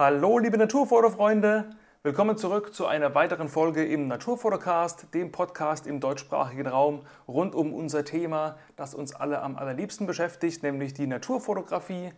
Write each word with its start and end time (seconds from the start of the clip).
Hallo 0.00 0.38
liebe 0.38 0.56
Naturfotofreunde, 0.56 1.70
willkommen 2.04 2.36
zurück 2.36 2.72
zu 2.72 2.86
einer 2.86 3.16
weiteren 3.16 3.48
Folge 3.48 3.84
im 3.84 4.06
Naturfotocast, 4.06 5.12
dem 5.12 5.32
Podcast 5.32 5.88
im 5.88 5.98
deutschsprachigen 5.98 6.68
Raum 6.68 7.04
rund 7.26 7.56
um 7.56 7.72
unser 7.72 8.04
Thema, 8.04 8.58
das 8.76 8.94
uns 8.94 9.12
alle 9.12 9.42
am 9.42 9.56
allerliebsten 9.56 10.06
beschäftigt, 10.06 10.62
nämlich 10.62 10.94
die 10.94 11.08
Naturfotografie. 11.08 12.12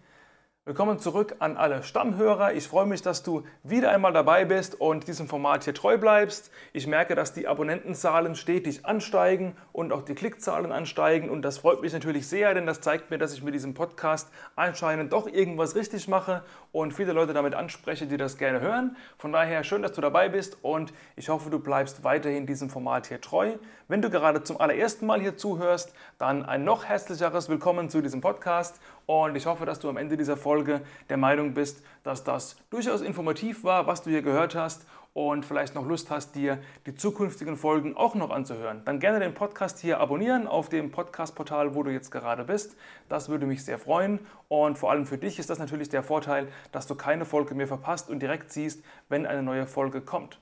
Willkommen 0.71 1.01
zurück 1.01 1.35
an 1.41 1.57
alle 1.57 1.83
Stammhörer. 1.83 2.53
Ich 2.53 2.69
freue 2.69 2.87
mich, 2.87 3.03
dass 3.03 3.25
du 3.25 3.43
wieder 3.65 3.91
einmal 3.91 4.13
dabei 4.13 4.45
bist 4.45 4.81
und 4.81 5.09
diesem 5.09 5.27
Format 5.27 5.65
hier 5.65 5.75
treu 5.75 5.99
bleibst. 5.99 6.53
Ich 6.73 6.87
merke, 6.87 7.17
dass 7.17 7.33
die 7.33 7.49
Abonnentenzahlen 7.49 8.37
stetig 8.37 8.87
ansteigen 8.87 9.57
und 9.73 9.93
auch 9.93 10.03
die 10.03 10.15
Klickzahlen 10.15 10.71
ansteigen 10.71 11.29
und 11.29 11.43
das 11.43 11.59
freut 11.59 11.83
mich 11.83 11.93
natürlich 11.93 12.29
sehr, 12.29 12.55
denn 12.55 12.67
das 12.67 12.81
zeigt 12.81 13.11
mir, 13.11 13.19
dass 13.19 13.33
ich 13.33 13.43
mit 13.43 13.53
diesem 13.53 13.75
Podcast 13.75 14.31
anscheinend 14.55 15.13
doch 15.13 15.27
irgendwas 15.27 15.75
richtig 15.75 16.07
mache 16.07 16.45
und 16.71 16.95
viele 16.95 17.15
Leute 17.15 17.33
damit 17.33 17.57
anspreche, 17.57 18.07
die 18.07 18.17
das 18.17 18.39
gerne 18.39 18.61
hören. 18.61 18.97
Von 19.19 19.33
daher 19.33 19.65
schön, 19.65 19.83
dass 19.83 19.95
du 19.95 20.01
dabei 20.01 20.29
bist 20.29 20.59
und 20.63 20.93
ich 21.17 21.31
hoffe, 21.31 21.51
du 21.51 21.59
bleibst 21.59 22.05
weiterhin 22.05 22.47
diesem 22.47 22.71
Format 22.71 23.09
hier 23.09 23.21
treu. 23.21 23.55
Wenn 23.89 24.03
du 24.03 24.09
gerade 24.09 24.45
zum 24.45 24.61
allerersten 24.61 25.05
Mal 25.05 25.21
hier 25.21 25.37
zuhörst, 25.37 25.93
dann 26.19 26.45
ein 26.45 26.63
noch 26.63 26.85
herzlicheres 26.85 27.49
Willkommen 27.49 27.91
zu 27.91 28.03
diesem 28.03 28.21
Podcast 28.21 28.81
und 29.11 29.35
ich 29.35 29.47
hoffe, 29.47 29.67
dass 29.67 29.81
du 29.81 29.89
am 29.89 29.97
Ende 29.97 30.17
dieser 30.17 30.37
Folge 30.37 30.83
der 31.09 31.17
Meinung 31.17 31.53
bist, 31.53 31.85
dass 32.05 32.23
das 32.23 32.55
durchaus 32.71 33.01
informativ 33.01 33.65
war, 33.65 33.89
was 33.89 34.05
du 34.05 34.11
hier 34.11 34.23
gehört 34.23 34.55
hast 34.55 34.87
und 35.15 35.45
vielleicht 35.45 35.75
noch 35.75 35.85
Lust 35.85 36.11
hast, 36.11 36.37
dir 36.37 36.61
die 36.87 36.95
zukünftigen 36.95 37.57
Folgen 37.57 37.97
auch 37.97 38.15
noch 38.15 38.31
anzuhören. 38.31 38.83
Dann 38.85 39.01
gerne 39.01 39.19
den 39.19 39.35
Podcast 39.35 39.81
hier 39.81 39.99
abonnieren 39.99 40.47
auf 40.47 40.69
dem 40.69 40.93
Podcast-Portal, 40.93 41.75
wo 41.75 41.83
du 41.83 41.91
jetzt 41.91 42.13
gerade 42.13 42.45
bist. 42.45 42.77
Das 43.09 43.29
würde 43.29 43.47
mich 43.47 43.65
sehr 43.65 43.81
freuen. 43.81 44.21
Und 44.47 44.79
vor 44.79 44.93
allem 44.93 45.07
für 45.07 45.19
dich 45.19 45.41
ist 45.41 45.51
das 45.51 45.59
natürlich 45.59 45.89
der 45.89 46.05
Vorteil, 46.05 46.47
dass 46.71 46.87
du 46.87 46.95
keine 46.95 47.25
Folge 47.25 47.57
mehr 47.57 47.67
verpasst 47.67 48.11
und 48.11 48.21
direkt 48.21 48.53
siehst, 48.53 48.85
wenn 49.09 49.27
eine 49.27 49.43
neue 49.43 49.67
Folge 49.67 50.03
kommt. 50.03 50.39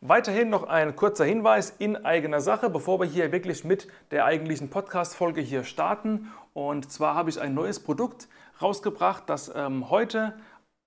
Weiterhin 0.00 0.48
noch 0.48 0.62
ein 0.68 0.94
kurzer 0.94 1.24
Hinweis 1.24 1.70
in 1.70 2.04
eigener 2.04 2.40
Sache, 2.40 2.70
bevor 2.70 3.00
wir 3.00 3.06
hier 3.06 3.32
wirklich 3.32 3.64
mit 3.64 3.88
der 4.12 4.26
eigentlichen 4.26 4.70
Podcast-Folge 4.70 5.40
hier 5.40 5.64
starten. 5.64 6.30
Und 6.58 6.90
zwar 6.90 7.14
habe 7.14 7.30
ich 7.30 7.40
ein 7.40 7.54
neues 7.54 7.78
Produkt 7.78 8.26
rausgebracht, 8.60 9.30
das 9.30 9.48
ähm, 9.54 9.90
heute, 9.90 10.36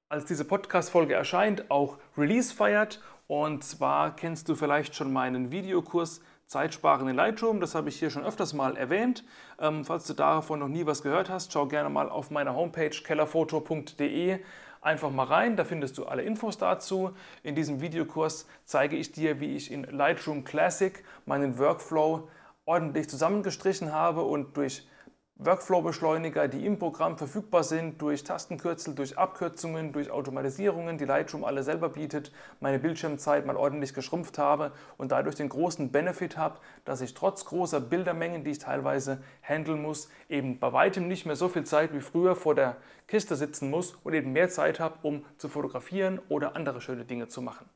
als 0.10 0.26
diese 0.26 0.44
Podcast-Folge 0.44 1.14
erscheint, 1.14 1.72
auch 1.72 1.98
Release 2.18 2.54
feiert. 2.54 3.02
Und 3.28 3.64
zwar 3.64 4.14
kennst 4.14 4.50
du 4.50 4.56
vielleicht 4.56 4.96
schon 4.96 5.14
meinen 5.14 5.50
Videokurs 5.50 6.20
Zeitsparen 6.46 7.08
in 7.08 7.16
Lightroom. 7.16 7.62
Das 7.62 7.74
habe 7.74 7.88
ich 7.88 7.98
hier 7.98 8.10
schon 8.10 8.26
öfters 8.26 8.52
mal 8.52 8.76
erwähnt. 8.76 9.24
Ähm, 9.60 9.86
falls 9.86 10.06
du 10.06 10.14
davon 10.14 10.60
noch 10.60 10.68
nie 10.68 10.86
was 10.86 11.04
gehört 11.04 11.30
hast, 11.30 11.54
schau 11.54 11.68
gerne 11.68 11.90
mal 11.90 12.10
auf 12.10 12.32
meiner 12.32 12.54
Homepage 12.54 12.90
kellerfoto.de 12.90 14.40
einfach 14.82 15.10
mal 15.10 15.24
rein, 15.24 15.56
da 15.56 15.64
findest 15.64 15.98
du 15.98 16.06
alle 16.06 16.24
Infos 16.24 16.58
dazu. 16.58 17.12
In 17.44 17.56
diesem 17.56 17.80
Videokurs 17.80 18.46
zeige 18.66 18.98
ich 18.98 19.14
dir, 19.14 19.40
wie 19.40 19.56
ich 19.56 19.72
in 19.72 19.84
Lightroom 19.84 20.44
Classic 20.44 21.02
meinen 21.26 21.58
Workflow 21.58 22.28
ordentlich 22.66 23.10
zusammengestrichen 23.10 23.94
habe 23.94 24.24
und 24.24 24.58
durch 24.58 24.86
Workflow-Beschleuniger, 25.44 26.48
die 26.48 26.68
im 26.68 26.78
Programm 26.78 27.18
verfügbar 27.18 27.64
sind, 27.64 28.00
durch 28.00 28.24
Tastenkürzel, 28.24 28.94
durch 28.94 29.18
Abkürzungen, 29.18 29.92
durch 29.92 30.12
Automatisierungen, 30.12 31.00
die 31.00 31.06
Lightroom 31.06 31.44
alle 31.44 31.64
selber 31.64 31.90
bietet, 31.90 32.32
meine 32.60 32.78
Bildschirmzeit 32.78 33.48
mal 33.48 33.56
ordentlich 33.56 33.96
geschrumpft 33.96 34.38
habe 34.38 34.72
und 35.00 35.12
dadurch 35.12 35.34
den 35.34 35.50
großen 35.50 35.92
Benefit 35.92 36.38
habe, 36.38 36.60
dass 36.86 37.02
ich 37.02 37.16
trotz 37.16 37.44
großer 37.46 37.82
Bildermengen, 37.82 38.44
die 38.44 38.52
ich 38.52 38.60
teilweise 38.60 39.24
handeln 39.42 39.82
muss, 39.82 40.12
eben 40.30 40.60
bei 40.60 40.74
weitem 40.74 41.08
nicht 41.08 41.26
mehr 41.26 41.36
so 41.36 41.50
viel 41.50 41.64
Zeit 41.64 41.92
wie 41.92 42.02
früher 42.02 42.36
vor 42.36 42.54
der 42.54 42.78
Kiste 43.08 43.36
sitzen 43.36 43.72
muss 43.72 43.98
und 44.04 44.14
eben 44.14 44.34
mehr 44.34 44.50
Zeit 44.50 44.80
habe, 44.80 45.00
um 45.02 45.26
zu 45.38 45.50
fotografieren 45.50 46.20
oder 46.30 46.56
andere 46.56 46.82
schöne 46.82 47.04
Dinge 47.04 47.30
zu 47.30 47.42
machen. 47.42 47.68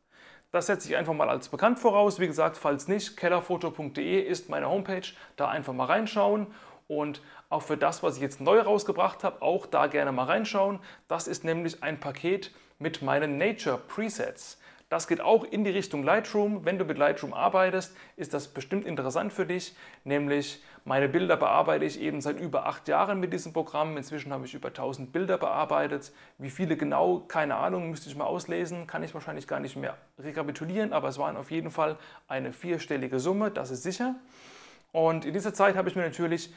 Das 0.51 0.67
setze 0.67 0.87
ich 0.87 0.95
einfach 0.95 1.15
mal 1.15 1.29
als 1.29 1.49
bekannt 1.49 1.79
voraus. 1.79 2.19
Wie 2.19 2.27
gesagt, 2.27 2.57
falls 2.57 2.87
nicht, 2.87 3.17
kellerfoto.de 3.17 4.21
ist 4.21 4.49
meine 4.49 4.69
Homepage. 4.69 5.07
Da 5.35 5.49
einfach 5.49 5.73
mal 5.73 5.85
reinschauen 5.85 6.45
und 6.87 7.21
auch 7.55 7.63
für 7.63 7.77
das, 7.77 8.03
was 8.03 8.17
ich 8.17 8.21
jetzt 8.21 8.41
neu 8.41 8.59
rausgebracht 8.59 9.23
habe, 9.23 9.41
auch 9.41 9.65
da 9.65 9.87
gerne 9.87 10.11
mal 10.11 10.25
reinschauen. 10.25 10.79
Das 11.07 11.27
ist 11.27 11.45
nämlich 11.45 11.81
ein 11.83 11.99
Paket 11.99 12.51
mit 12.79 13.01
meinen 13.01 13.37
Nature 13.37 13.77
Presets. 13.77 14.59
Das 14.89 15.07
geht 15.07 15.21
auch 15.21 15.43
in 15.45 15.63
die 15.63 15.71
Richtung 15.71 16.03
Lightroom. 16.03 16.65
Wenn 16.65 16.77
du 16.77 16.85
mit 16.85 16.97
Lightroom 16.97 17.33
arbeitest, 17.33 17.95
ist 18.17 18.33
das 18.33 18.49
bestimmt 18.49 18.85
interessant 18.85 19.33
für 19.33 19.45
dich. 19.45 19.73
Nämlich 20.03 20.61
meine 20.83 21.07
Bilder 21.07 21.37
bearbeite 21.37 21.85
ich 21.85 21.99
eben 21.99 22.21
seit 22.21 22.39
über 22.39 22.65
acht 22.67 22.87
Jahren 22.89 23.19
mit 23.19 23.33
diesem 23.33 23.53
Programm. 23.53 23.95
Inzwischen 23.97 24.31
habe 24.33 24.45
ich 24.45 24.53
über 24.53 24.67
1000 24.67 25.11
Bilder 25.11 25.37
bearbeitet. 25.37 26.11
Wie 26.37 26.51
viele 26.51 26.75
genau, 26.75 27.23
keine 27.27 27.55
Ahnung, 27.55 27.89
müsste 27.89 28.09
ich 28.09 28.17
mal 28.17 28.25
auslesen. 28.25 28.85
Kann 28.85 29.01
ich 29.01 29.13
wahrscheinlich 29.13 29.47
gar 29.47 29.61
nicht 29.61 29.77
mehr 29.77 29.97
rekapitulieren, 30.19 30.91
aber 30.91 31.07
es 31.07 31.17
waren 31.17 31.37
auf 31.37 31.49
jeden 31.51 31.71
Fall 31.71 31.97
eine 32.27 32.51
vierstellige 32.51 33.19
Summe, 33.19 33.49
das 33.49 33.71
ist 33.71 33.83
sicher. 33.83 34.15
Und 34.91 35.25
in 35.25 35.33
dieser 35.33 35.53
Zeit 35.53 35.75
habe 35.75 35.89
ich 35.89 35.95
mir 35.95 36.03
natürlich 36.03 36.53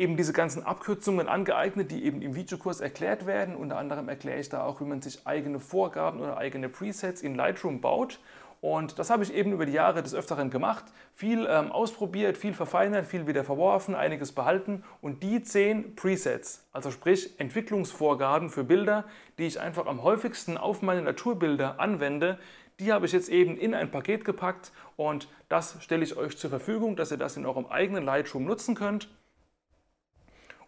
eben 0.00 0.16
diese 0.16 0.32
ganzen 0.32 0.64
Abkürzungen 0.64 1.28
angeeignet, 1.28 1.90
die 1.90 2.04
eben 2.04 2.22
im 2.22 2.34
Videokurs 2.34 2.80
erklärt 2.80 3.26
werden. 3.26 3.54
Unter 3.54 3.76
anderem 3.76 4.08
erkläre 4.08 4.40
ich 4.40 4.48
da 4.48 4.64
auch, 4.64 4.80
wie 4.80 4.84
man 4.84 5.02
sich 5.02 5.26
eigene 5.26 5.60
Vorgaben 5.60 6.20
oder 6.20 6.38
eigene 6.38 6.70
Presets 6.70 7.20
in 7.20 7.34
Lightroom 7.34 7.80
baut. 7.80 8.18
Und 8.62 8.98
das 8.98 9.08
habe 9.08 9.22
ich 9.22 9.32
eben 9.32 9.52
über 9.52 9.64
die 9.64 9.72
Jahre 9.72 10.02
des 10.02 10.14
Öfteren 10.14 10.50
gemacht. 10.50 10.84
Viel 11.14 11.46
ähm, 11.48 11.70
ausprobiert, 11.70 12.36
viel 12.36 12.52
verfeinert, 12.52 13.06
viel 13.06 13.26
wieder 13.26 13.44
verworfen, 13.44 13.94
einiges 13.94 14.32
behalten. 14.32 14.84
Und 15.00 15.22
die 15.22 15.42
zehn 15.42 15.94
Presets, 15.96 16.66
also 16.72 16.90
sprich 16.90 17.38
Entwicklungsvorgaben 17.38 18.50
für 18.50 18.64
Bilder, 18.64 19.04
die 19.38 19.46
ich 19.46 19.60
einfach 19.60 19.86
am 19.86 20.02
häufigsten 20.02 20.56
auf 20.58 20.82
meine 20.82 21.02
Naturbilder 21.02 21.78
anwende, 21.78 22.38
die 22.80 22.92
habe 22.92 23.04
ich 23.04 23.12
jetzt 23.12 23.28
eben 23.28 23.58
in 23.58 23.74
ein 23.74 23.90
Paket 23.90 24.24
gepackt 24.24 24.72
und 24.96 25.28
das 25.50 25.76
stelle 25.82 26.02
ich 26.02 26.16
euch 26.16 26.38
zur 26.38 26.48
Verfügung, 26.48 26.96
dass 26.96 27.10
ihr 27.10 27.18
das 27.18 27.36
in 27.36 27.44
eurem 27.44 27.66
eigenen 27.66 28.04
Lightroom 28.04 28.46
nutzen 28.46 28.74
könnt. 28.74 29.10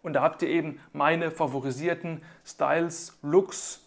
Und 0.03 0.13
da 0.13 0.21
habt 0.21 0.41
ihr 0.43 0.49
eben 0.49 0.79
meine 0.91 1.31
favorisierten 1.31 2.21
Styles, 2.45 3.17
Looks, 3.23 3.79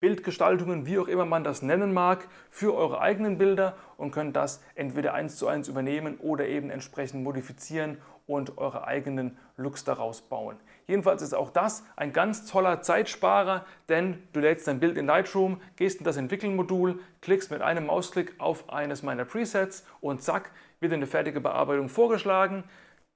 Bildgestaltungen, 0.00 0.86
wie 0.86 0.98
auch 0.98 1.08
immer 1.08 1.24
man 1.24 1.42
das 1.42 1.62
nennen 1.62 1.92
mag, 1.92 2.28
für 2.50 2.74
eure 2.74 3.00
eigenen 3.00 3.38
Bilder 3.38 3.76
und 3.96 4.10
könnt 4.10 4.36
das 4.36 4.62
entweder 4.74 5.14
eins 5.14 5.36
zu 5.36 5.48
eins 5.48 5.68
übernehmen 5.68 6.18
oder 6.18 6.46
eben 6.46 6.70
entsprechend 6.70 7.24
modifizieren 7.24 7.98
und 8.26 8.58
eure 8.58 8.86
eigenen 8.86 9.38
Looks 9.56 9.84
daraus 9.84 10.20
bauen. 10.20 10.56
Jedenfalls 10.86 11.22
ist 11.22 11.34
auch 11.34 11.50
das 11.50 11.84
ein 11.96 12.12
ganz 12.12 12.46
toller 12.46 12.82
Zeitsparer, 12.82 13.64
denn 13.88 14.22
du 14.32 14.40
lädst 14.40 14.68
dein 14.68 14.80
Bild 14.80 14.98
in 14.98 15.06
Lightroom, 15.06 15.60
gehst 15.76 15.98
in 15.98 16.04
das 16.04 16.16
Entwickeln-Modul, 16.16 17.00
klickst 17.20 17.50
mit 17.50 17.62
einem 17.62 17.86
Mausklick 17.86 18.34
auf 18.38 18.70
eines 18.70 19.02
meiner 19.02 19.24
Presets 19.24 19.84
und 20.00 20.22
zack, 20.22 20.50
wird 20.78 20.92
eine 20.92 21.06
fertige 21.06 21.40
Bearbeitung 21.40 21.88
vorgeschlagen 21.88 22.64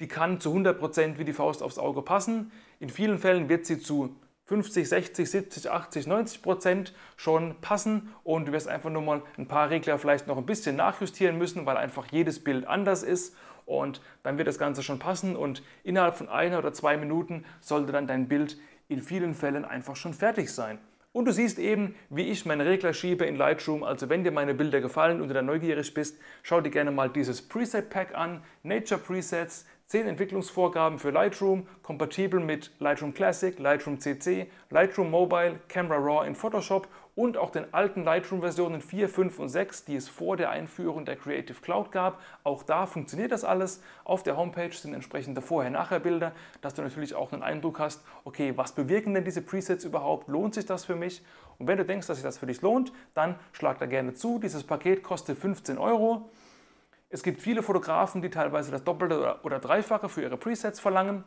die 0.02 0.08
kann 0.08 0.40
zu 0.40 0.52
100% 0.52 1.16
wie 1.18 1.24
die 1.24 1.32
Faust 1.32 1.62
aufs 1.62 1.78
Auge 1.78 2.02
passen. 2.02 2.50
In 2.80 2.90
vielen 2.90 3.18
Fällen 3.18 3.48
wird 3.48 3.66
sie 3.66 3.78
zu 3.78 4.16
50, 4.46 4.88
60, 4.88 5.30
70, 5.30 5.70
80, 5.70 6.06
90 6.08 6.42
Prozent 6.42 6.92
schon 7.16 7.54
passen 7.60 8.12
und 8.24 8.48
du 8.48 8.52
wirst 8.52 8.66
einfach 8.66 8.90
nur 8.90 9.02
mal 9.02 9.22
ein 9.38 9.46
paar 9.46 9.70
Regler 9.70 9.98
vielleicht 9.98 10.26
noch 10.26 10.36
ein 10.36 10.44
bisschen 10.44 10.74
nachjustieren 10.74 11.38
müssen, 11.38 11.66
weil 11.66 11.76
einfach 11.76 12.06
jedes 12.10 12.42
Bild 12.42 12.66
anders 12.66 13.04
ist 13.04 13.36
und 13.64 14.00
dann 14.24 14.38
wird 14.38 14.48
das 14.48 14.58
Ganze 14.58 14.82
schon 14.82 14.98
passen 14.98 15.36
und 15.36 15.62
innerhalb 15.84 16.16
von 16.16 16.28
einer 16.28 16.58
oder 16.58 16.72
zwei 16.72 16.96
Minuten 16.96 17.44
sollte 17.60 17.92
dann 17.92 18.08
dein 18.08 18.26
Bild 18.26 18.58
in 18.88 19.00
vielen 19.02 19.34
Fällen 19.34 19.64
einfach 19.64 19.94
schon 19.94 20.14
fertig 20.14 20.50
sein. 20.50 20.80
Und 21.12 21.26
du 21.26 21.32
siehst 21.32 21.58
eben, 21.58 21.94
wie 22.08 22.30
ich 22.30 22.46
meine 22.46 22.64
Regler 22.64 22.94
schiebe 22.94 23.26
in 23.26 23.36
Lightroom. 23.36 23.84
Also 23.84 24.08
wenn 24.08 24.24
dir 24.24 24.32
meine 24.32 24.54
Bilder 24.54 24.80
gefallen 24.80 25.20
und 25.20 25.28
du 25.28 25.34
da 25.34 25.42
neugierig 25.42 25.92
bist, 25.92 26.18
schau 26.42 26.62
dir 26.62 26.70
gerne 26.70 26.90
mal 26.90 27.10
dieses 27.10 27.46
Preset 27.46 27.90
Pack 27.90 28.14
an, 28.14 28.42
Nature 28.62 28.98
Presets. 28.98 29.66
10 29.92 30.06
Entwicklungsvorgaben 30.06 30.98
für 30.98 31.10
Lightroom, 31.10 31.66
kompatibel 31.82 32.40
mit 32.40 32.70
Lightroom 32.78 33.12
Classic, 33.12 33.58
Lightroom 33.58 34.00
CC, 34.00 34.50
Lightroom 34.70 35.10
Mobile, 35.10 35.60
Camera 35.68 35.98
Raw 35.98 36.26
in 36.26 36.34
Photoshop 36.34 36.88
und 37.14 37.36
auch 37.36 37.50
den 37.50 37.74
alten 37.74 38.02
Lightroom-Versionen 38.02 38.80
4, 38.80 39.10
5 39.10 39.38
und 39.38 39.50
6, 39.50 39.84
die 39.84 39.96
es 39.96 40.08
vor 40.08 40.38
der 40.38 40.48
Einführung 40.48 41.04
der 41.04 41.16
Creative 41.16 41.60
Cloud 41.60 41.92
gab. 41.92 42.22
Auch 42.42 42.62
da 42.62 42.86
funktioniert 42.86 43.32
das 43.32 43.44
alles. 43.44 43.82
Auf 44.04 44.22
der 44.22 44.38
Homepage 44.38 44.72
sind 44.72 44.94
entsprechende 44.94 45.42
Vorher-Nachher-Bilder, 45.42 46.32
dass 46.62 46.72
du 46.72 46.80
natürlich 46.80 47.14
auch 47.14 47.30
einen 47.34 47.42
Eindruck 47.42 47.78
hast, 47.78 48.02
okay, 48.24 48.54
was 48.56 48.72
bewirken 48.72 49.12
denn 49.12 49.26
diese 49.26 49.42
Presets 49.42 49.84
überhaupt? 49.84 50.26
Lohnt 50.26 50.54
sich 50.54 50.64
das 50.64 50.86
für 50.86 50.96
mich? 50.96 51.22
Und 51.58 51.66
wenn 51.66 51.76
du 51.76 51.84
denkst, 51.84 52.06
dass 52.06 52.16
sich 52.16 52.24
das 52.24 52.38
für 52.38 52.46
dich 52.46 52.62
lohnt, 52.62 52.94
dann 53.12 53.34
schlag 53.52 53.78
da 53.78 53.84
gerne 53.84 54.14
zu. 54.14 54.38
Dieses 54.38 54.64
Paket 54.64 55.02
kostet 55.02 55.36
15 55.36 55.76
Euro. 55.76 56.30
Es 57.12 57.22
gibt 57.22 57.42
viele 57.42 57.62
Fotografen, 57.62 58.22
die 58.22 58.30
teilweise 58.30 58.70
das 58.70 58.84
Doppelte 58.84 59.38
oder 59.42 59.58
Dreifache 59.58 60.08
für 60.08 60.22
ihre 60.22 60.38
Presets 60.38 60.80
verlangen. 60.80 61.24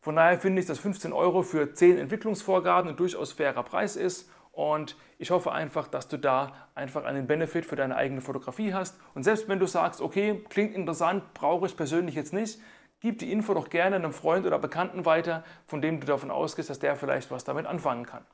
Von 0.00 0.16
daher 0.16 0.40
finde 0.40 0.60
ich, 0.60 0.66
dass 0.66 0.80
15 0.80 1.12
Euro 1.12 1.44
für 1.44 1.72
10 1.72 1.96
Entwicklungsvorgaben 1.96 2.90
ein 2.90 2.96
durchaus 2.96 3.32
fairer 3.32 3.62
Preis 3.62 3.94
ist. 3.94 4.28
Und 4.50 4.96
ich 5.18 5.30
hoffe 5.30 5.52
einfach, 5.52 5.86
dass 5.86 6.08
du 6.08 6.16
da 6.16 6.54
einfach 6.74 7.04
einen 7.04 7.28
Benefit 7.28 7.66
für 7.66 7.76
deine 7.76 7.94
eigene 7.94 8.20
Fotografie 8.20 8.74
hast. 8.74 8.98
Und 9.14 9.22
selbst 9.22 9.48
wenn 9.48 9.60
du 9.60 9.66
sagst, 9.66 10.00
okay, 10.00 10.44
klingt 10.48 10.74
interessant, 10.74 11.34
brauche 11.34 11.66
ich 11.66 11.76
persönlich 11.76 12.16
jetzt 12.16 12.32
nicht, 12.32 12.60
gib 12.98 13.20
die 13.20 13.30
Info 13.30 13.54
doch 13.54 13.70
gerne 13.70 13.94
einem 13.94 14.12
Freund 14.12 14.44
oder 14.44 14.58
Bekannten 14.58 15.04
weiter, 15.04 15.44
von 15.68 15.80
dem 15.80 16.00
du 16.00 16.06
davon 16.08 16.32
ausgehst, 16.32 16.68
dass 16.68 16.80
der 16.80 16.96
vielleicht 16.96 17.30
was 17.30 17.44
damit 17.44 17.66
anfangen 17.66 18.06
kann. 18.06 18.26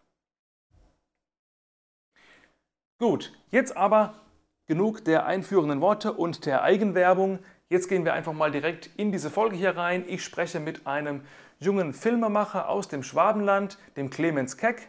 Gut, 2.99 3.35
jetzt 3.51 3.77
aber 3.77 4.26
genug 4.67 5.05
der 5.05 5.27
einführenden 5.27 5.81
Worte 5.81 6.13
und 6.13 6.45
der 6.45 6.63
Eigenwerbung. 6.63 7.39
Jetzt 7.69 7.89
gehen 7.89 8.05
wir 8.05 8.15
einfach 8.15 8.33
mal 8.33 8.51
direkt 8.51 8.91
in 8.97 9.13
diese 9.13 9.31
Folge 9.31 9.57
hier 9.57 9.77
rein. 9.77 10.05
Ich 10.07 10.25
spreche 10.25 10.61
mit 10.61 10.87
einem 10.87 11.23
jungen 11.59 11.95
Filmemacher 11.95 12.69
aus 12.69 12.89
dem 12.89 13.03
Schwabenland, 13.03 13.79
dem 13.97 14.11
Clemens 14.11 14.57
Keck. 14.57 14.89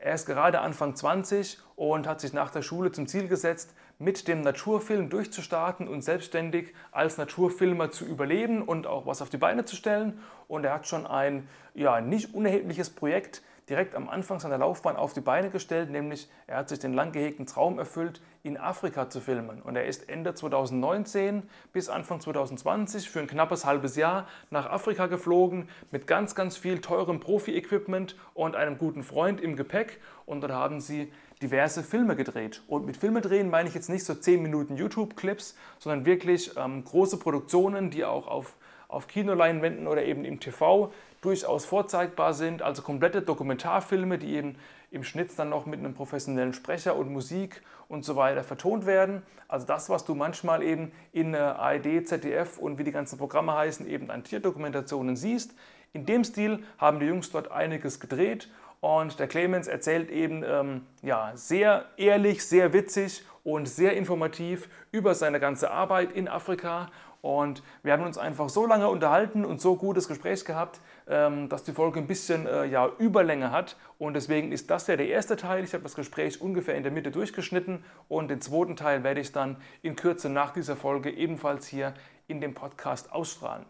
Er 0.00 0.14
ist 0.14 0.26
gerade 0.26 0.60
Anfang 0.60 0.94
20 0.94 1.58
und 1.74 2.06
hat 2.06 2.20
sich 2.20 2.32
nach 2.32 2.50
der 2.50 2.62
Schule 2.62 2.92
zum 2.92 3.06
Ziel 3.06 3.28
gesetzt, 3.28 3.74
mit 3.98 4.28
dem 4.28 4.42
Naturfilm 4.42 5.08
durchzustarten 5.08 5.88
und 5.88 6.02
selbstständig 6.02 6.74
als 6.92 7.16
Naturfilmer 7.16 7.90
zu 7.90 8.04
überleben 8.04 8.62
und 8.62 8.86
auch 8.86 9.06
was 9.06 9.22
auf 9.22 9.30
die 9.30 9.38
Beine 9.38 9.64
zu 9.64 9.74
stellen. 9.74 10.20
Und 10.48 10.64
er 10.64 10.74
hat 10.74 10.86
schon 10.86 11.06
ein 11.06 11.48
ja, 11.74 12.00
nicht 12.00 12.34
unerhebliches 12.34 12.90
Projekt 12.90 13.42
direkt 13.68 13.94
am 13.94 14.08
Anfang 14.08 14.38
seiner 14.38 14.58
Laufbahn 14.58 14.96
auf 14.96 15.12
die 15.12 15.20
Beine 15.20 15.50
gestellt, 15.50 15.90
nämlich 15.90 16.28
er 16.46 16.58
hat 16.58 16.68
sich 16.68 16.78
den 16.78 16.92
lang 16.92 17.12
gehegten 17.12 17.46
Traum 17.46 17.78
erfüllt, 17.78 18.20
in 18.46 18.56
Afrika 18.56 19.10
zu 19.10 19.20
filmen. 19.20 19.60
Und 19.60 19.74
er 19.74 19.86
ist 19.86 20.08
Ende 20.08 20.32
2019 20.32 21.42
bis 21.72 21.88
Anfang 21.88 22.20
2020 22.20 23.10
für 23.10 23.18
ein 23.18 23.26
knappes 23.26 23.64
halbes 23.64 23.96
Jahr 23.96 24.28
nach 24.50 24.70
Afrika 24.70 25.08
geflogen 25.08 25.68
mit 25.90 26.06
ganz, 26.06 26.36
ganz 26.36 26.56
viel 26.56 26.80
teurem 26.80 27.18
Profi-Equipment 27.18 28.14
und 28.34 28.54
einem 28.54 28.78
guten 28.78 29.02
Freund 29.02 29.40
im 29.40 29.56
Gepäck. 29.56 30.00
Und 30.26 30.42
dort 30.42 30.52
haben 30.52 30.80
sie 30.80 31.12
diverse 31.42 31.82
Filme 31.82 32.14
gedreht. 32.14 32.62
Und 32.68 32.86
mit 32.86 32.96
Filme 32.96 33.20
drehen 33.20 33.50
meine 33.50 33.68
ich 33.68 33.74
jetzt 33.74 33.90
nicht 33.90 34.04
so 34.04 34.14
10 34.14 34.40
Minuten 34.40 34.76
YouTube-Clips, 34.76 35.56
sondern 35.80 36.06
wirklich 36.06 36.52
ähm, 36.56 36.84
große 36.84 37.18
Produktionen, 37.18 37.90
die 37.90 38.04
auch 38.04 38.28
auf, 38.28 38.54
auf 38.86 39.08
Kinoleinwänden 39.08 39.88
oder 39.88 40.04
eben 40.04 40.24
im 40.24 40.38
TV 40.38 40.92
durchaus 41.20 41.64
vorzeigbar 41.64 42.32
sind, 42.32 42.62
also 42.62 42.82
komplette 42.82 43.22
Dokumentarfilme, 43.22 44.18
die 44.18 44.36
eben 44.36 44.56
im 44.90 45.04
Schnitt 45.04 45.30
dann 45.38 45.48
noch 45.50 45.66
mit 45.66 45.80
einem 45.80 45.94
professionellen 45.94 46.52
Sprecher 46.52 46.96
und 46.96 47.12
Musik 47.12 47.62
und 47.88 48.04
so 48.04 48.16
weiter 48.16 48.44
vertont 48.44 48.86
werden. 48.86 49.22
Also 49.48 49.66
das, 49.66 49.88
was 49.88 50.04
du 50.04 50.14
manchmal 50.14 50.62
eben 50.62 50.92
in 51.12 51.34
ARD, 51.34 52.06
ZDF 52.06 52.58
und 52.58 52.78
wie 52.78 52.84
die 52.84 52.92
ganzen 52.92 53.18
Programme 53.18 53.54
heißen, 53.54 53.88
eben 53.88 54.10
an 54.10 54.24
Tierdokumentationen 54.24 55.16
siehst. 55.16 55.54
In 55.92 56.06
dem 56.06 56.24
Stil 56.24 56.62
haben 56.78 57.00
die 57.00 57.06
Jungs 57.06 57.30
dort 57.30 57.50
einiges 57.50 58.00
gedreht 58.00 58.50
und 58.80 59.18
der 59.18 59.28
Clemens 59.28 59.68
erzählt 59.68 60.10
eben 60.10 60.44
ähm, 60.46 60.86
ja, 61.02 61.32
sehr 61.34 61.86
ehrlich, 61.96 62.44
sehr 62.44 62.72
witzig 62.72 63.24
und 63.44 63.66
sehr 63.66 63.96
informativ 63.96 64.68
über 64.92 65.14
seine 65.14 65.40
ganze 65.40 65.70
Arbeit 65.70 66.12
in 66.12 66.28
Afrika 66.28 66.88
und 67.26 67.62
wir 67.82 67.92
haben 67.92 68.04
uns 68.04 68.18
einfach 68.18 68.48
so 68.48 68.66
lange 68.66 68.88
unterhalten 68.88 69.44
und 69.44 69.60
so 69.60 69.74
gutes 69.74 70.06
Gespräch 70.06 70.44
gehabt, 70.44 70.80
dass 71.06 71.62
die 71.62 71.72
Folge 71.72 72.00
ein 72.00 72.06
bisschen 72.06 72.46
äh, 72.46 72.64
ja, 72.64 72.90
Überlänge 72.98 73.52
hat. 73.52 73.76
Und 73.98 74.14
deswegen 74.14 74.50
ist 74.50 74.70
das 74.70 74.88
ja 74.88 74.96
der 74.96 75.08
erste 75.08 75.36
Teil. 75.36 75.62
Ich 75.62 75.72
habe 75.72 75.84
das 75.84 75.94
Gespräch 75.94 76.40
ungefähr 76.40 76.74
in 76.74 76.82
der 76.82 76.92
Mitte 76.92 77.10
durchgeschnitten. 77.10 77.84
Und 78.08 78.28
den 78.28 78.40
zweiten 78.40 78.76
Teil 78.76 79.04
werde 79.04 79.20
ich 79.20 79.32
dann 79.32 79.56
in 79.82 79.94
Kürze 79.94 80.28
nach 80.28 80.52
dieser 80.52 80.76
Folge 80.76 81.10
ebenfalls 81.10 81.66
hier 81.68 81.94
in 82.26 82.40
dem 82.40 82.54
Podcast 82.54 83.12
ausstrahlen. 83.12 83.64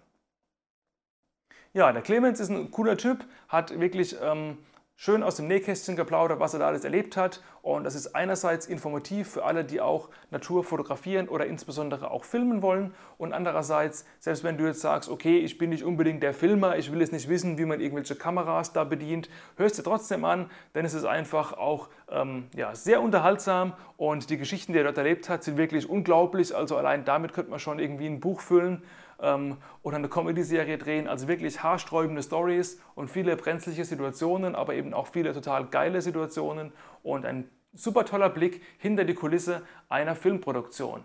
Ja, 1.75 1.93
der 1.93 2.01
Clemens 2.01 2.41
ist 2.41 2.49
ein 2.49 2.71
cooler 2.71 2.97
Typ, 2.97 3.27
hat 3.49 3.79
wirklich 3.79 4.17
ähm, 4.23 4.57
schön 4.99 5.23
aus 5.23 5.37
dem 5.37 5.47
Nähkästchen 5.47 5.95
geplaudert, 5.95 6.41
was 6.41 6.55
er 6.55 6.61
da 6.61 6.69
alles 6.69 6.83
erlebt 6.83 7.19
hat. 7.19 7.43
Und 7.61 7.85
das 7.85 7.95
ist 7.95 8.15
einerseits 8.15 8.67
informativ 8.67 9.29
für 9.29 9.45
alle, 9.45 9.63
die 9.65 9.81
auch 9.81 10.09
Natur 10.31 10.65
fotografieren 10.65 11.29
oder 11.29 11.47
insbesondere 11.47 12.11
auch 12.11 12.25
filmen 12.25 12.63
wollen. 12.63 12.95
Und 13.19 13.35
andererseits, 13.35 14.07
selbst 14.21 14.43
wenn 14.43 14.57
du 14.57 14.65
jetzt 14.65 14.81
sagst, 14.81 15.11
okay, 15.11 15.39
ich 15.39 15.59
bin 15.59 15.71
nicht 15.71 15.85
unbedingt 15.85 16.23
der 16.23 16.33
Filmer, 16.33 16.79
ich 16.79 16.91
will 16.91 17.01
jetzt 17.01 17.13
nicht 17.13 17.29
wissen, 17.29 17.59
wie 17.59 17.67
man 17.67 17.81
irgendwelche 17.81 18.17
Kameras 18.17 18.73
da 18.73 18.85
bedient, 18.85 19.29
hörst 19.57 19.79
du 19.79 19.83
trotzdem 19.83 20.25
an, 20.25 20.51
denn 20.75 20.87
es 20.87 20.95
ist 20.95 21.05
einfach 21.05 21.53
auch 21.53 21.89
ähm, 22.11 22.47
ja, 22.55 22.75
sehr 22.75 23.03
unterhaltsam 23.03 23.75
und 23.99 24.31
die 24.31 24.39
Geschichten, 24.39 24.73
die 24.73 24.79
er 24.79 24.85
dort 24.85 24.99
erlebt 24.99 25.29
hat, 25.29 25.45
sind 25.45 25.59
wirklich 25.59 25.91
unglaublich. 25.91 26.57
Also 26.57 26.77
allein 26.77 27.05
damit 27.05 27.35
könnte 27.35 27.51
man 27.51 27.59
schon 27.59 27.79
irgendwie 27.79 28.07
ein 28.07 28.21
Buch 28.21 28.41
füllen 28.41 28.83
ähm, 29.21 29.57
oder 29.83 29.97
eine 29.97 30.09
Comedy-Serie 30.09 30.79
drehen. 30.79 31.09
Also 31.09 31.29
wirklich 31.29 31.63
haarsträubende 31.63 32.23
Stories 32.23 32.81
und 32.95 33.11
viele 33.11 33.37
brenzliche 33.37 33.85
Situationen, 33.85 34.55
aber 34.55 34.75
eben 34.75 34.95
auch 34.95 35.07
viele 35.07 35.33
total 35.33 35.67
geile 35.67 36.01
Situationen 36.03 36.73
und 37.03 37.25
ein 37.25 37.51
super 37.73 38.05
toller 38.05 38.31
Blick 38.31 38.63
hinter 38.79 39.05
die 39.05 39.15
Kulisse 39.15 39.63
einer 39.89 40.15
Filmproduktion. 40.15 41.05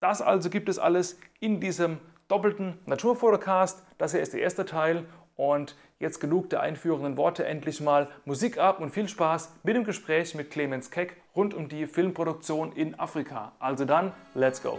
Das 0.00 0.20
also 0.20 0.50
gibt 0.50 0.68
es 0.68 0.78
alles 0.78 1.18
in 1.40 1.60
diesem 1.60 1.98
doppelten 2.28 2.78
Naturfotocast. 2.86 3.84
Das 3.98 4.12
hier 4.12 4.20
ist 4.20 4.32
der 4.34 4.40
erste 4.40 4.64
Teil 4.64 5.06
und 5.36 5.76
jetzt 5.98 6.20
genug 6.20 6.50
der 6.50 6.60
einführenden 6.60 7.16
Worte, 7.16 7.44
endlich 7.44 7.80
mal 7.80 8.08
Musik 8.24 8.58
ab 8.58 8.80
und 8.80 8.90
viel 8.90 9.08
Spaß 9.08 9.54
mit 9.62 9.76
dem 9.76 9.84
Gespräch 9.84 10.34
mit 10.34 10.50
Clemens 10.50 10.90
Keck 10.90 11.16
rund 11.34 11.54
um 11.54 11.68
die 11.68 11.86
Filmproduktion 11.86 12.72
in 12.72 12.98
Afrika. 12.98 13.52
Also 13.58 13.84
dann, 13.84 14.12
let's 14.34 14.62
go! 14.62 14.78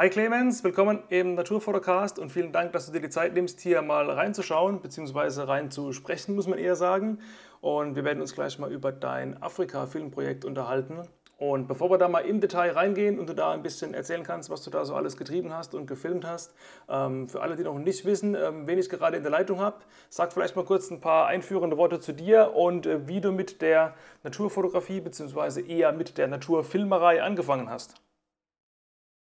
Hi 0.00 0.08
Clemens, 0.08 0.64
willkommen 0.64 1.02
im 1.10 1.34
Naturfotocast 1.34 2.18
und 2.18 2.32
vielen 2.32 2.52
Dank, 2.52 2.72
dass 2.72 2.86
du 2.86 2.92
dir 2.92 3.02
die 3.02 3.10
Zeit 3.10 3.34
nimmst, 3.34 3.60
hier 3.60 3.82
mal 3.82 4.08
reinzuschauen, 4.08 4.80
beziehungsweise 4.80 5.46
reinzusprechen, 5.46 6.34
muss 6.34 6.46
man 6.46 6.58
eher 6.58 6.74
sagen. 6.74 7.18
Und 7.60 7.96
wir 7.96 8.04
werden 8.06 8.22
uns 8.22 8.32
gleich 8.32 8.58
mal 8.58 8.72
über 8.72 8.92
dein 8.92 9.42
Afrika-Filmprojekt 9.42 10.46
unterhalten. 10.46 11.02
Und 11.36 11.68
bevor 11.68 11.90
wir 11.90 11.98
da 11.98 12.08
mal 12.08 12.20
im 12.20 12.40
Detail 12.40 12.70
reingehen 12.70 13.18
und 13.18 13.28
du 13.28 13.34
da 13.34 13.52
ein 13.52 13.62
bisschen 13.62 13.92
erzählen 13.92 14.22
kannst, 14.22 14.48
was 14.48 14.62
du 14.62 14.70
da 14.70 14.86
so 14.86 14.94
alles 14.94 15.18
getrieben 15.18 15.52
hast 15.52 15.74
und 15.74 15.84
gefilmt 15.84 16.26
hast, 16.26 16.54
ähm, 16.88 17.28
für 17.28 17.42
alle, 17.42 17.56
die 17.56 17.64
noch 17.64 17.78
nicht 17.78 18.06
wissen, 18.06 18.34
ähm, 18.34 18.66
wen 18.66 18.78
ich 18.78 18.88
gerade 18.88 19.18
in 19.18 19.22
der 19.22 19.32
Leitung 19.32 19.60
habe, 19.60 19.80
sag 20.08 20.32
vielleicht 20.32 20.56
mal 20.56 20.64
kurz 20.64 20.90
ein 20.90 21.02
paar 21.02 21.26
einführende 21.26 21.76
Worte 21.76 22.00
zu 22.00 22.14
dir 22.14 22.54
und 22.54 22.86
äh, 22.86 23.06
wie 23.06 23.20
du 23.20 23.32
mit 23.32 23.60
der 23.60 23.94
Naturfotografie 24.22 25.02
beziehungsweise 25.02 25.60
eher 25.60 25.92
mit 25.92 26.16
der 26.16 26.28
Naturfilmerei 26.28 27.22
angefangen 27.22 27.68
hast. 27.68 28.00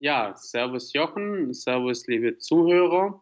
Ja, 0.03 0.33
Servus 0.35 0.93
Jochen, 0.93 1.53
Servus 1.53 2.07
liebe 2.07 2.39
Zuhörer. 2.39 3.21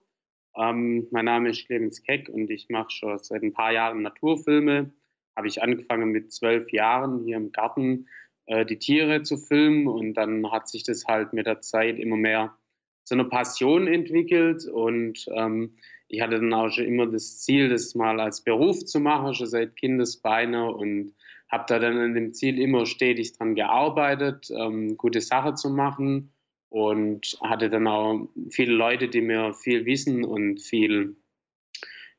Ähm, 0.56 1.09
mein 1.12 1.26
Name 1.26 1.50
ist 1.50 1.66
Clemens 1.66 2.02
Keck 2.04 2.30
und 2.30 2.50
ich 2.50 2.69
mache 2.69 2.90
schon 2.90 3.19
seit 3.19 3.44
ein 3.44 3.52
paar 3.52 3.74
Jahren 3.74 4.02
Naturfilme. 4.02 4.94
Habe 5.36 5.48
ich 5.50 5.62
angefangen 5.62 6.12
mit 6.12 6.31
zwölf 6.31 6.71
Jahren 6.71 7.26
hier 7.26 7.36
im 7.36 7.52
Garten 7.52 8.07
äh, 8.45 8.66
die 8.66 8.80
Tiere 8.80 9.24
zu 9.24 9.36
filmen 9.36 9.90
und 9.90 10.14
dann 10.14 10.50
hat 10.54 10.69
sich 10.69 10.83
das 10.83 11.04
halt 11.06 11.33
mit 11.33 11.48
der 11.48 11.59
Zeit 11.59 12.00
immer 12.00 12.16
mehr 12.16 12.56
zu 13.04 13.16
einer 13.16 13.26
Passion 13.26 13.86
entwickelt 13.86 14.66
und 14.66 15.26
ähm, 15.36 15.76
ich 16.07 16.21
hatte 16.21 16.40
dann 16.40 16.54
auch 16.54 16.69
schon 16.69 16.86
immer 16.86 17.07
das 17.07 17.42
Ziel, 17.42 17.68
das 17.68 17.94
mal 17.94 18.21
als 18.21 18.42
Beruf 18.42 18.86
zu 18.86 19.02
machen, 19.02 19.33
schon 19.33 19.48
seit 19.48 19.76
Kindesbeine 19.76 20.74
und 20.74 21.14
habe 21.52 21.66
da 21.68 21.78
dann 21.78 21.98
an 21.98 22.14
dem 22.14 22.33
Ziel 22.33 22.57
immer 22.57 22.86
stetig 22.86 23.38
dran 23.38 23.56
gearbeitet, 23.56 24.50
ähm, 24.57 24.95
gute 24.95 25.19
Sache 25.19 25.56
zu 25.56 25.69
machen 25.69 26.31
und 26.69 27.38
hatte 27.42 27.69
dann 27.69 27.88
auch 27.88 28.28
viele 28.52 28.73
Leute, 28.73 29.09
die 29.09 29.21
mir 29.21 29.54
viel 29.54 29.85
Wissen 29.85 30.23
und 30.23 30.59
viel, 30.59 31.16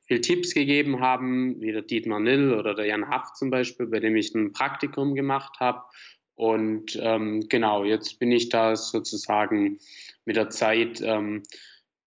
viel 0.07 0.21
Tipps 0.21 0.54
gegeben 0.54 1.00
haben, 1.00 1.61
wie 1.61 1.73
der 1.73 1.83
Dietmar 1.83 2.21
Nill 2.21 2.54
oder 2.54 2.75
der 2.75 2.87
Jan 2.87 3.09
Haft 3.09 3.37
zum 3.37 3.50
Beispiel, 3.50 3.87
bei 3.87 4.00
dem 4.00 4.16
ich 4.16 4.35
ein 4.35 4.52
Praktikum 4.52 5.14
gemacht 5.14 5.61
habe. 5.61 5.85
Und 6.35 6.99
ähm, 7.00 7.47
genau, 7.49 7.85
jetzt 7.85 8.19
bin 8.19 8.33
ich 8.33 8.49
da 8.49 8.75
sozusagen 8.75 9.78
mit 10.25 10.37
der 10.37 10.49
Zeit 10.49 11.00
ähm, 11.02 11.42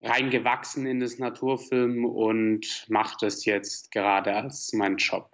reingewachsen 0.01 0.85
in 0.85 0.99
das 0.99 1.17
Naturfilm 1.17 2.03
und 2.03 2.85
mache 2.89 3.15
das 3.21 3.45
jetzt 3.45 3.91
gerade 3.91 4.35
als 4.35 4.73
mein 4.73 4.97
Job. 4.97 5.29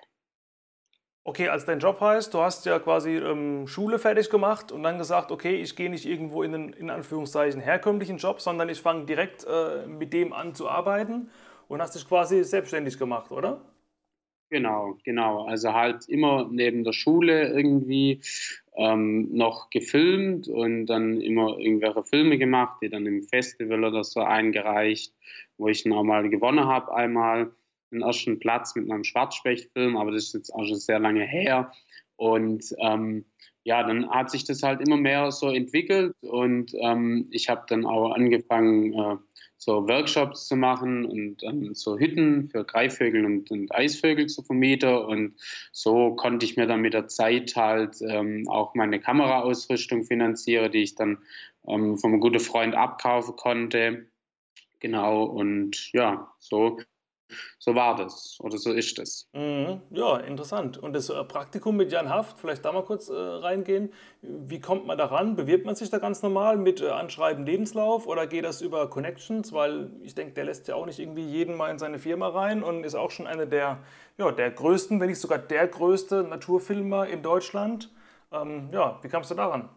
Okay, 1.26 1.50
als 1.50 1.66
dein 1.66 1.80
Job 1.80 2.00
heißt, 2.02 2.34
du 2.34 2.40
hast 2.40 2.66
ja 2.66 2.80
quasi 2.80 3.12
ähm, 3.18 3.68
Schule 3.68 4.00
fertig 4.00 4.30
gemacht 4.30 4.72
und 4.72 4.84
dann 4.84 4.98
gesagt, 4.98 5.32
okay, 5.32 5.56
ich 5.62 5.76
gehe 5.76 5.90
nicht 5.90 6.06
irgendwo 6.06 6.44
in 6.44 6.56
einen 6.56 6.74
in 6.74 6.90
Anführungszeichen 6.90 7.62
herkömmlichen 7.62 8.18
Job, 8.18 8.42
sondern 8.42 8.70
ich 8.70 8.82
fange 8.82 9.06
direkt 9.06 9.46
äh, 9.46 9.86
mit 9.86 10.14
dem 10.14 10.34
an 10.34 10.56
zu 10.56 10.70
arbeiten 10.70 11.30
und 11.68 11.82
hast 11.82 11.94
dich 11.96 12.08
quasi 12.08 12.44
selbstständig 12.44 12.98
gemacht, 12.98 13.32
oder? 13.32 13.62
Genau, 14.52 14.98
genau. 15.04 15.46
Also 15.46 15.74
halt 15.74 16.10
immer 16.10 16.48
neben 16.52 16.84
der 16.84 16.94
Schule 16.94 17.50
irgendwie 17.50 18.22
ähm, 18.76 19.30
noch 19.32 19.70
gefilmt 19.70 20.48
und 20.48 20.88
dann 20.88 21.22
immer 21.22 21.60
irgendwelche 21.60 22.04
Filme 22.04 22.40
gemacht, 22.40 22.80
die 22.82 22.90
dann 22.90 23.06
im 23.06 23.22
Festival 23.22 23.84
oder 23.84 24.04
so 24.04 24.22
eingereicht, 24.22 25.14
wo 25.58 25.68
ich 25.68 25.84
dann 25.84 25.94
auch 25.94 26.04
mal 26.04 26.28
gewonnen 26.30 26.66
habe 26.66 26.92
einmal 26.96 27.52
den 27.92 28.02
ersten 28.02 28.40
Platz 28.40 28.76
mit 28.76 28.88
meinem 28.88 29.04
Schwarzspechtfilm, 29.04 29.98
aber 29.98 30.12
das 30.12 30.26
ist 30.26 30.34
jetzt 30.34 30.54
auch 30.54 30.66
schon 30.66 30.76
sehr 30.76 31.00
lange 31.00 31.24
her. 31.24 31.72
Und 32.16 32.76
ähm, 32.80 33.26
ja, 33.64 33.84
dann 33.84 34.10
hat 34.10 34.32
sich 34.32 34.46
das 34.46 34.64
halt 34.64 34.82
immer 34.82 34.98
mehr 34.98 35.32
so 35.32 35.50
entwickelt 35.50 36.14
und 36.22 36.74
ähm, 36.80 37.28
ich 37.32 37.50
habe 37.50 37.66
dann 37.68 37.86
auch 37.86 38.12
angefangen, 38.12 38.94
äh, 38.94 39.18
so 39.60 39.88
Workshops 39.90 40.48
zu 40.48 40.56
machen 40.56 41.06
und 41.06 41.44
ähm, 41.44 41.76
so 41.76 42.00
Hütten 42.00 42.50
für 42.50 42.64
Greifvögel 42.64 43.26
und, 43.26 43.52
und, 43.52 43.76
Eisvögel 43.76 44.28
zu 44.28 44.42
vermieten. 44.42 44.96
Und 44.96 45.36
so 45.74 46.16
konnte 46.16 46.46
ich 46.46 46.56
mir 46.56 46.66
dann 46.66 46.80
mit 46.80 46.94
der 46.94 47.08
Zeit 47.08 47.56
halt 47.58 47.98
ähm, 48.02 48.48
auch 48.48 48.74
meine 48.74 49.02
Kameraausrüstung 49.02 50.04
finanzieren, 50.04 50.72
die 50.72 50.84
ich 50.84 50.96
dann 50.96 51.20
ähm, 51.68 52.00
einem 52.02 52.22
guten 52.22 52.40
Freund 52.40 52.74
abkaufen 52.74 53.36
konnte. 53.36 54.08
Genau, 54.80 55.26
und 55.26 55.92
ja, 55.92 56.32
so 56.40 56.80
so 57.60 57.76
war 57.76 57.96
das 57.96 58.38
oder 58.42 58.58
so 58.58 58.74
ist 58.74 58.98
es. 59.00 59.30
Mhm. 59.34 59.82
Ja, 59.92 60.18
interessant. 60.18 60.78
Und 60.78 60.94
das 60.94 61.10
äh, 61.10 61.24
Praktikum 61.24 61.76
mit 61.78 61.92
Jan 61.92 62.10
Haft, 62.10 62.40
vielleicht 62.40 62.66
da 62.66 62.72
mal 62.72 62.84
kurz 62.84 63.10
äh, 63.10 63.14
reingehen. 63.16 63.94
Wie 64.22 64.60
kommt 64.60 64.86
man 64.86 64.98
daran? 64.98 65.36
Bewirbt 65.36 65.66
man 65.66 65.76
sich 65.76 65.90
da 65.90 66.00
ganz 66.00 66.22
normal 66.22 66.58
mit 66.58 66.82
äh, 66.82 66.90
Anschreiben 66.90 67.46
Lebenslauf 67.46 68.08
oder 68.08 68.28
geht 68.28 68.46
das 68.46 68.62
über 68.62 68.90
Connections? 68.90 69.54
Weil 69.54 69.92
ich 70.02 70.16
denke, 70.16 70.34
der 70.34 70.46
lässt 70.46 70.68
ja 70.68 70.76
auch 70.76 70.86
nicht 70.86 71.00
irgendwie 71.00 71.26
jeden 71.26 71.56
mal 71.56 71.70
in 71.70 71.80
seine 71.80 72.00
Firma 72.00 72.30
rein 72.30 72.64
und 72.64 72.84
ist 72.84 72.96
auch 72.96 73.12
schon 73.12 73.28
einer 73.28 73.46
der, 73.46 73.84
ja, 74.18 74.32
der 74.32 74.52
größten, 74.52 75.00
wenn 75.00 75.10
nicht 75.10 75.20
sogar 75.20 75.40
der 75.40 75.68
größte 75.68 76.24
Naturfilmer 76.24 77.08
in 77.08 77.22
Deutschland. 77.22 77.92
Ähm, 78.32 78.70
ja, 78.72 79.00
wie 79.02 79.10
kamst 79.10 79.32
du 79.32 79.36
daran? 79.36 79.70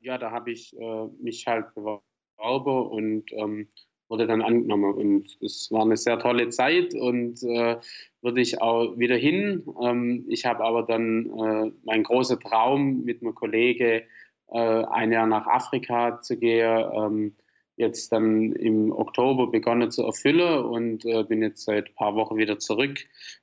Ja, 0.00 0.18
da 0.18 0.30
habe 0.30 0.50
ich 0.52 0.76
äh, 0.78 1.06
mich 1.20 1.46
halt 1.46 1.74
beworben 1.74 2.02
und 2.38 3.32
ähm, 3.32 3.68
wurde 4.08 4.26
dann 4.26 4.42
angenommen. 4.42 4.94
Und 4.94 5.38
es 5.40 5.70
war 5.70 5.82
eine 5.82 5.96
sehr 5.96 6.18
tolle 6.18 6.48
Zeit 6.50 6.94
und 6.94 7.42
äh, 7.42 7.76
würde 8.22 8.40
ich 8.40 8.60
auch 8.60 8.98
wieder 8.98 9.16
hin. 9.16 9.64
Ähm, 9.82 10.24
ich 10.28 10.44
habe 10.44 10.64
aber 10.64 10.82
dann 10.82 11.26
äh, 11.26 11.72
mein 11.84 12.02
großer 12.02 12.38
Traum 12.38 13.04
mit 13.04 13.22
einem 13.22 13.34
Kollege 13.34 14.04
äh, 14.48 14.58
ein 14.58 15.12
Jahr 15.12 15.26
nach 15.26 15.46
Afrika 15.46 16.20
zu 16.20 16.36
gehen. 16.36 16.84
Ähm, 16.92 17.36
jetzt 17.76 18.10
dann 18.10 18.52
im 18.52 18.90
Oktober 18.90 19.48
begonnen 19.48 19.90
zu 19.90 20.02
erfüllen 20.04 20.64
und 20.64 21.04
äh, 21.04 21.24
bin 21.24 21.42
jetzt 21.42 21.64
seit 21.64 21.88
ein 21.88 21.94
paar 21.94 22.14
Wochen 22.14 22.36
wieder 22.36 22.58
zurück, 22.58 23.00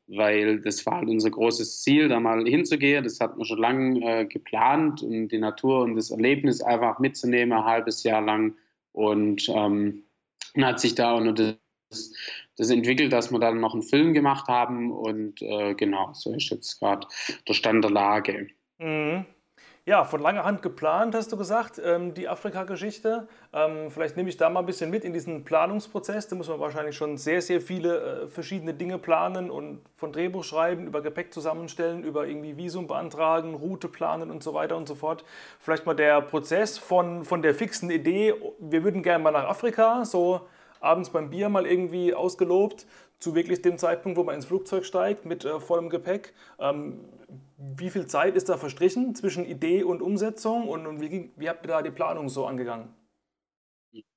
weil 0.07 0.59
das 0.59 0.85
war 0.85 0.97
halt 0.97 1.09
unser 1.09 1.29
großes 1.29 1.83
Ziel, 1.83 2.07
da 2.07 2.19
mal 2.19 2.43
hinzugehen. 2.45 3.03
Das 3.03 3.19
hat 3.19 3.37
man 3.37 3.45
schon 3.45 3.59
lange 3.59 4.21
äh, 4.21 4.25
geplant, 4.25 5.03
um 5.03 5.27
die 5.27 5.37
Natur 5.37 5.83
und 5.83 5.95
das 5.95 6.09
Erlebnis 6.09 6.61
einfach 6.61 6.99
mitzunehmen, 6.99 7.57
ein 7.57 7.65
halbes 7.65 8.03
Jahr 8.03 8.21
lang. 8.21 8.55
Und 8.91 9.49
ähm, 9.49 10.03
und 10.55 10.65
hat 10.65 10.79
sich 10.79 10.95
da 10.95 11.11
auch 11.11 11.21
nur 11.21 11.33
das, 11.33 11.57
das 12.57 12.69
entwickelt, 12.69 13.13
dass 13.13 13.31
wir 13.31 13.39
dann 13.39 13.59
noch 13.59 13.73
einen 13.73 13.83
Film 13.83 14.13
gemacht 14.13 14.47
haben 14.47 14.91
und 14.91 15.41
äh, 15.41 15.73
genau, 15.75 16.13
so 16.13 16.33
ist 16.33 16.49
jetzt 16.49 16.79
gerade 16.79 17.07
der 17.47 17.53
Stand 17.53 17.83
der 17.83 17.91
Lage. 17.91 18.47
Mhm. 18.79 19.25
Ja, 19.85 20.05
von 20.05 20.21
langer 20.21 20.45
Hand 20.45 20.61
geplant, 20.61 21.13
hast 21.13 21.33
du 21.33 21.35
gesagt, 21.35 21.81
ähm, 21.83 22.13
die 22.13 22.29
Afrika-Geschichte. 22.29 23.27
Ähm, 23.51 23.91
vielleicht 23.91 24.15
nehme 24.15 24.29
ich 24.29 24.37
da 24.37 24.49
mal 24.49 24.61
ein 24.61 24.65
bisschen 24.65 24.89
mit 24.89 25.03
in 25.03 25.11
diesen 25.11 25.43
Planungsprozess. 25.43 26.29
Da 26.29 26.37
muss 26.37 26.47
man 26.47 26.61
wahrscheinlich 26.61 26.95
schon 26.95 27.17
sehr, 27.17 27.41
sehr 27.41 27.59
viele 27.59 28.21
äh, 28.23 28.27
verschiedene 28.27 28.73
Dinge 28.73 28.97
planen 28.97 29.51
und 29.51 29.81
von 29.97 30.13
Drehbuch 30.13 30.45
schreiben, 30.45 30.87
über 30.87 31.01
Gepäck 31.01 31.33
zusammenstellen, 31.33 32.05
über 32.05 32.25
irgendwie 32.25 32.55
Visum 32.55 32.87
beantragen, 32.87 33.55
Route 33.55 33.89
planen 33.89 34.31
und 34.31 34.41
so 34.41 34.53
weiter 34.53 34.77
und 34.77 34.87
so 34.87 34.95
fort. 34.95 35.25
Vielleicht 35.59 35.85
mal 35.85 35.95
der 35.95 36.21
Prozess 36.21 36.77
von, 36.77 37.25
von 37.25 37.41
der 37.41 37.53
fixen 37.53 37.91
Idee, 37.91 38.35
wir 38.59 38.85
würden 38.85 39.03
gerne 39.03 39.21
mal 39.21 39.31
nach 39.31 39.49
Afrika, 39.49 40.05
so 40.05 40.47
abends 40.79 41.09
beim 41.09 41.29
Bier 41.29 41.49
mal 41.49 41.65
irgendwie 41.65 42.13
ausgelobt, 42.13 42.85
zu 43.23 43.35
wirklich 43.35 43.61
dem 43.61 43.77
Zeitpunkt, 43.77 44.17
wo 44.17 44.23
man 44.23 44.35
ins 44.35 44.45
Flugzeug 44.45 44.85
steigt 44.85 45.25
mit 45.25 45.45
äh, 45.45 45.59
vollem 45.59 45.89
Gepäck. 45.89 46.33
Ähm, 46.59 46.99
wie 47.57 47.89
viel 47.89 48.05
Zeit 48.05 48.35
ist 48.35 48.49
da 48.49 48.57
verstrichen 48.57 49.15
zwischen 49.15 49.45
Idee 49.45 49.83
und 49.83 50.01
Umsetzung 50.01 50.67
und, 50.67 50.85
und 50.85 51.01
wie, 51.01 51.31
wie, 51.37 51.49
habt 51.49 51.65
ihr 51.65 51.69
da 51.69 51.81
die 51.81 51.91
Planung 51.91 52.27
so 52.27 52.45
angegangen? 52.45 52.89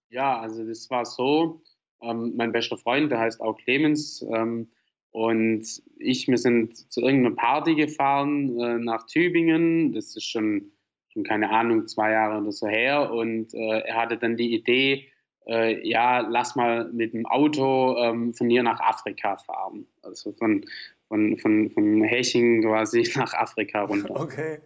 Ja, 0.08 0.40
also 0.40 0.66
das 0.66 0.90
war 0.90 1.04
so, 1.04 1.62
ähm, 2.02 2.34
mein 2.36 2.52
bester 2.52 2.76
Freund, 2.76 3.10
der 3.10 3.20
heißt 3.20 3.40
auch 3.40 3.56
Clemens, 3.58 4.22
ähm, 4.34 4.68
und 5.10 5.64
ich, 5.98 6.28
wir 6.28 6.36
sind 6.36 6.92
zu 6.92 7.00
irgendeiner 7.00 7.36
Party 7.36 7.74
gefahren 7.74 8.58
äh, 8.60 8.78
nach 8.78 9.06
Tübingen, 9.06 9.92
das 9.92 10.14
ist 10.16 10.24
schon, 10.24 10.72
schon, 11.08 11.22
keine 11.22 11.50
Ahnung, 11.50 11.86
zwei 11.86 12.10
Jahre 12.10 12.42
oder 12.42 12.52
so 12.52 12.66
her, 12.66 13.12
und 13.12 13.54
äh, 13.54 13.78
er 13.78 13.96
hatte 13.96 14.18
dann 14.18 14.36
die 14.36 14.52
Idee, 14.52 15.08
äh, 15.46 15.86
ja, 15.88 16.20
lass 16.20 16.56
mal 16.56 16.90
mit 16.92 17.14
dem 17.14 17.26
Auto 17.26 17.96
ähm, 17.98 18.34
von 18.34 18.50
hier 18.50 18.62
nach 18.62 18.80
Afrika 18.80 19.36
fahren. 19.36 19.86
Also 20.02 20.32
von, 20.32 20.64
von, 21.08 21.38
von, 21.38 21.70
von 21.70 22.02
Heching 22.02 22.62
quasi 22.62 23.08
nach 23.16 23.32
Afrika 23.34 23.82
runter. 23.82 24.20
Okay. 24.20 24.58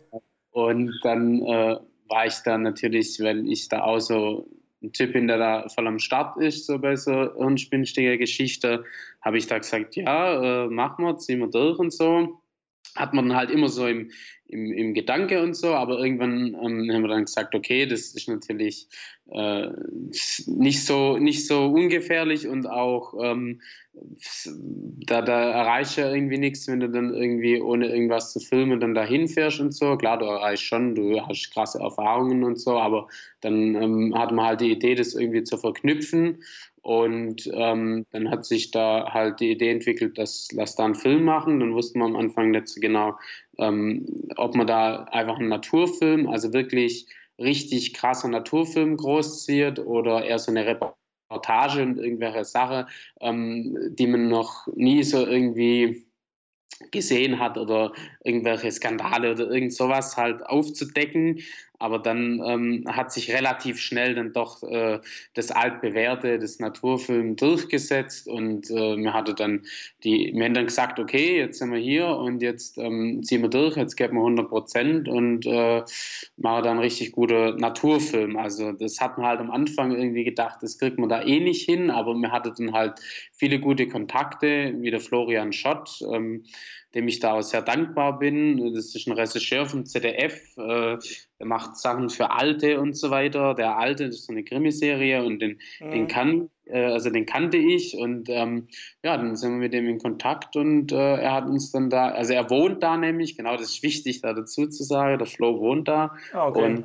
Und 0.53 0.93
dann 1.03 1.43
äh, 1.43 1.77
war 2.09 2.27
ich 2.27 2.35
da 2.45 2.59
natürlich, 2.59 3.21
wenn 3.21 3.47
ich 3.47 3.69
da 3.69 3.83
auch 3.83 4.01
so 4.01 4.49
ein 4.83 4.93
Typ 4.93 5.13
bin, 5.13 5.29
der 5.29 5.39
da 5.39 5.69
voll 5.69 5.87
am 5.87 5.99
Start 5.99 6.39
ist, 6.39 6.67
so 6.67 6.79
bei 6.79 6.97
so 6.97 7.35
hirnspinstiger 7.37 8.17
Geschichte, 8.17 8.85
habe 9.21 9.39
ich 9.39 9.47
da 9.47 9.59
gesagt, 9.59 9.97
ja, 9.97 10.65
äh, 10.65 10.69
machen 10.69 11.05
wir, 11.05 11.19
ziehen 11.19 11.41
wir 11.41 11.49
durch 11.49 11.79
und 11.79 11.93
so. 11.93 12.41
Hat 12.97 13.15
man 13.15 13.35
halt 13.35 13.51
immer 13.51 13.69
so 13.69 13.87
im, 13.87 14.11
im, 14.49 14.73
im 14.73 14.95
Gedanke 14.95 15.43
und 15.43 15.55
so, 15.55 15.75
aber 15.75 15.99
irgendwann 15.99 16.55
ähm, 16.55 16.91
haben 16.93 17.03
wir 17.03 17.09
dann 17.09 17.25
gesagt, 17.25 17.55
okay, 17.55 17.87
das 17.87 18.15
ist 18.15 18.29
natürlich 18.29 18.89
äh, 19.31 19.69
nicht, 20.47 20.85
so, 20.85 21.19
nicht 21.19 21.47
so 21.47 21.67
ungefährlich 21.67 22.49
und 22.49 22.67
auch 22.67 23.15
ähm, 23.23 23.61
da, 25.07 25.23
da 25.23 25.51
erreichst 25.51 25.99
du 25.99 26.03
irgendwie 26.03 26.39
nichts, 26.39 26.69
wenn 26.69 26.81
du 26.81 26.89
dann 26.89 27.13
irgendwie 27.13 27.61
ohne 27.61 27.89
irgendwas 27.89 28.33
zu 28.33 28.41
filmen 28.41 28.81
dann 28.81 28.95
dahin 28.95 29.29
fährst 29.29 29.61
und 29.61 29.73
so. 29.73 29.97
Klar, 29.97 30.19
du 30.19 30.27
erreichst 30.27 30.65
schon, 30.65 30.95
du 30.95 31.21
hast 31.21 31.53
krasse 31.53 31.81
Erfahrungen 31.81 32.45
und 32.45 32.59
so, 32.59 32.79
aber 32.79 33.09
dann 33.41 33.75
ähm, 33.75 34.15
hat 34.17 34.33
man 34.33 34.47
halt 34.47 34.61
die 34.61 34.71
Idee, 34.71 34.95
das 34.95 35.15
irgendwie 35.15 35.43
zu 35.43 35.59
verknüpfen 35.59 36.43
und 36.83 37.51
ähm, 37.53 38.07
dann 38.11 38.31
hat 38.31 38.45
sich 38.45 38.71
da 38.71 39.13
halt 39.13 39.41
die 39.41 39.51
Idee 39.51 39.71
entwickelt, 39.71 40.17
dass 40.19 40.49
lass 40.53 40.77
da 40.77 40.85
einen 40.85 40.95
Film 40.95 41.25
machen. 41.25 41.61
Dann 41.61 41.75
wussten 41.75 41.99
wir 41.99 42.07
am 42.07 42.17
Anfang 42.17 42.51
nicht 42.51 42.69
so 42.69 42.81
genau, 42.81 43.19
ähm, 43.59 44.07
ob 44.37 44.55
man 44.55 44.67
da 44.67 45.05
einfach 45.05 45.39
einen 45.39 45.49
Naturfilm, 45.49 46.29
also 46.29 46.53
wirklich 46.53 47.07
richtig 47.39 47.95
krasser 47.95 48.29
Naturfilm 48.29 48.97
großzieht 48.97 49.79
oder 49.79 50.25
eher 50.25 50.39
so 50.39 50.51
eine 50.51 50.67
Reportage 50.67 51.83
und 51.83 51.99
irgendwelche 51.99 52.45
Sachen, 52.45 52.87
ähm, 53.21 53.77
die 53.99 54.07
man 54.07 54.29
noch 54.29 54.67
nie 54.75 55.03
so 55.03 55.27
irgendwie 55.27 56.07
gesehen 56.91 57.39
hat 57.39 57.59
oder 57.59 57.93
irgendwelche 58.25 58.73
Skandale 58.73 59.33
oder 59.33 59.51
irgend 59.51 59.75
sowas 59.75 60.17
halt 60.17 60.45
aufzudecken. 60.47 61.41
Aber 61.81 61.99
dann 61.99 62.43
ähm, 62.45 62.85
hat 62.87 63.11
sich 63.11 63.33
relativ 63.33 63.81
schnell 63.81 64.15
dann 64.15 64.33
doch 64.33 64.63
äh, 64.63 65.01
das 65.35 65.51
altbewährte, 65.51 66.39
das 66.39 66.59
Naturfilm 66.59 67.37
durchgesetzt 67.37 68.29
und 68.29 68.71
äh, 68.71 68.97
wir 68.97 69.15
hatte 69.15 69.35
dann 69.35 69.65
die, 70.05 70.31
wir 70.35 70.45
haben 70.45 70.55
dann 70.55 70.67
gesagt, 70.67 71.01
okay, 71.01 71.39
jetzt 71.39 71.59
sind 71.59 71.73
wir 71.73 71.81
hier 71.81 72.09
und 72.09 72.43
jetzt 72.43 72.77
ähm, 72.77 73.23
ziehen 73.23 73.41
wir 73.41 73.49
durch, 73.49 73.77
jetzt 73.77 73.97
geben 73.97 74.17
wir 74.17 74.21
100 74.21 74.49
Prozent 74.49 75.09
und 75.09 75.47
äh, 75.47 75.83
machen 76.37 76.65
dann 76.65 76.79
richtig 76.79 77.13
gute 77.13 77.57
Naturfilm. 77.59 78.37
Also 78.37 78.73
das 78.73 79.01
hat 79.01 79.17
man 79.17 79.27
halt 79.27 79.41
am 79.41 79.51
Anfang 79.51 79.93
irgendwie 79.93 80.25
gedacht, 80.25 80.59
das 80.61 80.79
kriegt 80.79 80.99
man 80.99 81.09
da 81.09 81.23
eh 81.23 81.41
nicht 81.41 81.65
hin, 81.65 81.91
aber 81.91 82.15
wir 82.15 82.31
hatten 82.31 82.53
dann 82.59 82.75
halt 82.75 83.01
viele 83.33 83.59
gute 83.59 83.89
Kontakte, 83.89 84.75
wie 84.81 84.91
der 84.91 85.01
Florian 85.01 85.55
Schott, 85.55 86.01
ähm, 86.13 86.45
dem 86.95 87.09
ich 87.09 87.21
da 87.21 87.35
auch 87.35 87.43
sehr 87.43 87.63
dankbar 87.63 88.19
bin. 88.19 88.75
Das 88.75 88.95
ist 88.95 89.07
ein 89.07 89.13
Regisseur 89.13 89.67
vom 89.67 89.87
ZDF, 89.87 90.57
äh, 90.59 90.99
der 91.41 91.47
macht 91.47 91.77
Sachen 91.79 92.11
für 92.11 92.31
Alte 92.31 92.79
und 92.81 92.97
so 92.97 93.11
weiter. 93.11 93.55
Der 93.55 93.79
Alte, 93.79 94.07
das 94.07 94.17
ist 94.17 94.27
so 94.27 94.33
eine 94.33 94.45
Krimiserie 94.45 95.25
und 95.25 95.41
den, 95.41 95.59
mhm. 95.81 95.91
den 95.91 96.07
kann, 96.07 96.51
äh, 96.67 96.85
also 96.85 97.09
den 97.09 97.25
kannte 97.25 97.57
ich 97.57 97.97
und 97.97 98.29
ähm, 98.29 98.69
ja, 99.03 99.17
dann 99.17 99.37
sind 99.37 99.53
wir 99.53 99.59
mit 99.59 99.73
dem 99.73 99.87
in 99.89 99.99
Kontakt 99.99 100.55
und 100.55 100.93
äh, 100.93 101.17
er 101.17 101.33
hat 101.33 101.47
uns 101.47 101.73
dann 101.73 101.89
da, 101.89 102.11
also 102.11 102.35
er 102.35 102.51
wohnt 102.51 102.83
da 102.83 102.99
nämlich, 102.99 103.39
genau, 103.39 103.57
das 103.57 103.71
ist 103.71 103.83
wichtig 103.83 104.21
da 104.21 104.35
dazu 104.35 104.69
zu 104.69 104.85
sagen, 104.85 105.19
der 105.19 105.27
Flo 105.27 105.59
wohnt 105.59 105.89
da 105.89 106.15
ah, 106.35 106.49
okay. 106.49 106.65
und 106.65 106.85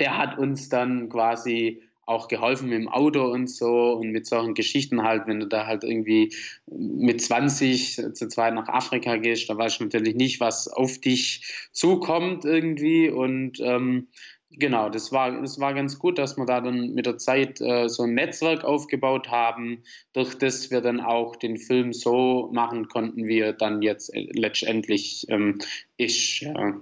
der 0.00 0.18
hat 0.18 0.36
uns 0.36 0.68
dann 0.68 1.08
quasi 1.08 1.80
auch 2.04 2.28
geholfen 2.28 2.68
mit 2.68 2.78
dem 2.78 2.88
Auto 2.88 3.30
und 3.30 3.48
so 3.48 3.92
und 3.92 4.10
mit 4.10 4.26
solchen 4.26 4.54
Geschichten 4.54 5.02
halt, 5.02 5.26
wenn 5.26 5.40
du 5.40 5.46
da 5.46 5.66
halt 5.66 5.84
irgendwie 5.84 6.34
mit 6.66 7.20
20 7.20 8.14
zu 8.14 8.28
zweit 8.28 8.54
nach 8.54 8.68
Afrika 8.68 9.16
gehst, 9.16 9.48
da 9.48 9.56
weißt 9.56 9.80
du 9.80 9.84
natürlich 9.84 10.14
nicht, 10.14 10.40
was 10.40 10.68
auf 10.68 10.98
dich 10.98 11.68
zukommt 11.72 12.44
irgendwie 12.44 13.08
und 13.08 13.60
ähm, 13.60 14.08
genau, 14.50 14.88
das 14.88 15.12
war, 15.12 15.40
das 15.40 15.60
war 15.60 15.74
ganz 15.74 15.98
gut, 15.98 16.18
dass 16.18 16.36
wir 16.36 16.44
da 16.44 16.60
dann 16.60 16.94
mit 16.94 17.06
der 17.06 17.18
Zeit 17.18 17.60
äh, 17.60 17.88
so 17.88 18.04
ein 18.04 18.14
Netzwerk 18.14 18.64
aufgebaut 18.64 19.28
haben, 19.28 19.82
durch 20.12 20.34
das 20.34 20.70
wir 20.70 20.80
dann 20.80 21.00
auch 21.00 21.36
den 21.36 21.56
Film 21.56 21.92
so 21.92 22.50
machen 22.52 22.88
konnten, 22.88 23.26
wie 23.26 23.40
er 23.40 23.52
dann 23.52 23.82
jetzt 23.82 24.14
äh, 24.14 24.28
letztendlich 24.32 25.26
ähm, 25.28 25.58
ist. 25.96 26.40
Ja. 26.40 26.80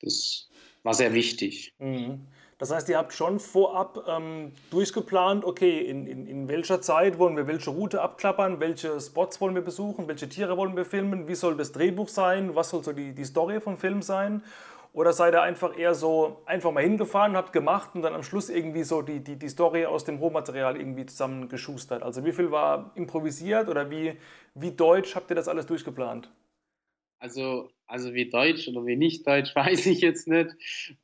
Das 0.00 0.48
war 0.82 0.94
sehr 0.94 1.14
wichtig. 1.14 1.74
Mhm. 1.78 2.26
Das 2.62 2.70
heißt, 2.70 2.88
ihr 2.90 2.96
habt 2.96 3.12
schon 3.12 3.40
vorab 3.40 4.04
ähm, 4.06 4.52
durchgeplant, 4.70 5.44
okay, 5.44 5.80
in, 5.80 6.06
in, 6.06 6.28
in 6.28 6.46
welcher 6.46 6.80
Zeit 6.80 7.18
wollen 7.18 7.36
wir 7.36 7.48
welche 7.48 7.70
Route 7.70 8.00
abklappern, 8.00 8.60
welche 8.60 9.00
Spots 9.00 9.40
wollen 9.40 9.56
wir 9.56 9.62
besuchen, 9.62 10.06
welche 10.06 10.28
Tiere 10.28 10.56
wollen 10.56 10.76
wir 10.76 10.84
filmen, 10.84 11.26
wie 11.26 11.34
soll 11.34 11.56
das 11.56 11.72
Drehbuch 11.72 12.06
sein, 12.06 12.54
was 12.54 12.70
soll 12.70 12.84
so 12.84 12.92
die, 12.92 13.14
die 13.14 13.24
Story 13.24 13.60
vom 13.60 13.78
Film 13.78 14.00
sein? 14.00 14.44
Oder 14.92 15.12
seid 15.12 15.34
ihr 15.34 15.42
einfach 15.42 15.76
eher 15.76 15.96
so 15.96 16.40
einfach 16.46 16.70
mal 16.70 16.84
hingefahren, 16.84 17.36
habt 17.36 17.52
gemacht 17.52 17.96
und 17.96 18.02
dann 18.02 18.14
am 18.14 18.22
Schluss 18.22 18.48
irgendwie 18.48 18.84
so 18.84 19.02
die, 19.02 19.18
die, 19.18 19.34
die 19.34 19.48
Story 19.48 19.84
aus 19.84 20.04
dem 20.04 20.18
Rohmaterial 20.18 20.76
irgendwie 20.76 21.06
zusammengeschustert? 21.06 22.04
Also 22.04 22.24
wie 22.24 22.30
viel 22.30 22.52
war 22.52 22.92
improvisiert 22.94 23.68
oder 23.68 23.90
wie, 23.90 24.16
wie 24.54 24.70
deutsch 24.70 25.16
habt 25.16 25.32
ihr 25.32 25.34
das 25.34 25.48
alles 25.48 25.66
durchgeplant? 25.66 26.30
Also, 27.18 27.70
also 27.92 28.14
wie 28.14 28.30
deutsch 28.30 28.66
oder 28.68 28.86
wie 28.86 28.96
nicht 28.96 29.26
deutsch, 29.26 29.54
weiß 29.54 29.86
ich 29.86 30.00
jetzt 30.00 30.26
nicht. 30.26 30.50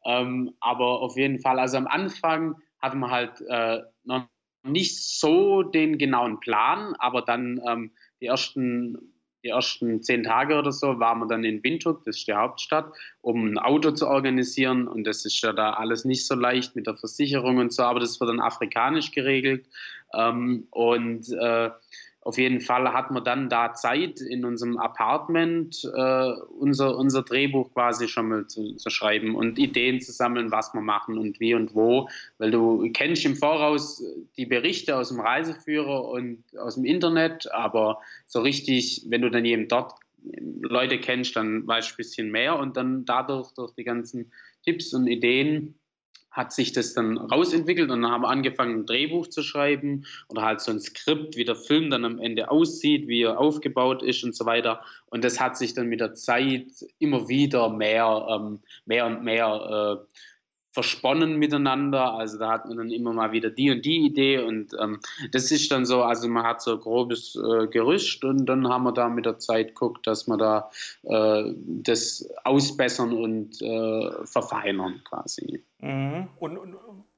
Ähm, 0.04 0.54
aber 0.60 1.00
auf 1.02 1.16
jeden 1.16 1.38
Fall, 1.38 1.58
also 1.58 1.76
am 1.76 1.86
Anfang 1.86 2.56
hatten 2.80 2.98
wir 3.00 3.10
halt 3.10 3.40
äh, 3.48 3.82
noch 4.04 4.26
nicht 4.64 4.96
so 4.96 5.62
den 5.62 5.98
genauen 5.98 6.40
Plan, 6.40 6.94
aber 6.98 7.22
dann 7.22 7.60
ähm, 7.68 7.92
die 8.20 8.26
ersten 8.26 9.12
die 9.44 9.50
ersten 9.50 10.02
zehn 10.02 10.24
Tage 10.24 10.58
oder 10.58 10.72
so 10.72 10.98
waren 10.98 11.20
wir 11.20 11.28
dann 11.28 11.44
in 11.44 11.62
Windhoek, 11.62 12.04
das 12.04 12.16
ist 12.16 12.26
die 12.26 12.34
Hauptstadt, 12.34 12.92
um 13.20 13.46
ein 13.46 13.58
Auto 13.58 13.92
zu 13.92 14.08
organisieren. 14.08 14.88
Und 14.88 15.06
das 15.06 15.24
ist 15.24 15.40
ja 15.42 15.52
da 15.52 15.74
alles 15.74 16.04
nicht 16.04 16.26
so 16.26 16.34
leicht 16.34 16.74
mit 16.74 16.88
der 16.88 16.96
Versicherung 16.96 17.58
und 17.58 17.72
so, 17.72 17.84
aber 17.84 18.00
das 18.00 18.18
wird 18.18 18.30
dann 18.30 18.40
afrikanisch 18.40 19.12
geregelt. 19.12 19.68
Ähm, 20.12 20.66
und 20.70 21.30
äh, 21.32 21.70
auf 22.20 22.36
jeden 22.36 22.60
Fall 22.60 22.92
hat 22.92 23.10
man 23.10 23.24
dann 23.24 23.48
da 23.48 23.72
Zeit, 23.72 24.20
in 24.20 24.44
unserem 24.44 24.76
Apartment 24.76 25.82
äh, 25.84 26.32
unser, 26.58 26.96
unser 26.96 27.22
Drehbuch 27.22 27.72
quasi 27.72 28.08
schon 28.08 28.28
mal 28.28 28.46
zu, 28.48 28.74
zu, 28.74 28.90
schreiben 28.90 29.34
und 29.36 29.58
Ideen 29.58 30.00
zu 30.00 30.12
sammeln, 30.12 30.50
was 30.50 30.74
wir 30.74 30.80
machen 30.80 31.16
und 31.16 31.38
wie 31.40 31.54
und 31.54 31.74
wo. 31.74 32.08
Weil 32.38 32.50
du 32.50 32.90
kennst 32.92 33.24
im 33.24 33.36
Voraus 33.36 34.02
die 34.36 34.46
Berichte 34.46 34.96
aus 34.96 35.08
dem 35.08 35.20
Reiseführer 35.20 36.08
und 36.08 36.42
aus 36.58 36.74
dem 36.74 36.84
Internet, 36.84 37.50
aber 37.52 38.00
so 38.26 38.40
richtig, 38.40 39.06
wenn 39.08 39.22
du 39.22 39.30
dann 39.30 39.44
eben 39.44 39.68
dort 39.68 39.94
Leute 40.60 40.98
kennst, 40.98 41.36
dann 41.36 41.66
weißt 41.66 41.90
du 41.90 41.94
ein 41.94 41.96
bisschen 41.96 42.30
mehr 42.30 42.58
und 42.58 42.76
dann 42.76 43.04
dadurch 43.04 43.52
durch 43.52 43.72
die 43.74 43.84
ganzen 43.84 44.32
Tipps 44.64 44.92
und 44.92 45.06
Ideen 45.06 45.78
hat 46.38 46.52
sich 46.52 46.72
das 46.72 46.94
dann 46.94 47.18
rausentwickelt 47.18 47.90
und 47.90 48.02
dann 48.02 48.10
haben 48.12 48.22
wir 48.22 48.28
angefangen, 48.28 48.80
ein 48.80 48.86
Drehbuch 48.86 49.26
zu 49.26 49.42
schreiben 49.42 50.06
oder 50.28 50.42
halt 50.42 50.60
so 50.60 50.70
ein 50.70 50.78
Skript, 50.78 51.36
wie 51.36 51.44
der 51.44 51.56
Film 51.56 51.90
dann 51.90 52.04
am 52.04 52.20
Ende 52.20 52.48
aussieht, 52.48 53.08
wie 53.08 53.22
er 53.22 53.40
aufgebaut 53.40 54.04
ist 54.04 54.22
und 54.22 54.36
so 54.36 54.46
weiter. 54.46 54.80
Und 55.06 55.24
das 55.24 55.40
hat 55.40 55.56
sich 55.58 55.74
dann 55.74 55.88
mit 55.88 55.98
der 55.98 56.14
Zeit 56.14 56.68
immer 57.00 57.28
wieder 57.28 57.68
mehr, 57.70 58.26
ähm, 58.30 58.60
mehr 58.86 59.06
und 59.06 59.24
mehr 59.24 59.98
äh, 59.98 60.20
versponnen 60.78 61.40
miteinander. 61.40 62.14
Also 62.14 62.38
da 62.38 62.52
hat 62.52 62.68
man 62.68 62.76
dann 62.76 62.90
immer 62.90 63.12
mal 63.12 63.32
wieder 63.32 63.50
die 63.50 63.72
und 63.72 63.84
die 63.84 64.06
Idee 64.06 64.38
und 64.38 64.76
ähm, 64.80 65.00
das 65.32 65.50
ist 65.50 65.72
dann 65.72 65.84
so, 65.84 66.04
also 66.04 66.28
man 66.28 66.44
hat 66.44 66.62
so 66.62 66.74
ein 66.74 66.78
grobes 66.78 67.34
äh, 67.34 67.66
Gerüst 67.66 68.22
und 68.24 68.46
dann 68.46 68.68
haben 68.68 68.84
wir 68.84 68.92
da 68.92 69.08
mit 69.08 69.26
der 69.26 69.40
Zeit 69.40 69.68
geguckt, 69.70 70.06
dass 70.06 70.28
wir 70.28 70.36
da 70.36 70.70
äh, 71.02 71.52
das 71.56 72.30
ausbessern 72.44 73.12
und 73.12 73.60
äh, 73.60 74.24
verfeinern 74.24 75.00
quasi. 75.02 75.64
Mhm. 75.80 76.28
Und, 76.38 76.58
und, 76.58 76.76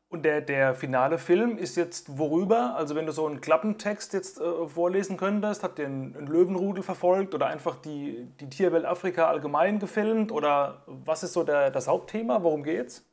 und 0.09 0.25
der, 0.25 0.40
der 0.40 0.75
finale 0.75 1.19
Film 1.19 1.59
ist 1.59 1.76
jetzt 1.76 2.17
worüber? 2.17 2.76
Also 2.76 2.95
wenn 2.95 3.05
du 3.05 3.12
so 3.12 3.26
einen 3.26 3.43
Klappentext 3.43 4.14
jetzt 4.14 4.40
äh, 4.40 4.69
vorlesen 4.69 5.19
könntest, 5.19 5.62
habt 5.62 5.79
ihr 5.79 5.85
einen, 5.85 6.17
einen, 6.17 6.29
Löwenrudel 6.29 6.83
verfolgt 6.83 7.35
oder 7.35 7.49
einfach 7.49 7.76
die, 7.76 8.26
die 8.40 8.49
Tierwelt 8.49 8.87
Afrika 8.87 9.29
allgemein 9.29 9.81
gefilmt 9.81 10.33
oder 10.33 10.83
was 10.87 11.23
ist 11.23 11.35
so 11.35 11.45
der, 11.45 11.71
das 11.71 11.88
Hauptthema? 11.88 12.43
Worum 12.43 12.62
geht's? 12.62 13.10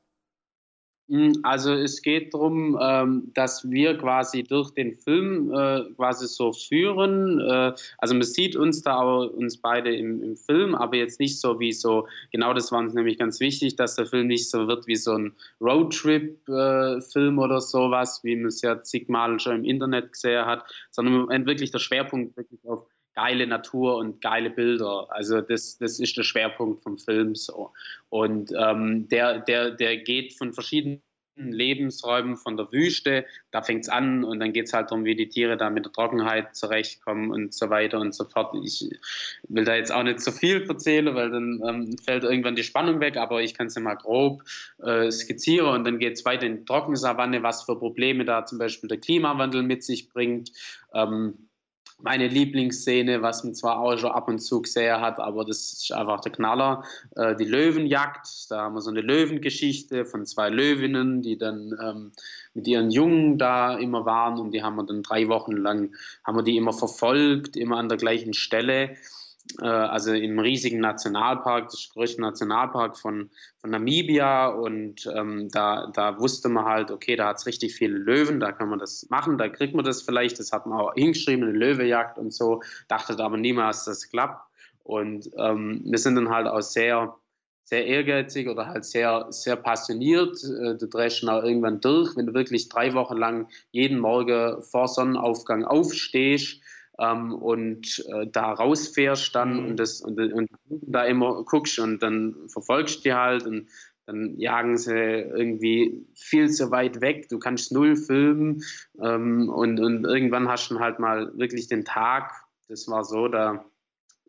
Hm, 1.09 1.39
also 1.43 1.73
es 1.73 2.01
geht 2.01 2.33
darum, 2.33 2.77
ähm, 2.81 3.31
dass 3.33 3.69
wir 3.69 3.97
quasi 3.97 4.43
durch 4.43 4.71
den 4.71 4.93
Film 4.93 5.53
äh, 5.53 5.85
quasi 5.95 6.27
so 6.27 6.51
führen. 6.51 7.39
Äh, 7.39 7.73
also 7.97 8.13
man 8.13 8.23
sieht 8.23 8.57
uns 8.57 8.81
da 8.81 8.97
auch 8.99 9.29
uns 9.29 9.57
beide 9.57 9.95
im, 9.95 10.21
im, 10.21 10.35
Film, 10.35 10.75
aber 10.75 10.97
jetzt 10.97 11.21
nicht 11.21 11.39
so 11.39 11.61
wie 11.61 11.71
so, 11.71 12.07
genau 12.33 12.53
das 12.53 12.73
war 12.73 12.79
uns 12.79 12.93
nämlich 12.93 13.17
ganz 13.17 13.39
wichtig, 13.39 13.77
dass 13.77 13.95
der 13.95 14.05
Film 14.05 14.27
nicht 14.27 14.49
so 14.49 14.67
wird 14.67 14.85
wie 14.87 14.97
so 14.97 15.13
ein 15.13 15.33
Roadtrip-Film 15.61 17.37
äh, 17.37 17.41
oder 17.41 17.61
sowas, 17.61 18.19
wie 18.23 18.35
man 18.35 18.47
es 18.47 18.61
ja 18.61 18.83
zigmal 18.83 19.39
schon 19.39 19.57
im 19.57 19.63
Internet 19.63 20.11
gesehen 20.11 20.45
hat, 20.45 20.65
sondern 20.91 21.45
wirklich 21.45 21.71
der 21.71 21.79
Schwerpunkt 21.79 22.35
wirklich 22.35 22.59
auf 22.65 22.85
geile 23.17 23.47
Natur 23.47 23.97
und 23.97 24.21
geile 24.21 24.51
Bilder. 24.51 25.07
Also 25.09 25.41
das, 25.41 25.79
das 25.79 25.99
ist 25.99 26.15
der 26.17 26.23
Schwerpunkt 26.23 26.83
vom 26.83 26.99
Film 26.99 27.33
so. 27.33 27.71
Und 28.09 28.53
ähm, 28.55 29.07
der, 29.09 29.39
der, 29.39 29.71
der 29.71 29.97
geht 29.97 30.35
von 30.35 30.53
verschiedenen 30.53 31.01
Lebensräumen 31.35 32.37
von 32.37 32.57
der 32.57 32.71
Wüste, 32.71 33.25
da 33.51 33.63
fängt 33.63 33.85
es 33.85 33.89
an 33.89 34.23
und 34.23 34.39
dann 34.39 34.53
geht 34.53 34.67
es 34.67 34.73
halt 34.73 34.91
darum, 34.91 35.03
wie 35.05 35.15
die 35.15 35.29
Tiere 35.29 35.57
da 35.57 35.69
mit 35.71 35.85
der 35.85 35.91
Trockenheit 35.91 36.55
zurechtkommen 36.55 37.31
und 37.31 37.55
so 37.55 37.71
weiter 37.71 37.99
und 37.99 38.13
so 38.13 38.23
fort. 38.23 38.55
Ich 38.63 38.87
will 39.47 39.63
da 39.63 39.75
jetzt 39.75 39.91
auch 39.91 40.03
nicht 40.03 40.19
so 40.19 40.31
viel 40.31 40.67
erzählen, 40.67 41.13
weil 41.15 41.31
dann 41.31 41.61
ähm, 41.67 41.97
fällt 41.97 42.23
irgendwann 42.23 42.55
die 42.55 42.63
Spannung 42.63 42.99
weg, 42.99 43.17
aber 43.17 43.41
ich 43.41 43.55
kann 43.55 43.67
es 43.67 43.75
ja 43.75 43.81
mal 43.81 43.95
grob 43.95 44.43
äh, 44.83 45.11
skizzieren 45.11 45.69
und 45.69 45.85
dann 45.85 45.99
geht 45.99 46.13
es 46.13 46.25
weiter 46.25 46.45
in 46.45 46.57
die 46.57 46.65
Trockensavanne, 46.65 47.41
was 47.41 47.63
für 47.63 47.77
Probleme 47.77 48.25
da 48.25 48.45
zum 48.45 48.59
Beispiel 48.59 48.89
der 48.89 48.99
Klimawandel 48.99 49.63
mit 49.63 49.83
sich 49.83 50.09
bringt. 50.09 50.51
Ähm, 50.93 51.47
meine 51.99 52.27
Lieblingsszene, 52.27 53.21
was 53.21 53.43
man 53.43 53.55
zwar 53.55 53.79
auch 53.79 53.97
schon 53.97 54.11
ab 54.11 54.27
und 54.27 54.39
zu 54.39 54.61
gesehen 54.61 55.01
hat, 55.01 55.19
aber 55.19 55.45
das 55.45 55.73
ist 55.73 55.91
einfach 55.91 56.21
der 56.21 56.31
Knaller. 56.31 56.83
Äh, 57.15 57.35
die 57.35 57.45
Löwenjagd, 57.45 58.51
da 58.51 58.61
haben 58.61 58.75
wir 58.75 58.81
so 58.81 58.91
eine 58.91 59.01
Löwengeschichte 59.01 60.05
von 60.05 60.25
zwei 60.25 60.49
Löwinnen, 60.49 61.21
die 61.21 61.37
dann 61.37 61.75
ähm, 61.81 62.11
mit 62.53 62.67
ihren 62.67 62.91
Jungen 62.91 63.37
da 63.37 63.77
immer 63.77 64.05
waren 64.05 64.39
und 64.39 64.51
die 64.51 64.61
haben 64.61 64.75
wir 64.75 64.83
dann 64.83 65.03
drei 65.03 65.27
Wochen 65.27 65.53
lang, 65.53 65.95
haben 66.23 66.37
wir 66.37 66.43
die 66.43 66.57
immer 66.57 66.73
verfolgt, 66.73 67.57
immer 67.57 67.77
an 67.77 67.89
der 67.89 67.97
gleichen 67.97 68.33
Stelle. 68.33 68.95
Äh, 69.61 69.65
also 69.65 70.13
im 70.13 70.39
riesigen 70.39 70.79
Nationalpark, 70.79 71.69
das 71.69 71.89
größte 71.93 72.21
Nationalpark 72.21 72.97
von, 72.97 73.29
von 73.59 73.69
Namibia. 73.69 74.47
Und 74.47 75.09
ähm, 75.15 75.49
da, 75.51 75.87
da 75.93 76.19
wusste 76.19 76.49
man 76.49 76.65
halt, 76.65 76.91
okay, 76.91 77.15
da 77.15 77.27
hat 77.27 77.37
es 77.37 77.45
richtig 77.45 77.75
viele 77.75 77.97
Löwen, 77.97 78.39
da 78.39 78.51
kann 78.51 78.69
man 78.69 78.79
das 78.79 79.07
machen, 79.09 79.37
da 79.37 79.49
kriegt 79.49 79.73
man 79.73 79.85
das 79.85 80.01
vielleicht. 80.01 80.39
Das 80.39 80.51
hat 80.51 80.65
man 80.65 80.79
auch 80.79 80.93
hingeschrieben, 80.93 81.47
eine 81.47 81.57
Löwejagd 81.57 82.17
und 82.17 82.33
so. 82.33 82.61
Dachte 82.87 83.17
aber 83.23 83.37
niemals, 83.37 83.85
dass 83.85 84.01
das 84.01 84.09
klappt. 84.09 84.43
Und 84.83 85.29
ähm, 85.37 85.81
wir 85.85 85.97
sind 85.97 86.15
dann 86.15 86.29
halt 86.29 86.47
auch 86.47 86.61
sehr, 86.61 87.15
sehr 87.65 87.85
ehrgeizig 87.85 88.47
oder 88.47 88.67
halt 88.67 88.85
sehr, 88.85 89.27
sehr 89.31 89.57
passioniert. 89.57 90.37
Äh, 90.43 90.77
du 90.77 90.87
drehst 90.87 91.27
auch 91.27 91.43
irgendwann 91.43 91.81
durch, 91.81 92.15
wenn 92.15 92.27
du 92.27 92.33
wirklich 92.33 92.69
drei 92.69 92.93
Wochen 92.93 93.17
lang 93.17 93.49
jeden 93.71 93.99
Morgen 93.99 94.61
vor 94.61 94.87
Sonnenaufgang 94.87 95.65
aufstehst 95.65 96.61
ähm, 96.99 97.33
und 97.33 98.03
äh, 98.13 98.27
da 98.27 98.51
rausfährst 98.53 99.33
dann 99.35 99.61
mhm. 99.61 99.69
und, 99.69 99.79
das, 99.79 100.01
und, 100.01 100.19
und 100.19 100.49
da 100.65 101.03
immer 101.05 101.43
guckst 101.43 101.79
und 101.79 102.01
dann 102.01 102.35
verfolgst 102.49 102.99
du 102.99 103.01
die 103.09 103.13
halt 103.13 103.45
und 103.45 103.69
dann 104.05 104.39
jagen 104.39 104.77
sie 104.77 104.93
irgendwie 104.93 106.07
viel 106.15 106.49
zu 106.49 106.71
weit 106.71 107.01
weg, 107.01 107.27
du 107.29 107.39
kannst 107.39 107.73
null 107.73 107.97
filmen 107.97 108.63
ähm, 109.01 109.49
und, 109.49 109.79
und 109.79 110.05
irgendwann 110.05 110.47
hast 110.47 110.71
du 110.71 110.79
halt 110.79 110.99
mal 110.99 111.37
wirklich 111.37 111.67
den 111.67 111.83
Tag, 111.83 112.31
das 112.69 112.87
war 112.87 113.03
so, 113.03 113.27
da, 113.27 113.65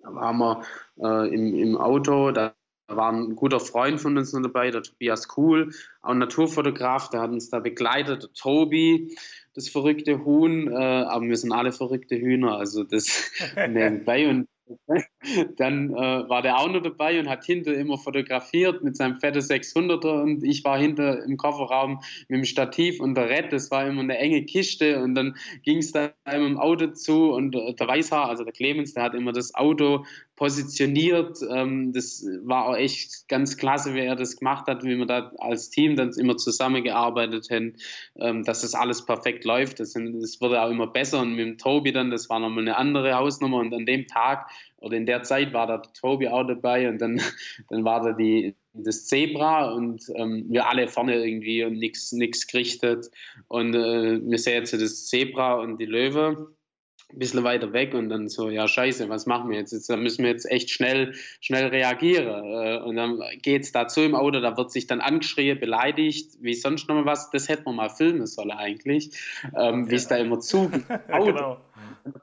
da 0.02 0.14
waren 0.14 0.38
wir 0.38 0.62
äh, 1.00 1.32
im, 1.32 1.54
im 1.54 1.76
Auto, 1.76 2.32
da 2.32 2.54
war 2.88 3.12
ein 3.12 3.36
guter 3.36 3.60
Freund 3.60 4.00
von 4.00 4.16
uns 4.16 4.32
noch 4.32 4.42
dabei, 4.42 4.70
der 4.70 4.82
Tobias 4.82 5.28
Kuhl, 5.28 5.72
auch 6.02 6.10
ein 6.10 6.18
Naturfotograf, 6.18 7.10
der 7.10 7.20
hat 7.20 7.30
uns 7.30 7.50
da 7.50 7.60
begleitet, 7.60 8.22
der 8.22 8.32
Tobi, 8.32 9.16
das 9.54 9.68
verrückte 9.68 10.24
Huhn, 10.24 10.68
äh, 10.68 10.74
aber 10.74 11.26
wir 11.26 11.36
sind 11.36 11.52
alle 11.52 11.72
verrückte 11.72 12.16
Hühner, 12.16 12.56
also 12.58 12.84
das 12.84 13.30
nebenbei 13.68 14.28
und 14.28 14.48
dann 15.56 15.94
äh, 15.94 16.28
war 16.28 16.42
der 16.42 16.58
auch 16.58 16.68
noch 16.68 16.82
dabei 16.82 17.18
und 17.18 17.28
hat 17.28 17.44
hinter 17.44 17.74
immer 17.74 17.98
fotografiert 17.98 18.82
mit 18.84 18.96
seinem 18.96 19.18
fette 19.18 19.40
600er 19.40 20.22
und 20.22 20.44
ich 20.44 20.64
war 20.64 20.78
hinter 20.78 21.24
im 21.24 21.36
Kofferraum 21.36 22.00
mit 22.28 22.38
dem 22.38 22.44
Stativ 22.44 23.00
und 23.00 23.14
der 23.14 23.28
Red, 23.28 23.52
das 23.52 23.70
war 23.70 23.86
immer 23.86 24.02
eine 24.02 24.18
enge 24.18 24.44
Kiste 24.44 25.02
und 25.02 25.14
dann 25.14 25.36
ging 25.62 25.78
es 25.78 25.92
da 25.92 26.12
immer 26.30 26.46
im 26.46 26.58
Auto 26.58 26.88
zu 26.88 27.32
und 27.32 27.54
äh, 27.54 27.74
der 27.74 27.88
Weißhaar, 27.88 28.28
also 28.28 28.44
der 28.44 28.52
Clemens, 28.52 28.94
der 28.94 29.04
hat 29.04 29.14
immer 29.14 29.32
das 29.32 29.54
Auto 29.54 30.04
positioniert. 30.38 31.38
Ähm, 31.50 31.92
das 31.92 32.24
war 32.44 32.66
auch 32.66 32.76
echt 32.76 33.28
ganz 33.28 33.56
klasse, 33.56 33.92
wie 33.94 34.00
er 34.00 34.14
das 34.14 34.36
gemacht 34.36 34.68
hat, 34.68 34.84
wie 34.84 34.96
wir 34.96 35.04
da 35.04 35.32
als 35.38 35.68
Team 35.68 35.96
dann 35.96 36.12
immer 36.12 36.36
zusammengearbeitet 36.36 37.48
haben, 37.50 37.74
ähm, 38.20 38.44
dass 38.44 38.62
das 38.62 38.74
alles 38.74 39.04
perfekt 39.04 39.44
läuft. 39.44 39.80
Das, 39.80 39.94
das 39.94 40.40
wurde 40.40 40.62
auch 40.62 40.70
immer 40.70 40.86
besser. 40.86 41.20
Und 41.20 41.34
mit 41.34 41.44
dem 41.44 41.58
Tobi 41.58 41.90
dann, 41.90 42.12
das 42.12 42.30
war 42.30 42.38
nochmal 42.38 42.62
eine 42.62 42.76
andere 42.76 43.14
Hausnummer. 43.14 43.58
Und 43.58 43.74
an 43.74 43.84
dem 43.84 44.06
Tag 44.06 44.48
oder 44.76 44.96
in 44.96 45.06
der 45.06 45.24
Zeit 45.24 45.52
war 45.52 45.66
da 45.66 45.78
Tobi 45.78 46.28
auch 46.28 46.44
dabei. 46.44 46.88
Und 46.88 46.98
dann, 46.98 47.20
dann 47.68 47.84
war 47.84 48.00
da 48.00 48.12
die, 48.12 48.54
das 48.74 49.06
Zebra. 49.06 49.72
Und 49.72 50.04
ähm, 50.14 50.46
wir 50.48 50.68
alle 50.68 50.86
vorne 50.86 51.16
irgendwie 51.16 51.64
und 51.64 51.78
nichts 51.78 52.46
gerichtet. 52.46 53.10
Und 53.48 53.74
äh, 53.74 54.20
wir 54.22 54.38
sehen 54.38 54.54
jetzt 54.54 54.72
das 54.72 55.06
Zebra 55.06 55.54
und 55.54 55.78
die 55.78 55.86
Löwe 55.86 56.54
ein 57.10 57.18
bisschen 57.18 57.42
weiter 57.42 57.72
weg 57.72 57.94
und 57.94 58.10
dann 58.10 58.28
so, 58.28 58.50
ja 58.50 58.68
scheiße, 58.68 59.08
was 59.08 59.24
machen 59.24 59.50
wir 59.50 59.58
jetzt? 59.58 59.72
jetzt 59.72 59.88
da 59.88 59.96
müssen 59.96 60.24
wir 60.24 60.30
jetzt 60.30 60.50
echt 60.50 60.70
schnell, 60.70 61.14
schnell 61.40 61.68
reagieren. 61.68 62.26
Äh, 62.26 62.78
und 62.82 62.96
dann 62.96 63.22
geht 63.40 63.62
es 63.62 63.72
dazu 63.72 64.02
im 64.02 64.14
Auto, 64.14 64.40
da 64.40 64.56
wird 64.56 64.70
sich 64.70 64.86
dann 64.86 65.00
angeschrien, 65.00 65.58
beleidigt, 65.58 66.36
wie 66.40 66.54
sonst 66.54 66.88
noch 66.88 66.96
mal 66.96 67.06
was. 67.06 67.30
Das 67.30 67.48
hätte 67.48 67.62
man 67.64 67.76
mal 67.76 67.88
filmen 67.88 68.26
sollen 68.26 68.50
eigentlich, 68.50 69.10
ähm, 69.56 69.90
wie 69.90 69.94
es 69.94 70.08
da 70.08 70.16
immer 70.16 70.40
zu 70.40 70.70
Auto. 71.10 71.24
genau. 71.24 71.60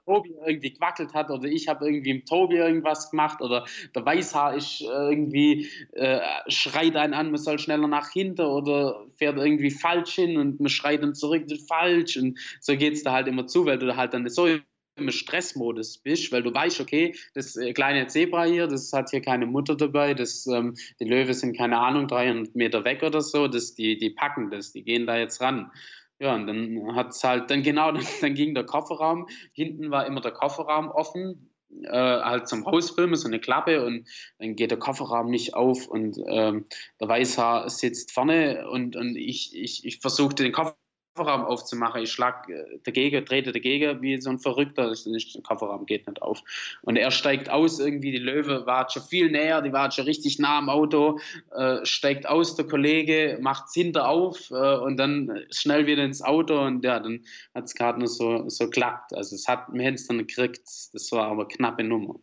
Tobi 0.06 0.34
irgendwie 0.46 0.74
gewackelt 0.74 1.14
hat 1.14 1.30
oder 1.30 1.48
ich 1.48 1.68
habe 1.68 1.86
irgendwie 1.86 2.12
im 2.12 2.26
Tobi 2.26 2.56
irgendwas 2.56 3.12
gemacht 3.12 3.42
oder 3.42 3.66
der 3.94 4.06
Weißhaar 4.06 4.56
ist 4.56 4.82
irgendwie, 4.82 5.70
äh, 5.92 6.20
schreit 6.48 6.96
einen 6.96 7.14
an, 7.14 7.32
man 7.32 7.38
soll 7.38 7.60
schneller 7.60 7.88
nach 7.88 8.10
hinten 8.10 8.42
oder 8.42 9.06
fährt 9.16 9.38
irgendwie 9.38 9.70
falsch 9.70 10.16
hin 10.16 10.38
und 10.38 10.60
man 10.60 10.70
schreit 10.70 11.04
dann 11.04 11.14
zurück, 11.14 11.46
falsch 11.68 12.18
und 12.18 12.40
so 12.60 12.76
geht 12.76 12.94
es 12.94 13.04
da 13.04 13.12
halt 13.12 13.28
immer 13.28 13.48
zu, 13.48 13.66
weil 13.66 13.78
du 13.78 13.96
halt 13.96 14.14
dann 14.14 14.28
so 14.30 14.48
im 14.96 15.12
Stressmodus 15.12 15.98
bist, 15.98 16.32
weil 16.32 16.44
du 16.44 16.54
weißt, 16.54 16.80
okay, 16.80 17.16
das 17.34 17.56
äh, 17.56 17.74
kleine 17.74 18.08
Zebra 18.08 18.46
hier, 18.46 18.68
das 18.68 18.92
hat 18.94 19.10
hier 19.10 19.22
keine 19.22 19.46
Mutter 19.46 19.76
dabei, 19.76 20.14
das, 20.14 20.48
ähm, 20.48 20.76
die 21.00 21.06
Löwe 21.06 21.34
sind, 21.34 21.58
keine 21.58 21.80
Ahnung, 21.80 22.08
300 22.08 22.56
Meter 22.56 22.84
weg 22.86 23.04
oder 23.04 23.22
so, 23.22 23.48
das, 23.48 23.76
die, 23.76 23.98
die 23.98 24.10
packen 24.10 24.50
das, 24.50 24.72
die 24.72 24.84
gehen 24.84 25.06
da 25.06 25.18
jetzt 25.18 25.42
ran. 25.42 25.72
Ja, 26.20 26.34
und 26.34 26.48
dann 26.48 26.96
hat 26.96 27.10
es 27.10 27.24
halt, 27.24 27.52
dann 27.52 27.62
genau, 27.62 27.92
dann, 28.22 28.34
ging 28.36 28.56
der 28.56 28.66
Kofferraum, 28.66 29.28
hinten 29.54 29.92
war 29.92 30.06
immer 30.06 30.22
der 30.22 30.32
Kofferraum 30.32 30.90
offen, 30.90 31.52
äh, 31.84 31.90
halt 31.92 32.48
zum 32.48 32.66
Hausfilmen, 32.66 33.16
so 33.16 33.28
eine 33.28 33.40
Klappe 33.40 33.86
und 33.86 34.08
dann 34.40 34.56
geht 34.56 34.72
der 34.72 34.80
Kofferraum 34.80 35.30
nicht 35.30 35.56
auf 35.56 35.88
und 35.88 36.18
ähm, 36.26 36.66
der 37.02 37.10
Weißhaar 37.10 37.70
sitzt 37.70 38.14
vorne 38.14 38.70
und, 38.70 38.96
und 38.96 39.18
ich, 39.18 39.54
ich, 39.56 39.86
ich 39.86 40.00
versuchte 40.00 40.44
den 40.44 40.54
Kofferraum 40.54 40.85
Kofferraum 41.16 41.46
aufzumachen. 41.46 42.04
Ich 42.04 42.12
schlag 42.12 42.50
äh, 42.50 42.80
dagegen, 42.84 43.26
trete 43.26 43.52
dagegen 43.52 44.02
wie 44.02 44.20
so 44.20 44.30
ein 44.30 44.40
Verrückter. 44.40 44.92
Der 44.92 45.42
Kofferraum 45.44 45.86
geht 45.86 46.08
nicht 46.08 46.22
auf. 46.22 46.44
Und 46.82 46.98
er 46.98 47.12
steigt 47.12 47.50
aus, 47.50 47.80
irgendwie 47.80 48.12
die 48.12 48.18
Löwe 48.18 48.66
war 48.66 48.90
schon 48.90 49.04
viel 49.04 49.32
näher, 49.32 49.62
die 49.62 49.72
war 49.72 49.92
schon 49.92 50.06
richtig 50.06 50.40
nah 50.40 50.58
am 50.58 50.70
Auto, 50.70 51.20
äh, 51.56 51.86
steigt 51.86 52.28
aus, 52.28 52.56
der 52.56 52.68
Kollege 52.68 53.38
macht 53.42 53.68
es 53.68 53.74
hinter 53.74 54.10
auf 54.10 54.52
äh, 54.52 54.78
und 54.78 54.98
dann 54.98 55.46
schnell 55.52 55.88
wieder 55.88 56.04
ins 56.04 56.22
Auto 56.22 56.60
und 56.62 56.84
ja, 56.84 57.00
dann 57.00 57.24
hat 57.54 57.66
es 57.66 57.76
gerade 57.76 58.00
noch 58.00 58.08
so, 58.08 58.50
so 58.50 58.70
klappt. 58.70 59.14
Also 59.14 59.36
es 59.36 59.48
hat, 59.48 59.68
es 59.74 60.08
dann 60.08 60.18
gekriegt, 60.18 60.64
das 60.94 61.12
war 61.12 61.28
aber 61.28 61.48
knappe 61.48 61.84
Nummer. 61.84 62.16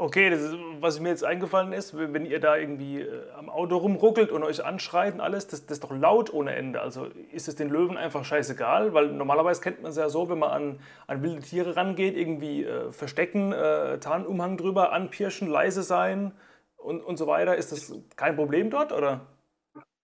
Okay, 0.00 0.30
ist, 0.30 0.56
was 0.80 0.98
mir 0.98 1.10
jetzt 1.10 1.24
eingefallen 1.24 1.74
ist, 1.74 1.94
wenn 1.94 2.24
ihr 2.24 2.40
da 2.40 2.56
irgendwie 2.56 3.02
äh, 3.02 3.30
am 3.36 3.50
Auto 3.50 3.76
rumruckelt 3.76 4.30
und 4.30 4.42
euch 4.42 4.64
anschreit 4.64 5.12
und 5.12 5.20
alles, 5.20 5.46
das, 5.46 5.66
das 5.66 5.76
ist 5.76 5.84
doch 5.84 5.94
laut 5.94 6.32
ohne 6.32 6.54
Ende. 6.54 6.80
Also 6.80 7.08
ist 7.32 7.48
es 7.48 7.56
den 7.56 7.68
Löwen 7.68 7.98
einfach 7.98 8.24
scheißegal? 8.24 8.94
Weil 8.94 9.08
normalerweise 9.08 9.60
kennt 9.60 9.82
man 9.82 9.90
es 9.90 9.98
ja 9.98 10.08
so, 10.08 10.30
wenn 10.30 10.38
man 10.38 10.50
an, 10.52 10.80
an 11.06 11.22
wilde 11.22 11.42
Tiere 11.42 11.76
rangeht, 11.76 12.16
irgendwie 12.16 12.64
äh, 12.64 12.90
verstecken, 12.92 13.52
äh, 13.52 13.98
Tarnumhang 13.98 14.56
drüber, 14.56 14.92
anpirschen, 14.92 15.48
leise 15.48 15.82
sein 15.82 16.32
und, 16.78 17.02
und 17.02 17.18
so 17.18 17.26
weiter. 17.26 17.56
Ist 17.56 17.70
das 17.70 17.92
kein 18.16 18.36
Problem 18.36 18.70
dort, 18.70 18.92
oder? 18.92 19.26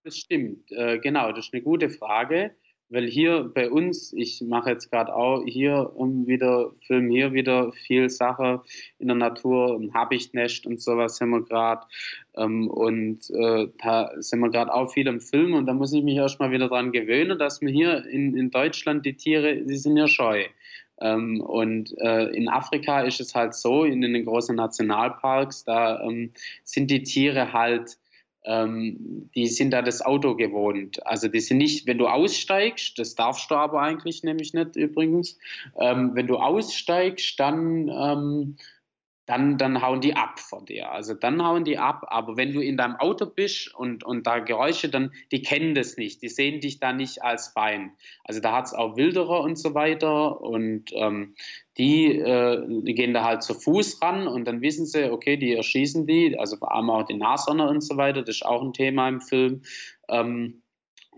Das 0.05 0.19
stimmt, 0.19 0.71
äh, 0.73 0.99
genau, 0.99 1.33
das 1.33 1.47
ist 1.47 1.55
eine 1.55 1.63
gute 1.63 1.89
Frage 1.89 2.55
weil 2.89 3.07
hier 3.07 3.51
bei 3.53 3.71
uns, 3.71 4.13
ich 4.13 4.43
mache 4.43 4.71
jetzt 4.71 4.91
gerade 4.91 5.15
auch 5.15 5.43
hier 5.45 5.93
wieder, 5.97 6.73
film 6.87 7.11
hier 7.11 7.33
wieder 7.33 7.73
viel 7.73 8.11
Sache 8.11 8.63
in 8.99 9.09
der 9.09 9.17
Natur, 9.17 9.77
ein 9.77 9.93
Habichtnest 9.93 10.67
und 10.67 10.81
sowas 10.81 11.17
sind 11.17 11.31
wir 11.31 11.43
gerade. 11.43 11.87
Ähm, 12.37 12.69
und 12.69 13.31
äh, 13.31 13.69
da 13.83 14.11
sind 14.19 14.41
wir 14.41 14.51
gerade 14.51 14.73
auch 14.73 14.93
viel 14.93 15.07
im 15.07 15.21
Film 15.21 15.55
und 15.55 15.67
da 15.67 15.75
muss 15.75 15.93
ich 15.93 16.05
mich 16.05 16.17
erstmal 16.17 16.51
wieder 16.51 16.69
dran 16.69 16.93
gewöhnen, 16.93 17.39
dass 17.39 17.61
wir 17.61 17.71
hier 17.71 18.05
in, 18.07 18.37
in 18.37 18.51
Deutschland 18.51 19.05
die 19.05 19.15
Tiere, 19.15 19.57
die 19.57 19.77
sind 19.77 19.97
ja 19.97 20.07
scheu. 20.07 20.45
Ähm, 20.99 21.41
und 21.41 21.95
äh, 21.99 22.29
in 22.29 22.49
Afrika 22.49 23.01
ist 23.01 23.21
es 23.21 23.35
halt 23.35 23.55
so, 23.55 23.85
in 23.85 24.01
den 24.01 24.25
großen 24.25 24.57
Nationalparks, 24.57 25.65
da 25.65 26.01
ähm, 26.03 26.33
sind 26.65 26.91
die 26.91 27.03
Tiere 27.03 27.53
halt 27.53 27.99
ähm, 28.47 29.29
die 29.35 29.47
sind 29.49 29.73
da 29.73 29.83
das 29.83 30.01
Auto 30.01 30.37
gewohnt. 30.37 31.05
Also 31.07 31.29
die 31.29 31.41
sind 31.41 31.59
nicht, 31.59 31.87
wenn 31.87 31.99
du 31.99 32.07
aussteigst, 32.07 32.99
das 32.99 33.15
darfst 33.15 33.51
du 33.51 33.57
aber 33.57 33.83
eigentlich 33.83 34.23
nämlich 34.23 34.55
nicht 34.55 34.77
übrigens, 34.77 35.39
ähm, 35.79 36.13
wenn 36.15 36.27
du 36.27 36.37
aussteigst, 36.37 37.39
dann 37.39 37.89
ähm, 37.89 38.57
dann, 39.27 39.59
dann 39.59 39.83
hauen 39.83 40.01
die 40.01 40.15
ab 40.15 40.39
von 40.39 40.65
dir. 40.65 40.91
Also 40.93 41.13
dann 41.13 41.45
hauen 41.45 41.65
die 41.65 41.79
ab. 41.79 42.07
Aber 42.09 42.37
wenn 42.37 42.53
du 42.53 42.61
in 42.61 42.77
deinem 42.77 42.97
Auto 42.97 43.27
bist 43.27 43.75
und, 43.75 44.05
und 44.05 44.27
da 44.27 44.39
Geräusche, 44.39 44.89
dann, 44.89 45.13
die 45.33 45.43
kennen 45.43 45.75
das 45.75 45.97
nicht. 45.97 46.23
Die 46.23 46.29
sehen 46.29 46.61
dich 46.61 46.79
da 46.79 46.93
nicht 46.93 47.23
als 47.23 47.49
Feind. 47.49 47.93
Also 48.25 48.41
da 48.41 48.53
hat 48.53 48.67
es 48.67 48.73
auch 48.73 48.97
Wilderer 48.97 49.41
und 49.41 49.59
so 49.59 49.75
weiter. 49.75 50.41
Und 50.41 50.93
ähm, 50.95 51.35
die, 51.77 52.17
äh, 52.17 52.65
die 52.69 52.95
gehen 52.95 53.15
da 53.15 53.25
halt 53.25 53.43
zu 53.43 53.55
Fuß 53.55 54.01
ran 54.01 54.29
und 54.29 54.47
dann 54.47 54.63
wissen 54.63 54.87
sie, 54.87 55.11
okay, 55.11 55.37
die 55.37 55.55
erschießen 55.55 56.07
die. 56.07 56.39
Also 56.39 56.57
vor 56.57 56.73
allem 56.73 56.89
auch 56.89 57.05
die 57.05 57.17
Nashörner 57.17 57.69
und 57.69 57.83
so 57.83 57.97
weiter. 57.97 58.23
Das 58.23 58.37
ist 58.37 58.47
auch 58.47 58.63
ein 58.63 58.73
Thema 58.73 59.09
im 59.09 59.21
Film. 59.21 59.63
Ähm, 60.09 60.63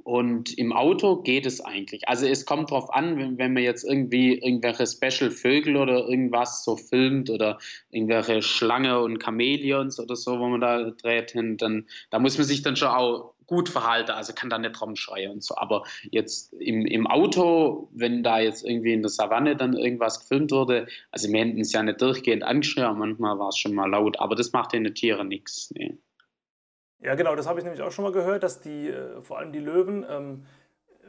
und 0.04 0.56
im 0.56 0.72
Auto 0.72 1.16
geht 1.22 1.46
es 1.46 1.60
eigentlich. 1.60 2.08
Also 2.08 2.26
es 2.26 2.46
kommt 2.46 2.70
darauf 2.70 2.92
an, 2.92 3.16
wenn, 3.18 3.38
wenn 3.38 3.52
man 3.52 3.62
jetzt 3.62 3.84
irgendwie 3.84 4.38
irgendwelche 4.38 4.86
Special-Vögel 4.86 5.76
oder 5.76 6.08
irgendwas 6.08 6.64
so 6.64 6.76
filmt 6.76 7.30
oder 7.30 7.58
irgendwelche 7.90 8.42
Schlange 8.42 9.00
und 9.00 9.22
Chamäleons 9.22 10.00
oder 10.00 10.16
so, 10.16 10.38
wo 10.38 10.48
man 10.48 10.60
da 10.60 10.90
dreht, 10.90 11.34
dann 11.34 11.86
da 12.10 12.18
muss 12.18 12.38
man 12.38 12.46
sich 12.46 12.62
dann 12.62 12.76
schon 12.76 12.88
auch 12.88 13.34
gut 13.48 13.68
verhalten, 13.68 14.12
also 14.12 14.32
kann 14.34 14.50
da 14.50 14.58
nicht 14.58 14.80
rumschreien 14.80 15.32
und 15.32 15.42
so. 15.42 15.56
Aber 15.56 15.82
jetzt 16.10 16.52
im, 16.52 16.86
im 16.86 17.06
Auto, 17.06 17.88
wenn 17.92 18.22
da 18.22 18.38
jetzt 18.38 18.64
irgendwie 18.64 18.92
in 18.92 19.02
der 19.02 19.08
Savanne 19.08 19.56
dann 19.56 19.74
irgendwas 19.74 20.20
gefilmt 20.20 20.52
wurde, 20.52 20.86
also 21.10 21.32
wir 21.32 21.40
hätten 21.40 21.60
es 21.60 21.72
ja 21.72 21.82
nicht 21.82 22.00
durchgehend 22.00 22.44
angeschrien, 22.44 22.98
manchmal 22.98 23.38
war 23.38 23.48
es 23.48 23.58
schon 23.58 23.74
mal 23.74 23.90
laut, 23.90 24.20
aber 24.20 24.36
das 24.36 24.52
macht 24.52 24.74
den 24.74 24.94
Tieren 24.94 25.28
nichts. 25.28 25.70
Nee. 25.74 25.96
Ja, 27.00 27.14
genau, 27.14 27.36
das 27.36 27.46
habe 27.46 27.60
ich 27.60 27.64
nämlich 27.64 27.82
auch 27.82 27.92
schon 27.92 28.04
mal 28.04 28.12
gehört, 28.12 28.42
dass 28.42 28.60
die, 28.60 28.88
äh, 28.88 29.20
vor 29.22 29.38
allem 29.38 29.52
die 29.52 29.60
Löwen, 29.60 30.04
ähm, 30.08 30.46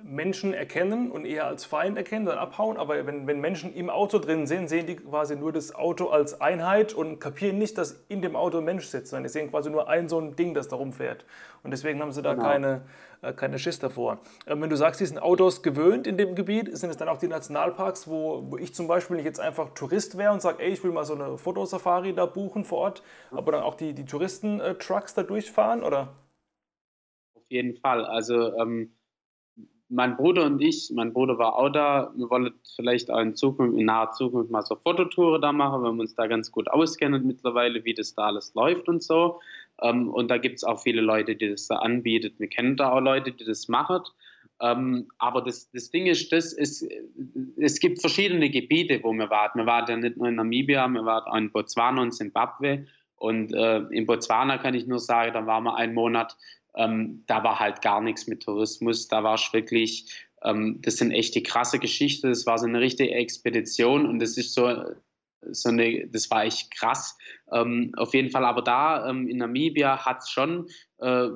Menschen 0.04 0.54
erkennen 0.54 1.12
und 1.12 1.26
eher 1.26 1.46
als 1.48 1.66
Feind 1.66 1.98
erkennen, 1.98 2.26
dann 2.26 2.38
abhauen. 2.38 2.78
Aber 2.78 3.06
wenn, 3.06 3.28
wenn 3.28 3.40
Menschen 3.40 3.74
im 3.74 3.90
Auto 3.90 4.20
drin 4.20 4.48
sind, 4.48 4.68
sehen 4.68 4.88
die 4.88 4.96
quasi 4.96 5.36
nur 5.36 5.52
das 5.52 5.74
Auto 5.74 6.08
als 6.10 6.40
Einheit 6.42 6.94
und 6.94 7.20
kapieren 7.20 7.58
nicht, 7.58 7.78
dass 7.78 8.04
in 8.08 8.22
dem 8.22 8.36
Auto 8.36 8.60
ein 8.60 8.66
Mensch 8.66 8.86
sitzt, 8.86 9.10
sondern 9.10 9.24
die 9.24 9.30
sehen 9.30 9.50
quasi 9.50 9.70
nur 9.70 9.90
ein 9.90 10.10
so 10.10 10.20
ein 10.20 10.36
Ding, 10.36 10.54
das 10.54 10.68
da 10.68 10.76
rumfährt. 10.76 11.26
Und 11.64 11.72
deswegen 11.72 12.02
haben 12.02 12.12
sie 12.12 12.22
da 12.22 12.34
genau. 12.34 12.46
keine, 12.46 12.82
äh, 13.22 13.34
keine 13.34 13.60
Schiss 13.60 13.80
davor. 13.80 14.20
Ähm, 14.48 14.62
wenn 14.62 14.70
du 14.70 14.78
sagst, 14.78 15.02
die 15.02 15.06
sind 15.06 15.20
Autos 15.20 15.64
gewöhnt 15.64 16.08
in 16.08 16.18
dem 16.18 16.36
Gebiet, 16.36 16.78
sind 16.78 16.90
es 16.90 16.98
dann 16.98 17.10
auch 17.10 17.18
die 17.18 17.28
Nationalparks, 17.28 18.08
wo, 18.08 18.46
wo 18.50 18.58
ich 18.58 18.74
zum 18.74 18.88
Beispiel 18.88 19.18
nicht 19.18 19.26
jetzt 19.26 19.40
einfach 19.40 19.74
Tourist 19.74 20.18
wäre 20.18 20.34
und 20.34 20.42
sage, 20.42 20.64
ey, 20.64 20.72
ich 20.72 20.84
will 20.84 20.92
mal 20.92 21.06
so 21.06 21.16
eine 21.16 21.38
Fotosafari 21.38 22.14
da 22.14 22.26
buchen 22.26 22.64
vor 22.64 22.80
Ort, 22.80 23.04
aber 23.32 23.52
dann 23.52 23.64
auch 23.64 23.76
die, 23.76 23.94
die 23.94 24.06
Touristen-Trucks 24.06 25.14
da 25.14 25.24
durchfahren, 25.24 25.84
oder? 25.84 26.16
Auf 27.36 27.44
jeden 27.50 27.76
Fall. 27.76 28.06
Also 28.06 28.56
ähm 28.58 28.94
mein 29.90 30.16
Bruder 30.16 30.46
und 30.46 30.62
ich, 30.62 30.92
mein 30.94 31.14
Bruder 31.14 31.38
war 31.40 31.56
auch 31.56 31.70
da, 31.70 32.12
wir 32.16 32.30
wollen 32.30 32.54
vielleicht 32.76 33.10
auch 33.10 33.20
in 33.20 33.36
Zukunft, 33.36 33.78
in 33.78 33.86
naher 33.86 34.12
Zukunft 34.12 34.52
mal 34.52 34.62
so 34.62 34.76
Fototouren 34.76 35.42
da 35.42 35.52
machen, 35.52 35.82
weil 35.82 35.94
wir 35.94 36.02
uns 36.02 36.16
da 36.16 36.28
ganz 36.28 36.52
gut 36.52 36.70
auskennen 36.70 37.26
mittlerweile, 37.26 37.84
wie 37.86 37.96
das 37.96 38.14
da 38.14 38.28
alles 38.28 38.54
läuft 38.54 38.88
und 38.88 39.02
so. 39.02 39.40
Ähm, 39.82 40.10
und 40.10 40.30
da 40.30 40.38
gibt 40.38 40.58
es 40.58 40.64
auch 40.64 40.80
viele 40.80 41.02
Leute, 41.02 41.36
die 41.36 41.50
das 41.50 41.68
da 41.68 41.78
anbieten. 41.78 42.36
Wir 42.38 42.48
kennen 42.48 42.78
da 42.78 42.92
auch 42.92 43.02
Leute, 43.02 43.32
die 43.32 43.46
das 43.46 43.68
machen. 43.68 44.02
Ähm, 44.62 45.08
aber 45.18 45.42
das, 45.42 45.72
das 45.72 45.90
Ding 45.90 46.06
ist, 46.06 46.32
das 46.32 46.54
ist, 46.54 46.88
es 47.58 47.80
gibt 47.80 48.00
verschiedene 48.00 48.50
Gebiete, 48.50 49.00
wo 49.02 49.12
wir 49.14 49.30
warten. 49.30 49.60
Wir 49.60 49.66
warten 49.66 49.92
ja 49.92 49.98
nicht 49.98 50.18
nur 50.18 50.28
in 50.28 50.36
Namibia, 50.36 50.88
wir 50.88 51.06
warten 51.06 51.30
auch 51.30 51.38
in 51.38 51.52
Botswana 51.52 52.02
und 52.02 52.12
Zimbabwe. 52.12 52.86
Und 53.16 53.54
äh, 53.54 53.80
in 53.92 54.06
Botswana 54.06 54.58
kann 54.58 54.76
ich 54.76 54.86
nur 54.86 55.00
sagen, 55.00 55.34
da 55.34 55.46
waren 55.46 55.64
wir 55.64 55.76
einen 55.76 55.94
Monat 55.94 56.38
ähm, 56.80 57.24
da 57.28 57.44
war 57.44 57.60
halt 57.60 57.82
gar 57.82 58.02
nichts 58.02 58.26
mit 58.28 58.42
Tourismus. 58.42 59.10
Da 59.10 59.22
war 59.22 59.36
es 59.36 59.52
wirklich, 59.52 60.10
ähm, 60.44 60.80
das 60.82 60.96
sind 60.96 61.12
echt 61.12 61.36
die 61.36 61.44
krasse 61.44 61.78
Geschichte. 61.78 62.30
Das 62.30 62.46
war 62.46 62.58
so 62.58 62.66
eine 62.66 62.80
richtige 62.80 63.12
Expedition 63.12 64.08
und 64.08 64.20
das 64.20 64.38
ist 64.38 64.54
so, 64.54 64.74
so 65.42 65.70
eine, 65.70 66.08
das 66.08 66.32
war 66.32 66.46
echt 66.46 66.72
krass. 66.72 67.18
Ähm, 67.52 67.92
auf 67.98 68.14
jeden 68.14 68.32
Fall, 68.32 68.46
aber 68.46 68.62
da 68.62 69.10
ähm, 69.10 69.28
in 69.28 69.38
Namibia 69.38 70.06
hat 70.06 70.20
es 70.20 70.30
schon 70.30 70.68
äh, 71.00 71.28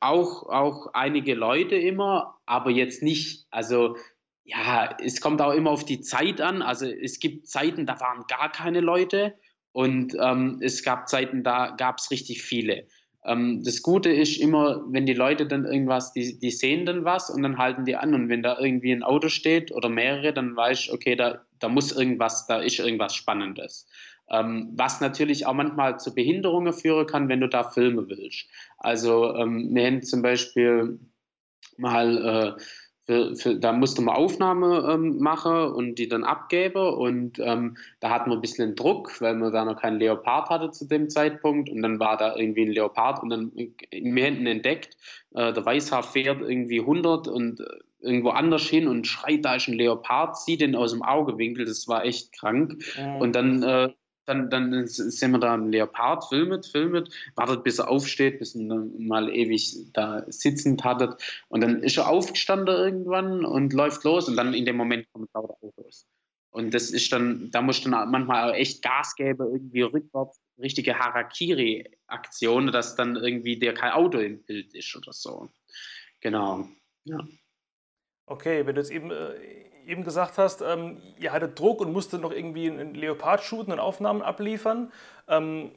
auch, 0.00 0.48
auch 0.50 0.88
einige 0.92 1.34
Leute 1.34 1.76
immer, 1.76 2.38
aber 2.44 2.70
jetzt 2.70 3.02
nicht, 3.02 3.46
also 3.50 3.96
ja, 4.44 4.94
es 5.02 5.22
kommt 5.22 5.40
auch 5.40 5.54
immer 5.54 5.70
auf 5.70 5.86
die 5.86 6.02
Zeit 6.02 6.42
an. 6.42 6.60
Also 6.60 6.84
es 6.84 7.20
gibt 7.20 7.48
Zeiten, 7.48 7.86
da 7.86 7.98
waren 8.00 8.26
gar 8.28 8.52
keine 8.52 8.80
Leute 8.80 9.34
und 9.72 10.14
ähm, 10.20 10.58
es 10.60 10.82
gab 10.82 11.08
Zeiten, 11.08 11.42
da 11.42 11.70
gab 11.70 11.96
es 11.98 12.10
richtig 12.10 12.42
viele. 12.42 12.86
Ähm, 13.24 13.62
das 13.64 13.82
Gute 13.82 14.10
ist 14.10 14.38
immer, 14.38 14.84
wenn 14.88 15.06
die 15.06 15.14
Leute 15.14 15.46
dann 15.46 15.64
irgendwas, 15.64 16.12
die, 16.12 16.38
die 16.38 16.50
sehen 16.50 16.86
dann 16.86 17.04
was 17.04 17.30
und 17.30 17.42
dann 17.42 17.58
halten 17.58 17.84
die 17.84 17.96
an. 17.96 18.14
Und 18.14 18.28
wenn 18.28 18.42
da 18.42 18.58
irgendwie 18.58 18.92
ein 18.92 19.02
Auto 19.02 19.28
steht 19.28 19.72
oder 19.72 19.88
mehrere, 19.88 20.32
dann 20.32 20.56
weiß 20.56 20.80
ich, 20.80 20.92
okay, 20.92 21.16
da, 21.16 21.40
da 21.58 21.68
muss 21.68 21.92
irgendwas, 21.92 22.46
da 22.46 22.58
ist 22.60 22.78
irgendwas 22.78 23.14
Spannendes. 23.14 23.86
Ähm, 24.30 24.72
was 24.76 25.00
natürlich 25.00 25.46
auch 25.46 25.54
manchmal 25.54 25.98
zu 26.00 26.14
Behinderungen 26.14 26.72
führen 26.72 27.06
kann, 27.06 27.28
wenn 27.28 27.40
du 27.40 27.48
da 27.48 27.64
filmen 27.64 28.08
willst. 28.08 28.46
Also 28.78 29.34
ähm, 29.36 29.74
wir 29.74 29.86
haben 29.86 30.02
zum 30.02 30.22
Beispiel 30.22 30.98
mal 31.76 32.56
äh, 32.58 32.62
für, 33.06 33.36
für, 33.36 33.56
da 33.56 33.72
musste 33.72 34.02
man 34.02 34.16
Aufnahme 34.16 34.88
ähm, 34.90 35.18
machen 35.18 35.72
und 35.72 35.96
die 35.96 36.08
dann 36.08 36.24
abgeben. 36.24 36.94
Und 36.94 37.38
ähm, 37.38 37.76
da 38.00 38.10
hatten 38.10 38.30
wir 38.30 38.36
ein 38.36 38.40
bisschen 38.40 38.74
Druck, 38.74 39.20
weil 39.20 39.34
man 39.34 39.52
da 39.52 39.64
noch 39.64 39.80
keinen 39.80 39.98
Leopard 39.98 40.48
hatte 40.50 40.70
zu 40.70 40.86
dem 40.86 41.10
Zeitpunkt. 41.10 41.68
Und 41.68 41.82
dann 41.82 42.00
war 42.00 42.16
da 42.16 42.34
irgendwie 42.36 42.62
ein 42.62 42.72
Leopard 42.72 43.22
und 43.22 43.30
dann 43.30 43.52
in 43.90 44.14
mir 44.14 44.24
hinten 44.24 44.46
entdeckt, 44.46 44.96
äh, 45.34 45.52
der 45.52 45.64
Weißhaar 45.64 46.02
fährt 46.02 46.40
irgendwie 46.40 46.80
100 46.80 47.28
und 47.28 47.60
äh, 47.60 47.64
irgendwo 48.00 48.30
anders 48.30 48.62
hin 48.62 48.86
und 48.86 49.06
schreit, 49.06 49.44
da 49.44 49.54
ist 49.54 49.68
ein 49.68 49.74
Leopard, 49.74 50.36
sieht 50.36 50.60
den 50.60 50.76
aus 50.76 50.92
dem 50.92 51.02
Augewinkel, 51.02 51.64
das 51.64 51.88
war 51.88 52.04
echt 52.04 52.32
krank. 52.32 52.76
Mhm. 52.98 53.16
Und 53.16 53.34
dann 53.34 53.62
äh, 53.62 53.92
dann, 54.26 54.50
dann 54.50 54.86
sind 54.86 55.30
wir 55.32 55.38
da 55.38 55.54
ein 55.54 55.70
Leopard, 55.70 56.24
filmet, 56.28 56.66
filmet, 56.66 57.10
wartet, 57.36 57.64
bis 57.64 57.78
er 57.78 57.88
aufsteht, 57.88 58.38
bis 58.38 58.54
er 58.54 58.86
mal 58.98 59.28
ewig 59.30 59.92
da 59.92 60.24
sitzend 60.28 60.84
hattet. 60.84 61.20
Und 61.48 61.62
dann 61.62 61.82
ist 61.82 61.96
er 61.96 62.08
aufgestanden 62.08 62.74
irgendwann 62.74 63.44
und 63.44 63.72
läuft 63.72 64.04
los 64.04 64.28
und 64.28 64.36
dann 64.36 64.54
in 64.54 64.64
dem 64.64 64.76
Moment 64.76 65.06
kommt 65.12 65.30
lauter 65.34 65.56
Autos. 65.60 66.06
Und 66.50 66.72
das 66.72 66.90
ist 66.90 67.12
dann, 67.12 67.50
da 67.50 67.62
muss 67.62 67.82
dann 67.82 68.10
manchmal 68.10 68.50
auch 68.50 68.54
echt 68.54 68.80
Gas 68.80 69.16
geben, 69.16 69.44
irgendwie 69.52 69.82
rückwärts, 69.82 70.40
richtige 70.56 70.96
Harakiri-Aktion, 70.96 72.70
dass 72.70 72.94
dann 72.94 73.16
irgendwie 73.16 73.58
der 73.58 73.74
kein 73.74 73.90
Auto 73.90 74.18
im 74.18 74.44
Bild 74.44 74.72
ist 74.72 74.94
oder 74.94 75.12
so. 75.12 75.48
Genau. 76.20 76.68
Ja. 77.04 77.18
Okay, 78.26 78.64
wenn 78.64 78.76
du 78.76 78.80
jetzt 78.80 78.92
eben 78.92 79.10
äh, 79.10 79.34
eben 79.86 80.04
gesagt 80.04 80.38
hast, 80.38 80.62
ähm, 80.62 81.00
ihr 81.18 81.32
hattet 81.32 81.58
Druck 81.58 81.80
und 81.80 81.92
musstet 81.92 82.20
noch 82.20 82.32
irgendwie 82.32 82.70
einen 82.70 82.94
Leopard 82.94 83.42
shooten 83.42 83.72
und 83.72 83.80
Aufnahmen 83.80 84.22
abliefern. 84.22 84.92
Ähm, 85.28 85.72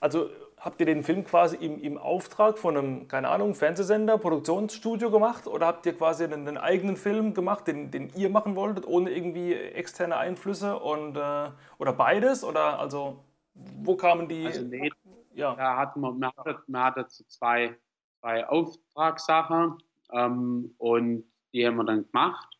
also 0.00 0.30
habt 0.58 0.80
ihr 0.80 0.86
den 0.86 1.02
Film 1.02 1.24
quasi 1.24 1.56
im, 1.56 1.80
im, 1.80 1.98
Auftrag 1.98 2.58
von 2.58 2.76
einem, 2.76 3.08
keine 3.08 3.28
Ahnung, 3.28 3.54
Fernsehsender, 3.54 4.18
Produktionsstudio 4.18 5.10
gemacht 5.10 5.46
oder 5.46 5.66
habt 5.66 5.84
ihr 5.86 5.96
quasi 5.96 6.24
einen, 6.24 6.48
einen 6.48 6.56
eigenen 6.56 6.96
Film 6.96 7.34
gemacht, 7.34 7.66
den, 7.66 7.90
den, 7.90 8.10
ihr 8.14 8.30
machen 8.30 8.56
wolltet, 8.56 8.86
ohne 8.86 9.10
irgendwie 9.10 9.52
externe 9.52 10.16
Einflüsse 10.16 10.78
und, 10.78 11.16
äh, 11.16 11.50
oder 11.78 11.92
beides? 11.92 12.44
Oder 12.44 12.78
also 12.78 13.24
wo 13.54 13.96
kamen 13.96 14.28
die? 14.28 14.46
Also 14.46 14.62
nee, 14.62 14.90
ja. 15.34 15.54
da 15.54 15.76
hatten 15.76 16.00
wir, 16.00 16.12
man 16.12 16.32
hatte, 16.36 16.58
man 16.66 16.84
hatte 16.84 17.06
zwei, 17.08 17.76
zwei 18.20 18.46
Auftragssachen 18.46 19.78
ähm, 20.12 20.74
und 20.78 21.24
die 21.52 21.66
haben 21.66 21.76
wir 21.76 21.84
dann 21.84 22.06
gemacht 22.10 22.53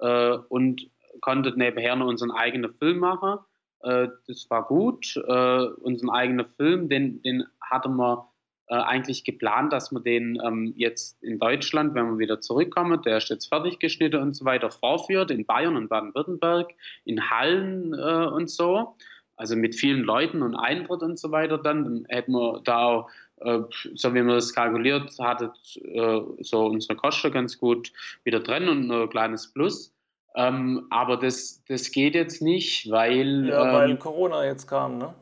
äh, 0.00 0.36
und 0.48 0.88
konnten 1.20 1.58
nebenher 1.58 1.96
noch 1.96 2.06
unseren 2.06 2.30
eigenen 2.30 2.74
Film 2.74 2.98
machen. 2.98 3.38
Äh, 3.82 4.08
das 4.26 4.48
war 4.50 4.66
gut. 4.66 5.16
Äh, 5.16 5.64
unseren 5.80 6.10
eigenen 6.10 6.46
Film, 6.56 6.88
den, 6.88 7.22
den 7.22 7.44
hatten 7.60 7.96
wir 7.96 8.28
äh, 8.68 8.74
eigentlich 8.74 9.24
geplant, 9.24 9.72
dass 9.72 9.92
wir 9.92 10.00
den 10.00 10.40
ähm, 10.44 10.74
jetzt 10.76 11.22
in 11.22 11.38
Deutschland, 11.38 11.94
wenn 11.94 12.10
wir 12.10 12.18
wieder 12.18 12.40
zurückkommen, 12.40 13.00
der 13.02 13.18
ist 13.18 13.28
jetzt 13.28 13.46
fertig 13.46 13.78
geschnitten 13.78 14.20
und 14.20 14.34
so 14.34 14.44
weiter, 14.44 14.70
vorführt, 14.70 15.30
in 15.30 15.46
Bayern 15.46 15.76
und 15.76 15.88
Baden-Württemberg, 15.88 16.72
in 17.04 17.30
Hallen 17.30 17.94
äh, 17.94 18.26
und 18.26 18.50
so. 18.50 18.96
Also 19.36 19.54
mit 19.54 19.74
vielen 19.74 20.02
Leuten 20.02 20.42
und 20.42 20.56
Eintritt 20.56 21.02
und 21.02 21.18
so 21.18 21.30
weiter 21.30 21.58
dann, 21.58 21.84
dann 21.84 22.06
hätten 22.08 22.32
wir 22.32 22.62
da 22.64 22.86
auch 22.86 23.10
so 23.38 24.14
wie 24.14 24.22
man 24.22 24.36
das 24.36 24.54
kalkuliert 24.54 25.18
hatte, 25.18 25.52
äh, 25.82 26.20
so 26.40 26.66
unsere 26.66 26.96
Kosten 26.96 27.32
ganz 27.32 27.58
gut 27.58 27.92
wieder 28.24 28.40
drin 28.40 28.68
und 28.68 28.90
ein 28.90 29.08
kleines 29.10 29.52
Plus. 29.52 29.94
Ähm, 30.34 30.86
aber 30.90 31.16
das, 31.16 31.62
das 31.66 31.90
geht 31.90 32.14
jetzt 32.14 32.42
nicht, 32.42 32.90
weil. 32.90 33.48
Ja, 33.48 33.72
weil 33.72 33.90
ähm, 33.92 33.98
Corona 33.98 34.44
jetzt 34.44 34.66
kam, 34.66 34.98
ne? 34.98 35.14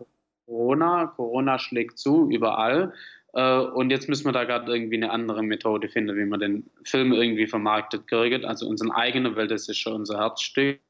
Corona, 0.47 1.07
Corona 1.07 1.59
schlägt 1.59 1.99
zu 1.99 2.29
überall. 2.31 2.93
Äh, 3.33 3.59
und 3.59 3.91
jetzt 3.91 4.09
müssen 4.09 4.27
wir 4.27 4.33
da 4.33 4.45
gerade 4.45 4.73
irgendwie 4.73 4.97
eine 4.97 5.11
andere 5.11 5.43
Methode 5.43 5.89
finden, 5.89 6.17
wie 6.17 6.25
man 6.25 6.41
den 6.41 6.71
Film 6.85 7.13
irgendwie 7.13 7.47
vermarktet 7.47 8.07
kriegt. 8.09 8.45
Also 8.45 8.69
unseren 8.69 8.91
eigenen, 8.91 9.37
weil 9.37 9.49
das 9.49 9.69
ist 9.69 9.79
schon 9.79 9.95
unser 9.95 10.19
Herzstück. 10.19 10.81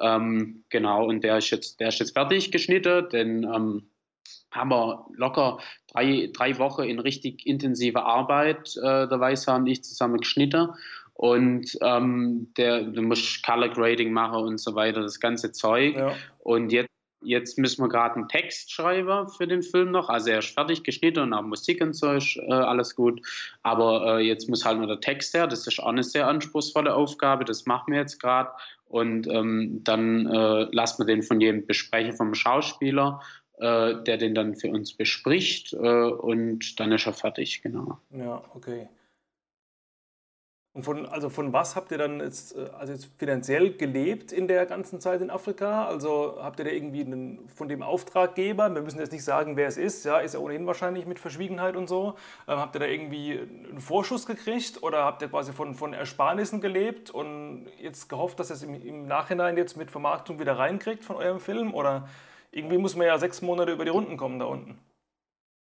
Ähm, 0.00 0.64
genau, 0.68 1.06
und 1.06 1.22
der 1.24 1.38
ist 1.38 1.50
jetzt, 1.50 1.80
der 1.80 1.88
ist 1.88 1.98
jetzt 1.98 2.12
fertig 2.12 2.52
geschnitten, 2.52 3.08
denn 3.10 3.44
ähm, 3.44 3.90
haben 4.50 4.70
wir 4.70 5.06
locker 5.14 5.58
drei, 5.92 6.30
drei 6.32 6.58
Wochen 6.58 6.82
in 6.82 6.98
richtig 6.98 7.46
intensiver 7.46 8.04
Arbeit, 8.04 8.76
äh, 8.76 9.08
der 9.08 9.20
Weißer 9.20 9.56
und 9.56 9.66
ich 9.66 9.84
zusammen 9.84 10.18
geschnitten. 10.18 10.68
Und 11.18 11.76
ähm, 11.82 12.52
der, 12.56 12.82
du 12.84 13.02
musst 13.02 13.44
Color 13.44 13.70
Grading 13.70 14.12
machen 14.12 14.40
und 14.40 14.58
so 14.58 14.76
weiter, 14.76 15.02
das 15.02 15.18
ganze 15.18 15.50
Zeug. 15.50 15.96
Ja. 15.96 16.14
Und 16.38 16.70
jetzt, 16.70 16.90
jetzt 17.22 17.58
müssen 17.58 17.82
wir 17.82 17.88
gerade 17.88 18.14
einen 18.14 18.28
Text 18.28 18.72
schreiben 18.72 19.26
für 19.28 19.48
den 19.48 19.62
Film 19.62 19.90
noch. 19.90 20.08
Also 20.08 20.30
er 20.30 20.38
ist 20.38 20.54
fertig 20.54 20.84
geschnitten 20.84 21.18
und 21.18 21.34
auch 21.34 21.42
Musik 21.42 21.82
und 21.82 21.94
so 21.94 22.12
ist 22.12 22.36
äh, 22.36 22.52
alles 22.52 22.94
gut. 22.94 23.20
Aber 23.64 24.18
äh, 24.18 24.26
jetzt 24.26 24.48
muss 24.48 24.64
halt 24.64 24.78
nur 24.78 24.86
der 24.86 25.00
Text 25.00 25.34
her. 25.34 25.48
Das 25.48 25.66
ist 25.66 25.80
auch 25.80 25.88
eine 25.88 26.04
sehr 26.04 26.28
anspruchsvolle 26.28 26.94
Aufgabe. 26.94 27.44
Das 27.44 27.66
machen 27.66 27.92
wir 27.92 28.00
jetzt 28.00 28.22
gerade. 28.22 28.50
Und 28.86 29.26
ähm, 29.26 29.80
dann 29.82 30.26
äh, 30.26 30.68
lassen 30.70 31.04
wir 31.04 31.12
den 31.12 31.24
von 31.24 31.40
jedem 31.40 31.66
besprechen, 31.66 32.12
vom 32.12 32.32
Schauspieler 32.34 33.20
äh, 33.60 34.02
der 34.04 34.16
den 34.18 34.34
dann 34.34 34.54
für 34.54 34.70
uns 34.70 34.92
bespricht 34.92 35.72
äh, 35.72 35.76
und 35.76 36.78
dann 36.80 36.92
ist 36.92 37.06
er 37.06 37.12
fertig, 37.12 37.62
genau. 37.62 37.98
Ja, 38.10 38.42
okay. 38.54 38.88
Und 40.78 40.84
von, 40.84 41.06
also 41.06 41.28
von 41.28 41.52
was 41.52 41.74
habt 41.74 41.90
ihr 41.90 41.98
dann 41.98 42.20
jetzt, 42.20 42.56
äh, 42.56 42.68
also 42.78 42.92
jetzt 42.92 43.10
finanziell 43.18 43.72
gelebt 43.72 44.30
in 44.30 44.46
der 44.46 44.64
ganzen 44.64 45.00
Zeit 45.00 45.20
in 45.20 45.28
Afrika? 45.28 45.86
Also 45.86 46.36
habt 46.40 46.60
ihr 46.60 46.66
da 46.66 46.70
irgendwie 46.70 47.00
einen, 47.00 47.48
von 47.48 47.66
dem 47.66 47.82
Auftraggeber, 47.82 48.72
wir 48.72 48.82
müssen 48.82 49.00
jetzt 49.00 49.10
nicht 49.10 49.24
sagen, 49.24 49.56
wer 49.56 49.66
es 49.66 49.76
ist, 49.76 50.04
ja, 50.04 50.18
ist 50.18 50.34
ja 50.34 50.40
ohnehin 50.40 50.66
wahrscheinlich 50.66 51.04
mit 51.04 51.18
Verschwiegenheit 51.18 51.74
und 51.74 51.88
so, 51.88 52.14
ähm, 52.46 52.58
habt 52.58 52.76
ihr 52.76 52.78
da 52.78 52.86
irgendwie 52.86 53.40
einen 53.40 53.80
Vorschuss 53.80 54.24
gekriegt 54.24 54.80
oder 54.84 55.04
habt 55.04 55.20
ihr 55.20 55.28
quasi 55.28 55.52
von, 55.52 55.74
von 55.74 55.94
Ersparnissen 55.94 56.60
gelebt 56.60 57.10
und 57.10 57.66
jetzt 57.82 58.08
gehofft, 58.08 58.38
dass 58.38 58.52
ihr 58.52 58.54
es 58.54 58.62
im, 58.62 58.74
im 58.74 59.08
Nachhinein 59.08 59.56
jetzt 59.56 59.76
mit 59.76 59.90
Vermarktung 59.90 60.38
wieder 60.38 60.58
reinkriegt 60.58 61.04
von 61.04 61.16
eurem 61.16 61.40
Film? 61.40 61.74
Oder 61.74 62.08
irgendwie 62.50 62.78
muss 62.78 62.96
man 62.96 63.06
ja 63.06 63.18
sechs 63.18 63.42
Monate 63.42 63.72
über 63.72 63.84
die 63.84 63.90
Runden 63.90 64.16
kommen 64.16 64.38
da 64.38 64.46
unten. 64.46 64.78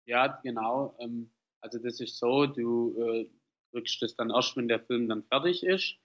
Ja, 0.06 0.26
genau. 0.42 0.96
Ähm, 1.00 1.30
also 1.60 1.78
das 1.78 2.00
ist 2.00 2.18
so, 2.18 2.46
du 2.46 2.94
äh, 2.98 3.28
kriegst 3.72 4.02
das 4.02 4.14
dann 4.16 4.30
erst, 4.30 4.56
wenn 4.56 4.68
der 4.68 4.80
Film 4.80 5.08
dann 5.08 5.22
fertig 5.24 5.64
ist. 5.64 5.96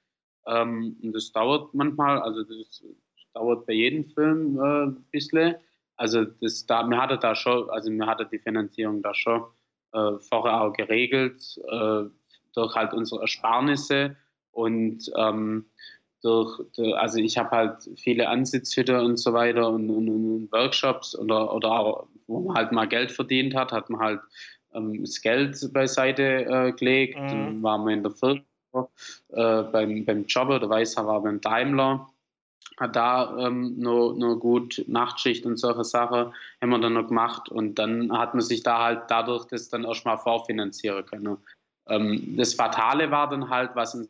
Ähm, 0.48 0.98
und 1.04 1.14
das 1.14 1.32
dauert 1.32 1.74
manchmal, 1.74 2.20
also 2.22 2.44
das 2.44 2.84
dauert 3.34 3.66
bei 3.66 3.74
jedem 3.74 4.06
Film 4.06 4.58
äh, 4.58 4.84
ein 4.86 5.06
bisschen. 5.12 5.56
Also 5.96 6.24
das 6.24 6.66
da, 6.66 6.84
mir 6.84 7.02
hatte 7.02 7.18
da 7.18 7.36
schon, 7.36 7.70
also 7.70 7.92
mir 7.92 8.06
hatte 8.06 8.26
die 8.32 8.40
Finanzierung 8.40 9.02
da 9.02 9.14
schon 9.14 9.44
äh, 9.92 10.18
vorher 10.20 10.62
auch 10.62 10.72
geregelt, 10.74 11.60
durch 12.54 12.76
halt 12.76 12.94
unsere 12.94 13.22
Ersparnisse 13.22 14.16
und 14.52 15.12
ähm, 15.16 15.66
durch, 16.22 16.60
also 16.96 17.20
ich 17.20 17.38
habe 17.38 17.52
halt 17.52 17.90
viele 17.98 18.28
Ansitzhütte 18.28 19.02
und 19.02 19.18
so 19.18 19.34
weiter 19.34 19.70
und, 19.70 19.90
und, 19.90 20.10
und, 20.10 20.52
Workshops 20.52 21.18
oder, 21.18 21.54
oder 21.54 21.72
auch, 21.72 22.08
wo 22.28 22.42
man 22.42 22.58
halt 22.58 22.72
mal 22.72 22.88
Geld 22.88 23.12
verdient 23.12 23.56
hat, 23.56 23.72
hat 23.72 23.90
man 23.90 24.02
halt 24.02 24.20
ähm, 24.74 25.02
das 25.02 25.22
Geld 25.22 25.58
beiseite 25.74 26.24
äh, 26.24 26.72
gelegt. 26.74 27.20
Mhm. 27.20 27.28
Dann 27.28 27.64
waren 27.64 27.86
wir 27.86 27.94
in 27.94 28.04
der 28.04 28.12
Firma 28.12 28.42
äh, 29.30 29.64
beim, 29.64 30.06
beim 30.06 30.26
Jobber, 30.26 30.60
der 30.60 30.70
Weißer 30.70 31.06
war 31.06 31.22
beim 31.22 31.42
Daimler, 31.42 32.08
hat 32.78 32.96
da 32.96 33.38
ähm, 33.38 33.76
nur, 33.78 34.16
nur 34.16 34.40
gut 34.40 34.84
Nachtschicht 34.88 35.46
und 35.46 35.58
solche 35.58 35.84
Sachen 35.84 36.34
haben 36.62 36.70
wir 36.70 36.80
dann 36.80 36.94
noch 36.94 37.08
gemacht 37.08 37.50
und 37.50 37.76
dann 37.76 38.12
hat 38.18 38.34
man 38.34 38.42
sich 38.42 38.64
da 38.64 38.84
halt 38.84 39.04
dadurch 39.08 39.46
das 39.46 39.70
dann 39.70 39.86
erstmal 39.86 40.18
vorfinanzieren 40.18 41.06
können. 41.06 41.38
Ähm, 41.88 42.36
das 42.38 42.54
Fatale 42.54 43.12
war 43.12 43.30
dann 43.30 43.50
halt, 43.50 43.72
was 43.76 43.96
uns 43.96 44.10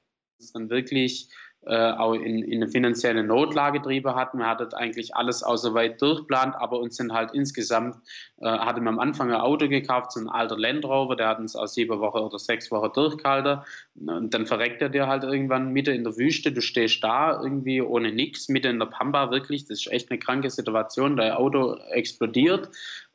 dann 0.54 0.70
wirklich 0.70 1.30
äh, 1.66 1.92
auch 1.92 2.14
in, 2.14 2.42
in 2.44 2.64
eine 2.64 2.72
finanzielle 2.72 3.24
Notlage 3.24 3.80
getrieben 3.80 4.16
hatten. 4.16 4.38
Wir 4.40 4.48
hatten 4.48 4.74
eigentlich 4.74 5.16
alles 5.16 5.44
außer 5.44 5.74
weit 5.74 6.02
durchplant, 6.02 6.56
aber 6.56 6.80
uns 6.80 6.96
sind 6.96 7.12
halt 7.12 7.32
insgesamt, 7.34 7.98
äh, 8.38 8.46
hatten 8.46 8.84
wir 8.84 8.90
am 8.90 9.00
Anfang 9.00 9.30
ein 9.30 9.42
Auto 9.42 9.68
gekauft, 9.68 10.14
so 10.14 10.22
ein 10.22 10.30
alter 10.30 10.58
Land 10.58 10.86
Rover, 10.86 11.18
der 11.18 11.28
hat 11.28 11.40
uns 11.40 11.58
aus 11.58 11.74
sieben 11.74 12.00
Wochen 12.00 12.20
oder 12.20 12.40
sechs 12.40 12.72
Wochen 12.72 12.94
durchgehalten. 12.94 13.60
Und 13.96 14.34
dann 14.34 14.46
verreckt 14.46 14.82
er 14.82 14.90
dir 14.90 15.08
halt 15.08 15.24
irgendwann 15.24 15.74
Mitte 15.74 15.92
in 15.92 16.06
der 16.06 16.18
Wüste, 16.18 16.52
du 16.52 16.62
stehst 16.62 17.04
da 17.04 17.42
irgendwie 17.42 17.82
ohne 17.82 18.14
nichts, 18.14 18.48
Mitte 18.48 18.70
in 18.70 18.80
der 18.80 18.86
Pampa, 18.86 19.30
wirklich, 19.30 19.66
das 19.66 19.80
ist 19.80 19.92
echt 19.92 20.10
eine 20.10 20.20
kranke 20.20 20.50
Situation, 20.50 21.18
dein 21.18 21.34
Auto 21.34 21.76
explodiert. 21.92 22.70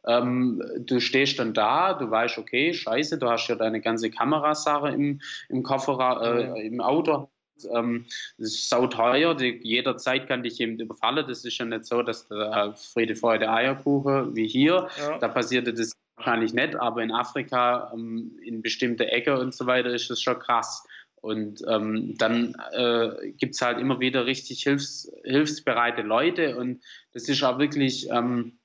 Ähm, 0.07 0.63
du 0.81 1.01
stehst 1.01 1.39
dann 1.39 1.55
da, 1.55 1.95
du 1.95 2.11
weißt, 2.11 2.37
okay, 2.37 2.75
scheiße, 2.75 3.19
du 3.19 3.29
hast 3.31 3.49
ja 3.49 3.55
deine 3.55 3.81
ganze 3.81 4.11
Kamerasache 4.11 4.91
im, 4.91 5.23
im 5.49 5.63
Kofferraum, 5.63 6.21
äh, 6.23 6.67
im 6.67 6.83
Auto 6.83 7.31
ähm, 7.73 8.07
das 8.39 8.49
ist 8.49 8.69
sauteuer, 8.69 9.35
die, 9.35 9.61
jederzeit 9.63 10.29
kann 10.29 10.43
dich 10.43 10.59
jemand 10.59 10.81
überfallen. 10.81 11.27
Das 11.27 11.45
ist 11.45 11.59
ja 11.59 11.65
nicht 11.65 11.87
so, 11.87 12.03
dass 12.03 12.29
der 12.29 12.75
Friede, 12.77 13.17
Freude, 13.17 13.51
Eierkuchen 13.51 14.35
wie 14.35 14.49
hier, 14.49 14.89
ja. 14.99 15.19
da 15.19 15.29
passierte 15.29 15.73
das 15.73 15.93
wahrscheinlich 16.17 16.55
nicht, 16.55 16.77
aber 16.77 17.03
in 17.03 17.13
Afrika, 17.13 17.91
ähm, 17.95 18.39
in 18.43 18.63
bestimmte 18.63 19.11
Ecke 19.11 19.39
und 19.39 19.55
so 19.55 19.67
weiter, 19.67 19.91
ist 19.91 20.11
das 20.11 20.21
schon 20.21 20.39
krass. 20.39 20.87
Und 21.17 21.65
ähm, 21.67 22.17
dann 22.19 22.55
äh, 22.73 23.33
gibt 23.33 23.55
es 23.55 23.63
halt 23.63 23.79
immer 23.79 23.99
wieder 23.99 24.27
richtig 24.27 24.63
hilfs 24.63 25.11
hilfsbereite 25.25 26.03
Leute 26.03 26.57
und 26.59 26.83
das 27.15 27.31
ist 27.31 27.43
auch 27.43 27.59
wirklich 27.59 28.11
ähm, 28.11 28.59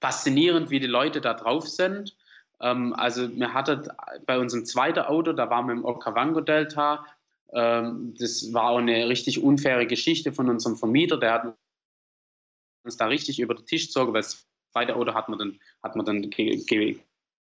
faszinierend, 0.00 0.70
wie 0.70 0.80
die 0.80 0.88
Leute 0.88 1.20
da 1.20 1.34
drauf 1.34 1.68
sind. 1.68 2.16
Ähm, 2.60 2.92
also 2.94 3.30
wir 3.30 3.54
hatten 3.54 3.88
bei 4.26 4.38
unserem 4.38 4.64
zweiten 4.64 5.00
Auto, 5.00 5.32
da 5.32 5.48
waren 5.48 5.66
wir 5.66 5.74
im 5.74 5.84
Okavango-Delta, 5.84 7.06
das 7.52 8.52
war 8.52 8.70
auch 8.70 8.78
eine 8.78 9.08
richtig 9.08 9.42
unfaire 9.42 9.86
Geschichte 9.86 10.32
von 10.32 10.48
unserem 10.48 10.76
Vermieter. 10.76 11.16
Der 11.16 11.32
hat 11.32 11.56
uns 12.84 12.96
da 12.96 13.06
richtig 13.06 13.40
über 13.40 13.54
den 13.54 13.66
Tisch 13.66 13.86
gezogen, 13.86 14.12
weil 14.12 14.22
das 14.22 14.46
zweite 14.72 14.96
Auto 14.96 15.14
hat 15.14 15.28
man 15.28 15.38
dann, 15.38 15.60
hat 15.82 15.96
man 15.96 16.06
dann 16.06 16.30
ge, 16.30 16.56
ge, 16.64 16.98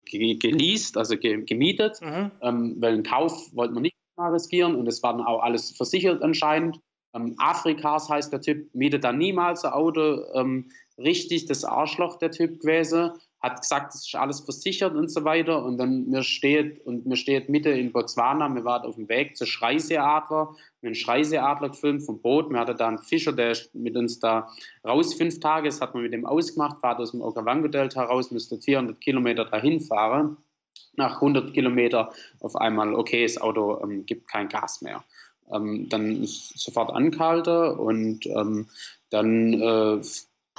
ge, 0.05 0.35
geleast, 0.35 0.97
also 0.97 1.17
gemietet, 1.19 2.01
mhm. 2.01 2.31
ähm, 2.41 2.77
weil 2.79 2.95
einen 2.95 3.03
Kauf 3.03 3.55
wollten 3.55 3.75
wir 3.75 3.81
nicht 3.81 3.97
mal 4.17 4.33
riskieren 4.33 4.75
und 4.75 4.87
es 4.87 5.03
war 5.03 5.17
dann 5.17 5.27
auch 5.27 5.43
alles 5.43 5.71
versichert 5.71 6.23
anscheinend. 6.23 6.81
Ähm, 7.15 7.35
Afrikas 7.39 8.09
heißt 8.09 8.33
der 8.33 8.41
Typ, 8.41 8.73
mietet 8.75 9.05
dann 9.05 9.19
niemals 9.19 9.65
ein 9.65 9.73
Auto. 9.73 10.25
Ähm, 10.35 10.71
richtig 10.99 11.47
das 11.47 11.65
Arschloch 11.65 12.19
der 12.19 12.31
Typ 12.31 12.61
gewesen 12.61 13.13
hat 13.41 13.61
gesagt, 13.61 13.95
es 13.95 14.07
ist 14.07 14.15
alles 14.15 14.41
versichert 14.41 14.95
und 14.95 15.11
so 15.11 15.25
weiter. 15.25 15.65
Und 15.65 15.79
dann 15.79 16.09
mir 16.09 16.23
steht, 16.23 16.85
und 16.85 17.07
mir 17.07 17.17
steht 17.17 17.49
Mitte 17.49 17.71
in 17.71 17.93
Botswana, 17.93 18.55
wir 18.55 18.65
waren 18.65 18.87
auf 18.87 18.97
dem 18.97 19.09
Weg 19.09 19.37
zur 19.37 19.47
Schreiseeadler, 19.47 20.49
haben 20.49 20.57
einen 20.83 20.95
Schreiseeadler 20.95 21.71
gefilmt 21.71 22.03
vom 22.05 22.21
Boot. 22.21 22.51
Wir 22.51 22.61
hatten 22.61 22.77
da 22.77 22.89
einen 22.89 22.99
Fischer, 22.99 23.33
der 23.33 23.53
ist 23.53 23.75
mit 23.75 23.97
uns 23.97 24.21
da 24.21 24.51
raus 24.87 25.15
fünf 25.15 25.41
Tage, 25.41 25.69
das 25.69 25.81
hat 25.81 25.95
man 25.95 26.03
mit 26.03 26.13
dem 26.13 26.27
ausgemacht, 26.27 26.81
fahrt 26.81 27.01
aus 27.01 27.13
dem 27.13 27.23
Okavango-Delta 27.23 28.05
raus, 28.05 28.31
müsste 28.31 28.59
400 28.59 29.01
Kilometer 29.01 29.47
dahin 29.47 29.81
fahren. 29.81 30.37
Nach 30.97 31.15
100 31.17 31.55
Kilometer 31.55 32.13
auf 32.41 32.57
einmal, 32.57 32.95
okay, 32.95 33.23
das 33.23 33.41
Auto 33.41 33.81
ähm, 33.83 34.05
gibt 34.05 34.29
kein 34.29 34.49
Gas 34.49 34.83
mehr. 34.83 35.03
Ähm, 35.51 35.89
dann 35.89 36.21
sofort 36.25 36.91
angehalten 36.91 37.79
und 37.79 38.27
ähm, 38.27 38.69
dann 39.09 39.55
äh, 39.55 40.01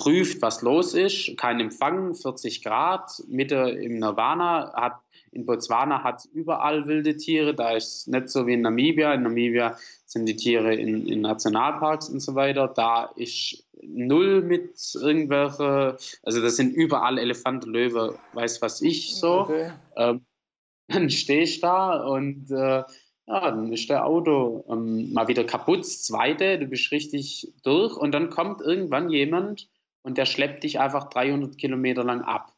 prüft, 0.02 0.42
was 0.42 0.64
los 0.64 0.96
ist. 0.96 1.38
Kein 1.38 1.60
Empfang, 1.60 2.16
40 2.16 2.64
Grad, 2.64 3.24
Mitte 3.28 3.56
im 3.56 4.00
Nirvana. 4.00 4.74
Hat, 4.74 4.96
in 5.32 5.46
Botswana 5.46 6.04
hat 6.04 6.20
es 6.20 6.26
überall 6.26 6.88
wilde 6.88 7.16
Tiere. 7.18 7.54
Da 7.54 7.72
ist 7.72 7.86
es 7.86 8.08
nicht 8.08 8.30
so 8.30 8.48
wie 8.48 8.54
in 8.54 8.62
Namibia. 8.62 9.14
In 9.14 9.24
Namibia 9.24 9.78
sind 10.06 10.26
die 10.26 10.36
Tiere 10.36 10.74
in, 10.74 11.06
in 11.06 11.22
Nationalparks 11.22 12.10
und 12.10 12.20
so 12.20 12.34
weiter. 12.34 12.68
Da 12.68 13.12
ist 13.16 13.64
null 13.84 14.42
mit 14.42 14.74
irgendwelche, 14.96 15.98
also 16.24 16.42
das 16.42 16.56
sind 16.56 16.74
überall 16.74 17.20
Elefanten, 17.20 17.70
Löwe, 17.70 18.18
weiß 18.34 18.62
was 18.64 18.82
ich 18.82 19.16
so. 19.16 19.42
Okay. 19.42 19.72
Ähm, 19.98 20.26
dann 20.88 21.10
stehe 21.12 21.44
ich 21.44 21.62
da 21.62 22.04
und 22.04 22.50
äh, 22.50 22.84
ja, 23.28 23.52
dann 23.52 23.72
ist 23.72 23.90
der 23.90 24.06
Auto 24.06 24.66
ähm, 24.68 25.14
mal 25.14 25.28
wieder 25.28 25.44
kaputt. 25.44 25.82
Das 25.82 26.04
zweite, 26.04 26.58
du 26.58 26.66
bist 26.66 26.92
richtig 26.92 27.54
durch 27.64 27.96
und 27.96 28.14
dann 28.14 28.32
kommt 28.32 28.62
irgendwann 28.62 29.12
jemand 29.12 29.70
und 30.04 30.18
der 30.18 30.26
schleppt 30.26 30.64
dich 30.64 30.80
einfach 30.80 31.10
300 31.10 31.58
Kilometer 31.58 32.04
lang 32.04 32.22
ab. 32.22 32.54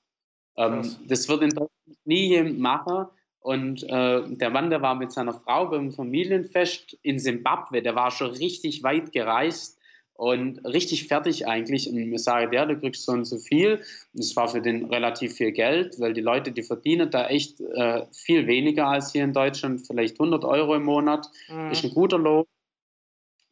Ähm, 0.56 0.84
das 1.08 1.28
wird 1.30 1.42
in 1.42 1.50
Deutschland 1.50 1.72
nie 2.06 2.28
jemand 2.28 2.60
machen. 2.60 3.08
Und 3.40 3.84
äh, 3.84 4.24
der 4.28 4.50
Mann, 4.50 4.70
der 4.70 4.82
war 4.82 4.96
mit 4.96 5.12
seiner 5.12 5.34
Frau 5.34 5.68
beim 5.68 5.92
Familienfest 5.92 6.98
in 7.02 7.20
Simbabwe, 7.20 7.82
der 7.82 7.94
war 7.94 8.10
schon 8.10 8.32
richtig 8.32 8.84
weit 8.84 9.12
gereist 9.12 9.78
und 10.14 10.60
richtig 10.60 11.08
fertig 11.08 11.46
eigentlich. 11.46 11.90
Und 11.90 11.96
mir 11.96 12.20
sage 12.20 12.50
der, 12.50 12.66
du 12.66 12.80
kriegst 12.80 13.04
so 13.06 13.12
und 13.12 13.26
so 13.26 13.38
viel. 13.38 13.82
Das 14.14 14.34
war 14.38 14.48
für 14.48 14.62
den 14.62 14.86
relativ 14.86 15.34
viel 15.34 15.52
Geld, 15.52 16.00
weil 16.00 16.14
die 16.14 16.22
Leute, 16.22 16.54
die 16.54 16.64
verdienen 16.64 17.10
da 17.10 17.28
echt 17.28 17.60
äh, 17.60 18.06
viel 18.14 18.48
weniger 18.48 18.88
als 18.88 19.12
hier 19.12 19.26
in 19.26 19.34
Deutschland, 19.34 19.86
vielleicht 19.86 20.20
100 20.20 20.46
Euro 20.46 20.76
im 20.76 20.84
Monat. 20.84 21.30
Mhm. 21.50 21.72
Ist 21.72 21.84
ein 21.84 21.94
guter 21.94 22.18
Lohn. 22.18 22.46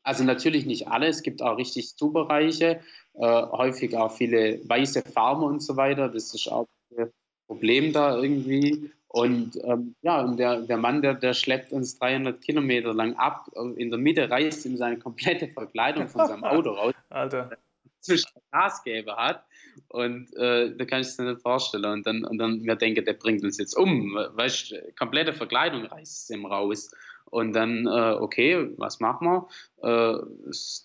Also 0.03 0.23
natürlich 0.23 0.65
nicht 0.65 0.87
alle, 0.87 1.07
es 1.07 1.21
gibt 1.21 1.43
auch 1.43 1.57
richtig 1.57 1.95
Zubereiche, 1.95 2.79
äh, 3.15 3.41
häufig 3.51 3.95
auch 3.95 4.11
viele 4.11 4.59
weiße 4.67 5.01
Farmer 5.03 5.47
und 5.47 5.61
so 5.61 5.75
weiter. 5.75 6.09
Das 6.09 6.33
ist 6.33 6.47
auch 6.47 6.67
ein 6.97 7.11
Problem 7.47 7.93
da 7.93 8.17
irgendwie. 8.17 8.91
Und 9.13 9.59
ähm, 9.65 9.93
ja, 10.01 10.21
und 10.21 10.37
der, 10.37 10.61
der 10.61 10.77
Mann, 10.77 11.01
der, 11.01 11.15
der 11.15 11.33
schleppt 11.33 11.73
uns 11.73 11.99
300 11.99 12.41
Kilometer 12.41 12.93
lang 12.93 13.15
ab. 13.15 13.49
In 13.75 13.89
der 13.89 13.99
Mitte 13.99 14.29
reißt 14.29 14.65
ihm 14.65 14.77
seine 14.77 14.97
komplette 14.97 15.49
Verkleidung 15.49 16.07
von 16.07 16.27
seinem 16.27 16.45
Auto 16.45 16.69
raus. 16.71 16.93
Alter. 17.09 17.51
Zwischen 17.99 18.29
Gasgeber 18.51 19.17
hat. 19.17 19.43
Und 19.89 20.33
äh, 20.37 20.73
da 20.75 20.85
kann 20.85 21.01
ich 21.01 21.07
es 21.07 21.17
dir 21.17 21.23
nicht 21.23 21.41
vorstellen. 21.41 21.85
Und 21.85 22.07
dann, 22.07 22.23
und 22.23 22.37
dann 22.37 22.61
mir 22.61 22.77
denke, 22.77 23.03
der 23.03 23.13
bringt 23.13 23.43
uns 23.43 23.57
jetzt 23.57 23.75
um. 23.75 24.13
Weißt 24.13 24.71
du, 24.71 24.93
komplette 24.97 25.33
Verkleidung 25.33 25.85
reißt 25.85 26.29
ihm 26.31 26.45
raus. 26.45 26.91
Und 27.31 27.53
dann, 27.53 27.87
äh, 27.87 28.15
okay, 28.19 28.69
was 28.77 28.99
machen 28.99 29.27
wir? 29.27 29.47
Äh, 29.81 30.19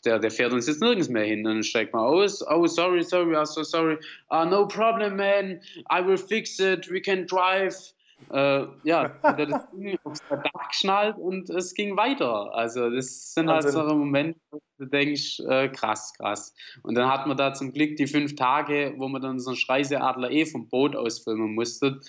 der, 0.04 0.20
der 0.20 0.30
fährt 0.30 0.52
uns 0.52 0.68
jetzt 0.68 0.80
nirgends 0.80 1.08
mehr 1.08 1.24
hin. 1.24 1.42
Dann 1.42 1.62
steigt 1.64 1.92
man 1.92 2.04
aus. 2.04 2.42
Oh, 2.48 2.66
sorry, 2.66 3.02
sorry, 3.02 3.36
I'm 3.36 3.44
so 3.44 3.64
sorry. 3.64 3.98
Uh, 4.30 4.44
no 4.44 4.66
problem, 4.66 5.16
man. 5.16 5.60
I 5.90 6.06
will 6.06 6.16
fix 6.16 6.58
it. 6.60 6.88
We 6.90 7.00
can 7.00 7.26
drive. 7.26 7.92
Äh, 8.30 8.66
ja, 8.84 9.10
hat 9.22 9.38
er 9.40 9.46
das 9.46 9.70
Ding 9.72 9.98
aufs 10.04 10.22
Dach 10.30 10.68
geschnallt 10.68 11.18
und 11.18 11.50
es 11.50 11.74
ging 11.74 11.96
weiter. 11.96 12.54
Also 12.54 12.90
das 12.90 13.34
sind 13.34 13.50
halt 13.50 13.68
so 13.68 13.82
Momente, 13.82 14.38
wo 14.50 14.60
du 14.78 14.86
denkst, 14.86 15.40
äh, 15.40 15.68
krass, 15.68 16.14
krass. 16.16 16.54
Und 16.82 16.94
dann 16.94 17.10
hat 17.10 17.26
man 17.26 17.36
da 17.36 17.52
zum 17.52 17.72
Glück 17.72 17.96
die 17.96 18.06
fünf 18.06 18.36
Tage, 18.36 18.94
wo 18.96 19.08
man 19.08 19.20
dann 19.20 19.38
so 19.38 19.50
einen 19.50 19.56
Schreiseadler 19.56 20.30
eh 20.30 20.46
vom 20.46 20.68
Boot 20.68 20.96
aus 20.96 21.24
filmen 21.24 21.54
musste 21.54 22.00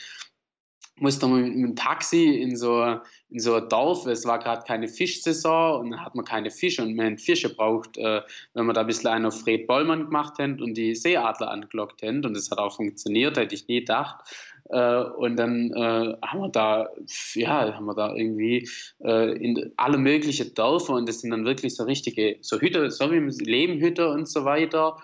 musste 0.99 1.27
man 1.27 1.43
mit, 1.43 1.53
dem 1.53 1.75
Taxi 1.75 2.25
in 2.25 2.55
so, 2.55 2.99
in 3.29 3.39
so 3.39 3.55
ein 3.55 3.69
Dorf, 3.69 4.05
es 4.05 4.25
war 4.25 4.39
gerade 4.39 4.63
keine 4.65 4.87
Fischsaison 4.87 5.81
und 5.81 5.91
dann 5.91 6.03
hat 6.03 6.15
man 6.15 6.25
keine 6.25 6.51
Fische 6.51 6.81
und 6.81 6.95
man 6.95 7.17
Fische 7.17 7.53
braucht, 7.53 7.97
äh, 7.97 8.21
wenn 8.53 8.65
man 8.65 8.75
da 8.75 8.81
ein 8.81 8.87
bisschen 8.87 9.09
einen 9.09 9.25
auf 9.25 9.41
Fred 9.41 9.67
Bollmann 9.67 10.05
gemacht 10.05 10.37
hätte 10.37 10.63
und 10.63 10.75
die 10.75 10.95
Seeadler 10.95 11.51
angelockt 11.51 12.01
hätte 12.01 12.27
und 12.27 12.33
das 12.33 12.49
hat 12.51 12.57
auch 12.57 12.75
funktioniert, 12.75 13.37
hätte 13.37 13.55
ich 13.55 13.67
nie 13.67 13.79
gedacht. 13.79 14.23
Äh, 14.69 15.03
und 15.03 15.37
dann 15.37 15.71
äh, 15.71 16.17
haben 16.25 16.41
wir 16.41 16.49
da, 16.49 16.89
ja, 17.35 17.73
haben 17.73 17.85
wir 17.85 17.95
da 17.95 18.13
irgendwie 18.13 18.69
äh, 19.03 19.31
in 19.37 19.71
alle 19.77 19.97
möglichen 19.97 20.53
Dörfer 20.53 20.93
und 20.93 21.07
das 21.07 21.21
sind 21.21 21.31
dann 21.31 21.45
wirklich 21.45 21.75
so 21.75 21.83
richtige, 21.83 22.37
so 22.41 22.59
Hütte, 22.59 22.89
so 22.91 23.11
wie 23.11 23.19
Lehmhütte 23.43 24.09
und 24.09 24.27
so 24.27 24.45
weiter. 24.45 24.97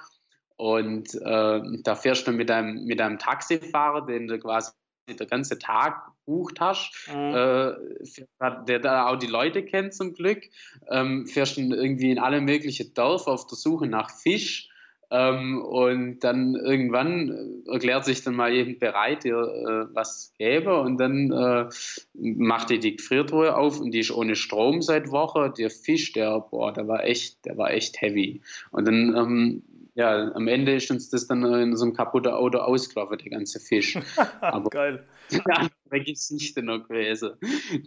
Und 0.58 1.13
äh, 1.15 1.62
da 1.84 1.95
fährst 1.95 2.27
du 2.27 2.32
mit 2.32 2.51
einem, 2.51 2.86
mit 2.86 3.01
einem 3.01 3.17
Taxifahrer, 3.17 4.06
den 4.06 4.27
du 4.27 4.39
quasi 4.39 4.71
der 5.07 5.27
ganze 5.27 5.59
Tag 5.59 6.11
bucht 6.25 6.59
hast, 6.59 6.91
mhm. 7.13 7.35
äh, 7.35 8.65
der 8.67 8.79
da 8.79 9.07
auch 9.07 9.17
die 9.17 9.27
Leute 9.27 9.63
kennt 9.63 9.93
zum 9.93 10.13
Glück, 10.13 10.43
ähm, 10.89 11.27
fährst 11.27 11.57
du 11.57 11.61
irgendwie 11.61 12.11
in 12.11 12.19
alle 12.19 12.41
möglichen 12.41 12.93
Dörfer 12.93 13.31
auf 13.31 13.47
der 13.47 13.57
Suche 13.57 13.87
nach 13.87 14.09
Fisch 14.09 14.69
ähm, 15.13 15.61
und 15.61 16.21
dann 16.21 16.55
irgendwann 16.55 17.63
erklärt 17.67 18.05
sich 18.05 18.23
dann 18.23 18.35
mal 18.35 18.51
jemand 18.51 18.79
bereit, 18.79 19.23
dir 19.23 19.35
äh, 19.35 19.93
was 19.93 20.33
gäbe 20.39 20.79
und 20.79 20.97
dann 20.97 21.31
äh, 21.31 21.69
macht 22.13 22.71
die 22.71 22.79
die 22.79 22.95
Gefriertruhe 22.95 23.55
auf 23.55 23.79
und 23.79 23.91
die 23.91 23.99
ist 23.99 24.11
ohne 24.11 24.35
Strom 24.35 24.81
seit 24.81 25.11
Woche. 25.11 25.53
Der 25.55 25.69
Fisch, 25.69 26.13
der, 26.13 26.39
boah, 26.39 26.73
der 26.73 26.87
war 26.87 27.03
echt, 27.03 27.45
der 27.45 27.57
war 27.57 27.71
echt 27.71 28.01
heavy. 28.01 28.41
Und 28.71 28.87
dann 28.87 29.15
ähm, 29.15 29.63
ja, 29.95 30.32
am 30.34 30.47
Ende 30.47 30.75
ist 30.75 30.89
uns 30.89 31.10
das 31.10 31.27
dann 31.27 31.43
in 31.43 31.75
so 31.77 31.86
einem 31.86 31.93
kaputten 31.93 32.34
Auto 32.34 32.58
ausgelaufen, 32.58 33.17
der 33.17 33.29
ganze 33.29 33.60
Fisch. 33.60 33.95
Aber 34.41 34.69
Geil. 34.69 35.08
andere 35.45 36.03
Geschichte 36.03 36.63
noch 36.63 36.88
gewesen. 36.88 37.34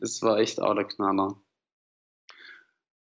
Das 0.01 0.23
war 0.23 0.39
echt 0.39 0.61
auch 0.61 0.75
der 0.75 0.85
Knaller. 0.85 1.37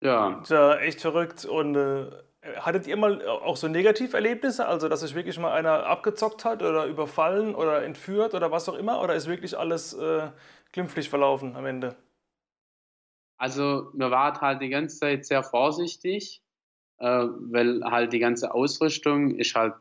Ja. 0.01 0.41
Ja, 0.47 0.75
echt 0.77 1.01
verrückt. 1.01 1.43
Und 1.45 1.75
äh, 1.75 2.11
hattet 2.57 2.87
ihr 2.87 2.95
mal 2.95 3.25
auch 3.27 3.57
so 3.57 3.67
Negativerlebnisse? 3.67 4.65
Also, 4.67 4.87
dass 4.87 5.01
sich 5.01 5.15
wirklich 5.15 5.37
mal 5.37 5.51
einer 5.51 5.85
abgezockt 5.85 6.45
hat 6.45 6.61
oder 6.61 6.85
überfallen 6.85 7.55
oder 7.55 7.83
entführt 7.83 8.33
oder 8.33 8.51
was 8.51 8.69
auch 8.69 8.75
immer? 8.75 9.01
Oder 9.01 9.15
ist 9.15 9.27
wirklich 9.27 9.57
alles 9.57 9.93
äh, 9.93 10.29
glimpflich 10.71 11.09
verlaufen 11.09 11.55
am 11.57 11.65
Ende? 11.65 11.95
Also, 13.37 13.91
wir 13.93 14.11
waren 14.11 14.39
halt 14.39 14.61
die 14.61 14.69
ganze 14.69 14.99
Zeit 14.99 15.25
sehr 15.25 15.43
vorsichtig 15.43 16.41
weil 17.03 17.83
halt 17.83 18.13
die 18.13 18.19
ganze 18.19 18.53
Ausrüstung 18.53 19.35
ist 19.35 19.55
halt 19.55 19.73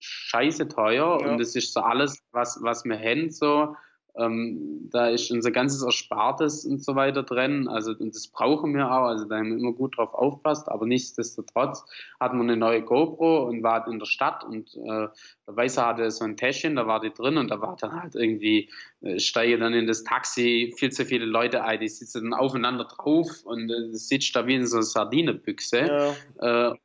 scheiße 0.00 0.68
teuer 0.68 1.20
ja. 1.20 1.28
und 1.28 1.40
es 1.40 1.54
ist 1.54 1.72
so 1.72 1.80
alles, 1.80 2.22
was, 2.32 2.58
was 2.62 2.84
wir 2.84 2.98
haben, 2.98 3.30
so 3.30 3.76
ähm, 4.16 4.88
da 4.90 5.08
ist 5.08 5.30
unser 5.30 5.50
ganzes 5.50 5.82
Erspartes 5.82 6.64
und 6.64 6.84
so 6.84 6.94
weiter 6.94 7.24
drin. 7.24 7.68
Also, 7.68 7.92
und 7.92 8.14
das 8.14 8.28
brauchen 8.28 8.74
wir 8.74 8.90
auch. 8.90 9.06
Also, 9.06 9.24
da 9.24 9.38
haben 9.38 9.50
wir 9.50 9.58
immer 9.58 9.72
gut 9.72 9.96
drauf 9.96 10.14
aufpasst. 10.14 10.68
Aber 10.68 10.86
nichtsdestotrotz 10.86 11.84
hatten 12.20 12.36
wir 12.36 12.44
eine 12.44 12.56
neue 12.56 12.82
GoPro 12.82 13.44
und 13.44 13.62
war 13.62 13.86
in 13.88 13.98
der 13.98 14.06
Stadt 14.06 14.44
und 14.44 14.74
äh, 14.76 15.08
der 15.46 15.56
Weiße 15.56 15.84
hatte 15.84 16.10
so 16.10 16.24
ein 16.24 16.36
Täschchen, 16.36 16.76
da 16.76 16.86
war 16.86 17.00
die 17.00 17.12
drin 17.12 17.36
und 17.36 17.50
da 17.50 17.60
war 17.60 17.76
dann 17.80 18.00
halt 18.00 18.14
irgendwie, 18.14 18.70
äh, 19.02 19.18
steige 19.18 19.58
dann 19.58 19.74
in 19.74 19.86
das 19.86 20.04
Taxi 20.04 20.72
viel 20.76 20.92
zu 20.92 21.04
viele 21.04 21.24
Leute 21.24 21.64
ein, 21.64 21.80
die 21.80 21.88
sitzen 21.88 22.30
dann 22.30 22.38
aufeinander 22.38 22.84
drauf 22.84 23.28
und 23.44 23.70
äh, 23.70 23.92
sitzt 23.92 24.34
da 24.36 24.46
wie 24.46 24.54
in 24.54 24.66
so 24.66 24.76
einer 24.76 24.84
Sardinebüchse. 24.84 26.14
Ja. 26.40 26.70
Äh, 26.70 26.76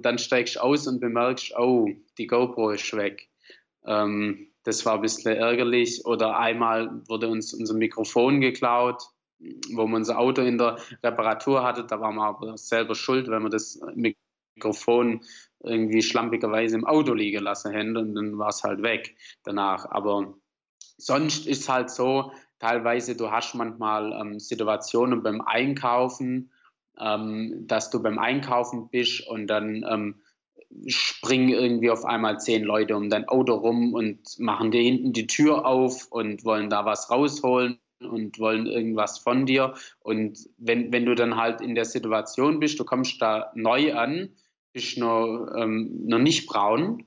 dann 0.00 0.18
steigst 0.18 0.56
du 0.56 0.60
aus 0.60 0.86
und 0.86 1.00
bemerkst, 1.00 1.54
oh, 1.58 1.88
die 2.18 2.26
GoPro 2.26 2.70
ist 2.70 2.96
weg. 2.96 3.28
Ähm, 3.86 4.48
das 4.64 4.84
war 4.84 4.94
ein 4.94 5.02
bisschen 5.02 5.36
ärgerlich. 5.36 6.04
Oder 6.04 6.38
einmal 6.38 7.02
wurde 7.08 7.28
uns 7.28 7.54
unser 7.54 7.74
Mikrofon 7.74 8.40
geklaut, 8.40 9.02
wo 9.72 9.86
man 9.86 10.00
unser 10.00 10.18
Auto 10.18 10.42
in 10.42 10.58
der 10.58 10.78
Reparatur 11.02 11.62
hatte. 11.62 11.84
Da 11.84 12.00
waren 12.00 12.16
wir 12.16 12.24
aber 12.24 12.56
selber 12.56 12.94
schuld, 12.94 13.28
wenn 13.28 13.42
wir 13.42 13.50
das 13.50 13.80
Mikrofon 13.94 15.22
irgendwie 15.62 16.02
schlampigerweise 16.02 16.76
im 16.76 16.86
Auto 16.86 17.14
liegen 17.14 17.42
lassen 17.42 17.72
hätten 17.72 17.96
und 17.96 18.14
dann 18.14 18.38
war 18.38 18.48
es 18.48 18.62
halt 18.62 18.82
weg 18.82 19.16
danach. 19.44 19.86
Aber 19.90 20.34
sonst 20.98 21.46
ist 21.46 21.68
halt 21.68 21.90
so, 21.90 22.32
teilweise 22.58 23.16
du 23.16 23.30
hast 23.30 23.54
manchmal 23.54 24.12
ähm, 24.12 24.38
Situationen 24.38 25.22
beim 25.22 25.40
Einkaufen, 25.40 26.50
ähm, 26.98 27.66
dass 27.66 27.90
du 27.90 28.02
beim 28.02 28.18
Einkaufen 28.18 28.88
bist 28.90 29.26
und 29.26 29.46
dann 29.46 29.84
ähm, 29.88 30.22
springen 30.86 31.50
irgendwie 31.50 31.90
auf 31.90 32.04
einmal 32.04 32.38
zehn 32.40 32.64
Leute 32.64 32.96
um 32.96 33.10
dein 33.10 33.28
Auto 33.28 33.54
rum 33.54 33.94
und 33.94 34.20
machen 34.38 34.70
dir 34.70 34.82
hinten 34.82 35.12
die 35.12 35.26
Tür 35.26 35.66
auf 35.66 36.06
und 36.10 36.44
wollen 36.44 36.70
da 36.70 36.84
was 36.84 37.10
rausholen 37.10 37.78
und 38.00 38.38
wollen 38.38 38.66
irgendwas 38.66 39.18
von 39.18 39.46
dir. 39.46 39.74
Und 40.00 40.38
wenn, 40.58 40.92
wenn 40.92 41.06
du 41.06 41.14
dann 41.14 41.36
halt 41.36 41.60
in 41.60 41.74
der 41.74 41.84
Situation 41.84 42.60
bist, 42.60 42.78
du 42.78 42.84
kommst 42.84 43.20
da 43.22 43.52
neu 43.54 43.94
an, 43.94 44.30
bist 44.72 44.98
noch, 44.98 45.48
ähm, 45.56 46.06
noch 46.06 46.18
nicht 46.18 46.46
braun, 46.46 47.04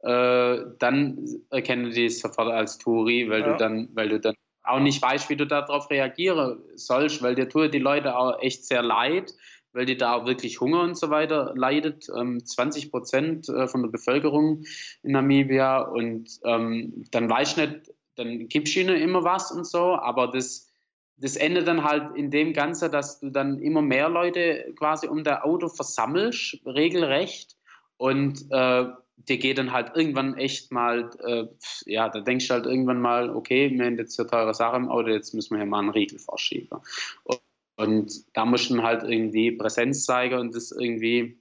äh, 0.00 0.58
dann 0.78 1.26
erkennen 1.50 1.90
die 1.90 2.06
es 2.06 2.20
sofort 2.20 2.52
als 2.52 2.78
Touri, 2.78 3.28
weil 3.28 3.40
ja. 3.40 3.52
du 3.52 3.56
dann, 3.56 3.88
weil 3.94 4.08
du 4.08 4.20
dann 4.20 4.34
auch 4.62 4.80
nicht 4.80 5.00
weißt, 5.00 5.30
wie 5.30 5.36
du 5.36 5.46
darauf 5.46 5.90
reagieren 5.90 6.58
sollst, 6.74 7.22
weil 7.22 7.34
dir 7.34 7.48
tun 7.48 7.70
die 7.70 7.78
Leute 7.78 8.16
auch 8.16 8.40
echt 8.40 8.64
sehr 8.64 8.82
leid, 8.82 9.32
weil 9.76 9.84
die 9.84 9.96
da 9.96 10.26
wirklich 10.26 10.60
Hunger 10.60 10.80
und 10.80 10.96
so 10.96 11.10
weiter 11.10 11.52
leidet. 11.54 12.08
Ähm, 12.16 12.44
20 12.44 12.90
Prozent 12.90 13.48
äh, 13.48 13.68
von 13.68 13.82
der 13.82 13.90
Bevölkerung 13.90 14.64
in 15.02 15.12
Namibia 15.12 15.82
und 15.82 16.30
ähm, 16.44 17.04
dann 17.10 17.28
weißt 17.28 17.58
du 17.58 17.66
nicht, 17.66 17.92
dann 18.16 18.48
gibst 18.48 18.74
du 18.74 18.80
ihnen 18.80 18.96
immer 18.96 19.22
was 19.22 19.52
und 19.52 19.66
so, 19.66 19.94
aber 19.94 20.28
das, 20.28 20.72
das 21.18 21.36
endet 21.36 21.68
dann 21.68 21.84
halt 21.84 22.16
in 22.16 22.30
dem 22.30 22.54
Ganze, 22.54 22.88
dass 22.88 23.20
du 23.20 23.28
dann 23.28 23.58
immer 23.58 23.82
mehr 23.82 24.08
Leute 24.08 24.72
quasi 24.78 25.08
um 25.08 25.22
dein 25.22 25.42
Auto 25.42 25.68
versammelst, 25.68 26.58
regelrecht 26.64 27.56
und 27.98 28.46
äh, 28.50 28.86
dir 29.16 29.38
geht 29.38 29.58
dann 29.58 29.72
halt 29.72 29.92
irgendwann 29.94 30.38
echt 30.38 30.72
mal, 30.72 31.10
äh, 31.22 31.44
ja, 31.84 32.08
da 32.08 32.20
denkst 32.20 32.48
du 32.48 32.54
halt 32.54 32.64
irgendwann 32.64 33.00
mal, 33.00 33.28
okay, 33.28 33.70
wir 33.70 33.84
haben 33.84 33.98
jetzt 33.98 34.18
eine 34.18 34.28
teure 34.28 34.54
Sache 34.54 34.76
im 34.76 34.88
Auto, 34.88 35.08
jetzt 35.08 35.34
müssen 35.34 35.54
wir 35.54 35.58
hier 35.58 35.66
mal 35.66 35.80
einen 35.80 35.90
Riegel 35.90 36.18
vorschieben. 36.18 36.78
Und, 37.24 37.40
und 37.76 38.12
da 38.34 38.44
musst 38.44 38.70
du 38.70 38.82
halt 38.82 39.02
irgendwie 39.02 39.52
Präsenz 39.52 40.04
zeigen 40.04 40.38
und 40.38 40.54
das 40.54 40.72
irgendwie, 40.72 41.38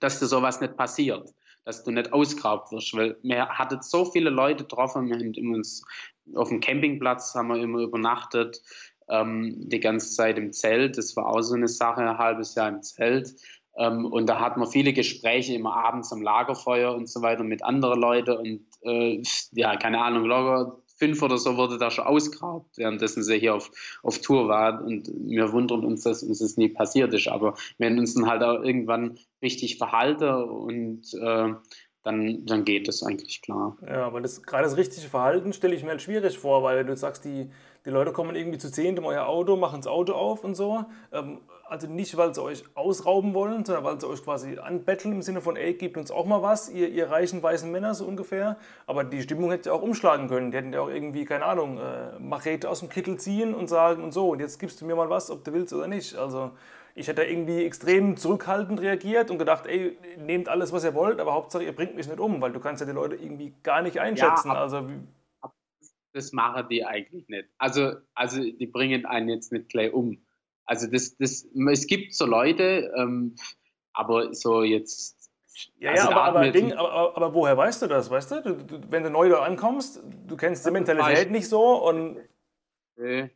dass 0.00 0.18
dir 0.18 0.26
sowas 0.26 0.60
nicht 0.60 0.76
passiert, 0.76 1.32
dass 1.64 1.84
du 1.84 1.90
nicht 1.90 2.12
ausgeraubt 2.12 2.72
wirst, 2.72 2.94
weil 2.94 3.16
wir 3.22 3.48
hatten 3.48 3.82
so 3.82 4.04
viele 4.04 4.30
Leute 4.30 4.64
getroffen, 4.64 5.08
wir 5.08 5.16
haben 5.16 5.54
uns 5.54 5.82
auf 6.34 6.48
dem 6.48 6.60
Campingplatz 6.60 7.34
haben 7.34 7.48
wir 7.48 7.62
immer 7.62 7.80
übernachtet, 7.80 8.60
ähm, 9.08 9.68
die 9.68 9.80
ganze 9.80 10.10
Zeit 10.10 10.38
im 10.38 10.52
Zelt, 10.52 10.98
das 10.98 11.14
war 11.16 11.26
auch 11.26 11.42
so 11.42 11.54
eine 11.54 11.68
Sache, 11.68 12.00
ein 12.00 12.18
halbes 12.18 12.54
Jahr 12.54 12.68
im 12.68 12.82
Zelt. 12.82 13.34
Ähm, 13.76 14.06
und 14.06 14.26
da 14.26 14.40
hat 14.40 14.56
man 14.56 14.68
viele 14.68 14.92
Gespräche 14.92 15.54
immer 15.54 15.76
abends 15.76 16.10
am 16.12 16.22
Lagerfeuer 16.22 16.94
und 16.94 17.08
so 17.08 17.20
weiter 17.20 17.44
mit 17.44 17.62
anderen 17.62 18.00
Leuten 18.00 18.36
und 18.36 18.66
äh, 18.82 19.22
ja, 19.52 19.76
keine 19.76 20.02
Ahnung, 20.02 20.24
locker 20.24 20.78
fünf 20.96 21.22
oder 21.22 21.38
so 21.38 21.56
wurde 21.56 21.78
da 21.78 21.90
schon 21.90 22.06
ausgeraubt, 22.06 22.78
währenddessen 22.78 23.22
sie 23.22 23.38
hier 23.38 23.54
auf, 23.54 23.70
auf 24.02 24.18
Tour 24.20 24.48
war 24.48 24.82
und 24.84 25.10
wir 25.14 25.52
wundern 25.52 25.84
uns, 25.84 26.02
dass 26.02 26.22
uns 26.22 26.40
das 26.40 26.56
nie 26.56 26.68
passiert 26.68 27.14
ist, 27.14 27.28
aber 27.28 27.54
wir 27.78 27.88
haben 27.88 27.98
uns 27.98 28.14
dann 28.14 28.26
halt 28.26 28.42
auch 28.42 28.62
irgendwann 28.62 29.18
richtig 29.42 29.78
verhalten. 29.78 30.28
Und 30.28 31.14
äh, 31.14 31.54
dann, 32.06 32.46
dann 32.46 32.64
geht 32.64 32.86
das 32.86 33.02
eigentlich 33.02 33.42
klar. 33.42 33.76
Ja, 33.84 34.06
aber 34.06 34.20
das, 34.20 34.42
gerade 34.44 34.62
das 34.62 34.76
richtige 34.76 35.08
Verhalten 35.08 35.52
stelle 35.52 35.74
ich 35.74 35.82
mir 35.82 35.90
halt 35.90 36.02
schwierig 36.02 36.38
vor, 36.38 36.62
weil 36.62 36.84
du 36.84 36.96
sagst, 36.96 37.24
die, 37.24 37.50
die 37.84 37.90
Leute 37.90 38.12
kommen 38.12 38.36
irgendwie 38.36 38.58
zu 38.58 38.70
zehnt 38.70 38.98
in 38.98 39.04
euer 39.04 39.26
Auto, 39.26 39.56
machen 39.56 39.80
das 39.80 39.88
Auto 39.88 40.12
auf 40.12 40.44
und 40.44 40.54
so. 40.54 40.84
Ähm, 41.12 41.40
also 41.68 41.88
nicht, 41.88 42.16
weil 42.16 42.32
sie 42.32 42.40
euch 42.40 42.62
ausrauben 42.76 43.34
wollen, 43.34 43.64
sondern 43.64 43.82
weil 43.82 44.00
sie 44.00 44.08
euch 44.08 44.22
quasi 44.22 44.56
anbetteln 44.56 45.14
im 45.14 45.22
Sinne 45.22 45.40
von, 45.40 45.56
ey, 45.56 45.74
gebt 45.74 45.96
uns 45.96 46.12
auch 46.12 46.26
mal 46.26 46.42
was, 46.42 46.70
ihr, 46.70 46.88
ihr 46.88 47.10
reichen 47.10 47.42
weißen 47.42 47.72
Männer 47.72 47.92
so 47.96 48.04
ungefähr. 48.04 48.56
Aber 48.86 49.02
die 49.02 49.20
Stimmung 49.20 49.50
hätte 49.50 49.70
ja 49.70 49.74
auch 49.74 49.82
umschlagen 49.82 50.28
können. 50.28 50.52
Die 50.52 50.58
hätten 50.58 50.72
ja 50.72 50.82
auch 50.82 50.88
irgendwie, 50.88 51.24
keine 51.24 51.44
Ahnung, 51.44 51.78
äh, 51.78 52.20
Machete 52.20 52.70
aus 52.70 52.80
dem 52.80 52.88
Kittel 52.88 53.16
ziehen 53.16 53.52
und 53.52 53.68
sagen 53.68 54.04
und 54.04 54.12
so, 54.12 54.28
und 54.28 54.38
jetzt 54.38 54.60
gibst 54.60 54.80
du 54.80 54.86
mir 54.86 54.94
mal 54.94 55.10
was, 55.10 55.28
ob 55.28 55.42
du 55.42 55.52
willst 55.52 55.72
oder 55.72 55.88
nicht. 55.88 56.14
Also 56.14 56.52
ich 56.96 57.08
hätte 57.08 57.24
irgendwie 57.24 57.62
extrem 57.62 58.16
zurückhaltend 58.16 58.80
reagiert 58.80 59.30
und 59.30 59.38
gedacht, 59.38 59.66
ey, 59.66 59.98
nehmt 60.16 60.48
alles, 60.48 60.72
was 60.72 60.82
ihr 60.82 60.94
wollt, 60.94 61.20
aber 61.20 61.34
Hauptsache 61.34 61.62
ihr 61.62 61.76
bringt 61.76 61.94
mich 61.94 62.08
nicht 62.08 62.18
um, 62.18 62.40
weil 62.40 62.52
du 62.52 62.58
kannst 62.58 62.80
ja 62.80 62.86
die 62.86 62.94
Leute 62.94 63.16
irgendwie 63.16 63.52
gar 63.62 63.82
nicht 63.82 64.00
einschätzen. 64.00 64.48
Ja, 64.48 64.54
ab, 64.54 64.60
also, 64.62 64.88
das 66.14 66.32
machen 66.32 66.66
die 66.70 66.86
eigentlich 66.86 67.28
nicht. 67.28 67.50
Also, 67.58 67.92
also 68.14 68.40
die 68.40 68.66
bringen 68.66 69.04
einen 69.04 69.28
jetzt 69.28 69.52
nicht 69.52 69.68
gleich 69.68 69.92
um. 69.92 70.24
Also 70.64 70.90
das, 70.90 71.16
das, 71.18 71.46
es 71.70 71.86
gibt 71.86 72.14
so 72.14 72.24
Leute, 72.24 72.90
ähm, 72.96 73.36
aber 73.92 74.32
so 74.32 74.62
jetzt. 74.62 75.30
Ja, 75.78 75.90
also 75.90 76.10
ja, 76.10 76.16
aber, 76.16 76.38
aber, 76.38 76.50
Ding, 76.50 76.72
aber, 76.72 77.14
aber, 77.14 77.34
woher 77.34 77.56
weißt 77.58 77.82
du 77.82 77.86
das, 77.88 78.10
weißt 78.10 78.30
du? 78.30 78.42
du, 78.42 78.54
du 78.54 78.80
wenn 78.90 79.02
du 79.02 79.10
neu 79.10 79.28
da 79.28 79.42
ankommst, 79.42 80.02
du 80.26 80.36
kennst 80.36 80.66
die 80.66 80.70
Mentalität 80.70 81.30
nicht 81.30 81.48
so 81.48 81.86
und. 81.86 82.18
Nee, 82.96 83.30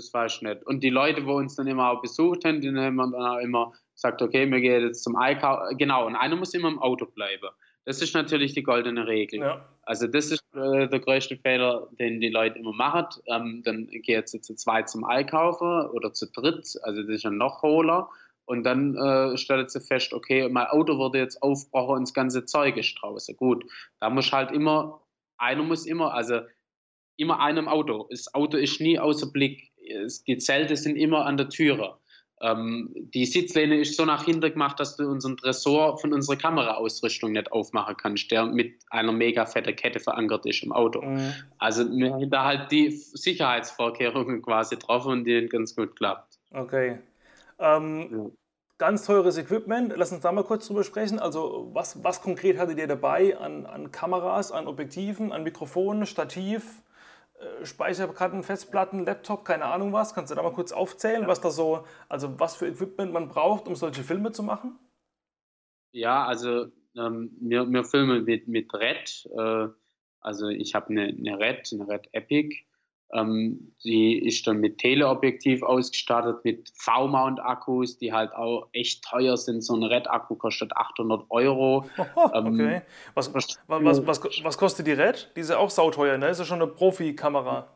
das 0.00 0.12
weiß 0.12 0.36
ich 0.36 0.42
nicht. 0.42 0.66
Und 0.66 0.82
die 0.82 0.90
Leute, 0.90 1.26
wo 1.26 1.34
uns 1.34 1.56
dann 1.56 1.66
immer 1.66 1.90
auch 1.90 2.02
besucht 2.02 2.44
haben, 2.44 2.60
die 2.60 2.68
haben 2.68 2.96
dann 2.96 3.14
auch 3.14 3.38
immer 3.38 3.72
gesagt, 3.94 4.22
okay, 4.22 4.50
wir 4.50 4.60
gehen 4.60 4.82
jetzt 4.82 5.04
zum 5.04 5.16
Einkauf. 5.16 5.76
Genau, 5.76 6.06
und 6.06 6.16
einer 6.16 6.36
muss 6.36 6.54
immer 6.54 6.68
im 6.68 6.78
Auto 6.78 7.06
bleiben. 7.06 7.48
Das 7.84 8.02
ist 8.02 8.14
natürlich 8.14 8.54
die 8.54 8.62
goldene 8.62 9.06
Regel. 9.06 9.40
Ja. 9.40 9.68
Also 9.82 10.06
das 10.06 10.30
ist 10.30 10.44
äh, 10.54 10.88
der 10.88 11.00
größte 11.00 11.36
Fehler, 11.36 11.88
den 11.98 12.20
die 12.20 12.28
Leute 12.28 12.58
immer 12.58 12.72
machen. 12.72 13.06
Ähm, 13.26 13.62
dann 13.64 13.86
geht 13.86 14.28
sie 14.28 14.40
zu 14.40 14.54
zweit 14.54 14.88
zum 14.88 15.04
Einkaufen 15.04 15.90
oder 15.90 16.12
zu 16.12 16.30
dritt, 16.30 16.78
also 16.82 17.02
das 17.02 17.16
ist 17.16 17.24
ja 17.24 17.30
noch 17.30 17.62
hohler. 17.62 18.08
Und 18.44 18.64
dann 18.64 18.96
äh, 18.96 19.36
stellt 19.36 19.70
sie 19.70 19.80
fest, 19.80 20.12
okay, 20.12 20.48
mein 20.48 20.66
Auto 20.66 20.98
wurde 20.98 21.18
jetzt 21.18 21.42
aufgebrochen 21.42 21.98
und 21.98 22.02
das 22.02 22.14
ganze 22.14 22.44
Zeug 22.46 22.76
ist 22.76 22.94
draußen. 23.00 23.36
Gut, 23.36 23.64
da 24.00 24.10
muss 24.10 24.32
halt 24.32 24.50
immer, 24.50 25.02
einer 25.38 25.62
muss 25.62 25.86
immer, 25.86 26.12
also 26.12 26.40
immer 27.16 27.40
einem 27.40 27.68
Auto. 27.68 28.08
Das 28.10 28.34
Auto 28.34 28.56
ist 28.56 28.80
nie 28.80 28.98
außer 28.98 29.30
Blick. 29.30 29.69
Die 30.26 30.38
Zelte 30.38 30.76
sind 30.76 30.96
immer 30.96 31.26
an 31.26 31.36
der 31.36 31.48
Türe. 31.48 31.96
Ähm, 32.42 32.90
die 32.94 33.26
Sitzlehne 33.26 33.80
ist 33.80 33.96
so 33.96 34.06
nach 34.06 34.24
hinten 34.24 34.52
gemacht, 34.52 34.80
dass 34.80 34.96
du 34.96 35.04
unseren 35.04 35.36
Tresor 35.36 35.98
von 35.98 36.14
unserer 36.14 36.36
Kameraausrüstung 36.36 37.32
nicht 37.32 37.52
aufmachen 37.52 37.96
kannst, 37.98 38.30
der 38.30 38.46
mit 38.46 38.78
einer 38.88 39.12
mega 39.12 39.44
fetten 39.44 39.76
Kette 39.76 40.00
verankert 40.00 40.46
ist 40.46 40.62
im 40.62 40.72
Auto. 40.72 41.02
Mhm. 41.02 41.34
Also 41.58 41.84
wir 41.90 42.12
haben 42.12 42.30
da 42.30 42.44
halt 42.44 42.72
die 42.72 42.90
Sicherheitsvorkehrungen 42.90 44.40
quasi 44.40 44.78
drauf 44.78 45.04
und 45.04 45.24
die 45.24 45.46
ganz 45.48 45.76
gut 45.76 45.96
klappt. 45.96 46.38
Okay. 46.52 46.98
Ähm, 47.58 48.08
ja. 48.10 48.30
Ganz 48.78 49.04
teures 49.04 49.36
Equipment, 49.36 49.92
lass 49.94 50.10
uns 50.10 50.22
da 50.22 50.32
mal 50.32 50.42
kurz 50.42 50.66
drüber 50.66 50.84
sprechen. 50.84 51.18
Also 51.18 51.68
was, 51.74 52.02
was 52.02 52.22
konkret 52.22 52.56
hattet 52.56 52.78
ihr 52.78 52.86
dabei 52.86 53.36
an, 53.36 53.66
an 53.66 53.92
Kameras, 53.92 54.50
an 54.52 54.66
Objektiven, 54.66 55.32
an 55.32 55.42
Mikrofonen, 55.42 56.06
Stativ? 56.06 56.82
Äh, 57.40 57.64
Speicherkarten, 57.64 58.42
Festplatten, 58.42 59.04
Laptop, 59.04 59.44
keine 59.44 59.64
Ahnung 59.64 59.92
was. 59.92 60.14
Kannst 60.14 60.30
du 60.30 60.34
da 60.34 60.42
mal 60.42 60.52
kurz 60.52 60.72
aufzählen, 60.72 61.26
was 61.26 61.40
da 61.40 61.50
so, 61.50 61.84
also 62.08 62.38
was 62.38 62.56
für 62.56 62.66
Equipment 62.66 63.12
man 63.12 63.28
braucht, 63.28 63.66
um 63.66 63.74
solche 63.74 64.04
Filme 64.04 64.32
zu 64.32 64.42
machen? 64.42 64.78
Ja, 65.92 66.24
also 66.26 66.66
ähm, 66.96 67.36
wir, 67.40 67.66
wir 67.70 67.84
filmen 67.84 68.24
mit, 68.24 68.46
mit 68.46 68.72
Red. 68.74 69.28
Äh, 69.36 69.68
also 70.20 70.48
ich 70.48 70.74
habe 70.74 70.90
eine, 70.90 71.04
eine 71.04 71.38
Red, 71.38 71.70
eine 71.72 71.88
Red 71.88 72.08
Epic. 72.12 72.56
Ähm, 73.12 73.72
die 73.84 74.18
ist 74.18 74.46
dann 74.46 74.58
mit 74.58 74.78
Teleobjektiv 74.78 75.62
ausgestattet, 75.62 76.44
mit 76.44 76.70
V-Mount-Akkus, 76.76 77.98
die 77.98 78.12
halt 78.12 78.32
auch 78.34 78.68
echt 78.72 79.04
teuer 79.04 79.36
sind. 79.36 79.62
So 79.62 79.74
ein 79.74 79.82
Red-Akku 79.82 80.36
kostet 80.36 80.76
800 80.76 81.24
Euro. 81.30 81.86
Ähm, 82.32 82.54
okay. 82.54 82.82
Was, 83.14 83.32
was, 83.34 83.58
was, 83.66 84.06
was, 84.06 84.20
was 84.44 84.58
kostet 84.58 84.86
die 84.86 84.92
Red? 84.92 85.30
Die 85.34 85.40
ist 85.40 85.50
ja 85.50 85.58
auch 85.58 85.70
sauteuer, 85.70 86.18
ne? 86.18 86.28
Ist 86.28 86.38
ja 86.38 86.44
schon 86.44 86.60
eine 86.60 86.70
Profikamera. 86.70 87.66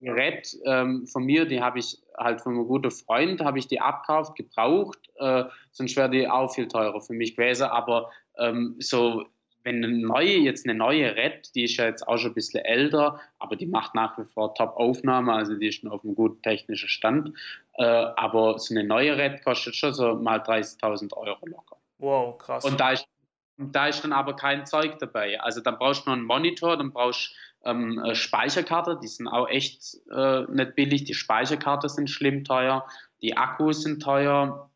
Die 0.00 0.08
Red 0.08 0.48
ähm, 0.64 1.06
von 1.06 1.24
mir, 1.24 1.46
die 1.46 1.60
habe 1.60 1.78
ich 1.78 1.98
halt 2.18 2.40
von 2.40 2.54
einem 2.54 2.66
guten 2.66 2.90
Freund, 2.90 3.40
habe 3.42 3.58
ich 3.58 3.68
die 3.68 3.80
abkauft, 3.80 4.34
gebraucht. 4.34 4.98
Äh, 5.16 5.44
sonst 5.72 5.96
wäre 5.96 6.10
die 6.10 6.28
auch 6.28 6.52
viel 6.52 6.68
teurer 6.68 7.00
für 7.00 7.12
mich 7.12 7.36
gewesen. 7.36 7.64
Aber 7.64 8.10
ähm, 8.38 8.76
so 8.78 9.26
wenn 9.66 9.84
eine 9.84 9.98
neue, 9.98 10.38
jetzt 10.38 10.64
eine 10.64 10.78
neue 10.78 11.16
Red, 11.16 11.52
die 11.56 11.64
ist 11.64 11.76
ja 11.76 11.86
jetzt 11.86 12.06
auch 12.06 12.18
schon 12.18 12.30
ein 12.30 12.34
bisschen 12.34 12.64
älter, 12.64 13.20
aber 13.40 13.56
die 13.56 13.66
macht 13.66 13.96
nach 13.96 14.16
wie 14.16 14.24
vor 14.24 14.54
Top-Aufnahme, 14.54 15.32
also 15.32 15.56
die 15.56 15.66
ist 15.66 15.80
schon 15.80 15.90
auf 15.90 16.04
einem 16.04 16.14
guten 16.14 16.40
technischen 16.40 16.88
Stand. 16.88 17.36
Äh, 17.74 17.84
aber 17.84 18.60
so 18.60 18.72
eine 18.72 18.84
neue 18.84 19.18
Red 19.18 19.44
kostet 19.44 19.74
schon 19.74 19.92
so 19.92 20.14
mal 20.14 20.38
30.000 20.38 21.12
Euro 21.14 21.44
locker. 21.46 21.76
Wow, 21.98 22.38
krass. 22.38 22.64
Und 22.64 22.78
da 22.78 22.92
ist, 22.92 23.08
da 23.56 23.88
ist 23.88 24.04
dann 24.04 24.12
aber 24.12 24.36
kein 24.36 24.66
Zeug 24.66 25.00
dabei. 25.00 25.40
Also 25.40 25.60
dann 25.60 25.78
brauchst 25.78 26.06
du 26.06 26.10
noch 26.10 26.16
einen 26.16 26.26
Monitor, 26.26 26.76
dann 26.76 26.92
brauchst 26.92 27.34
du 27.64 27.68
ähm, 27.68 28.00
Speicherkarte, 28.12 29.00
die 29.02 29.08
sind 29.08 29.26
auch 29.26 29.48
echt 29.48 29.96
äh, 30.12 30.42
nicht 30.48 30.76
billig. 30.76 31.04
Die 31.04 31.14
Speicherkarte 31.14 31.88
sind 31.88 32.08
schlimm 32.08 32.44
teuer, 32.44 32.86
die 33.20 33.36
Akkus 33.36 33.82
sind 33.82 34.00
teuer. 34.00 34.70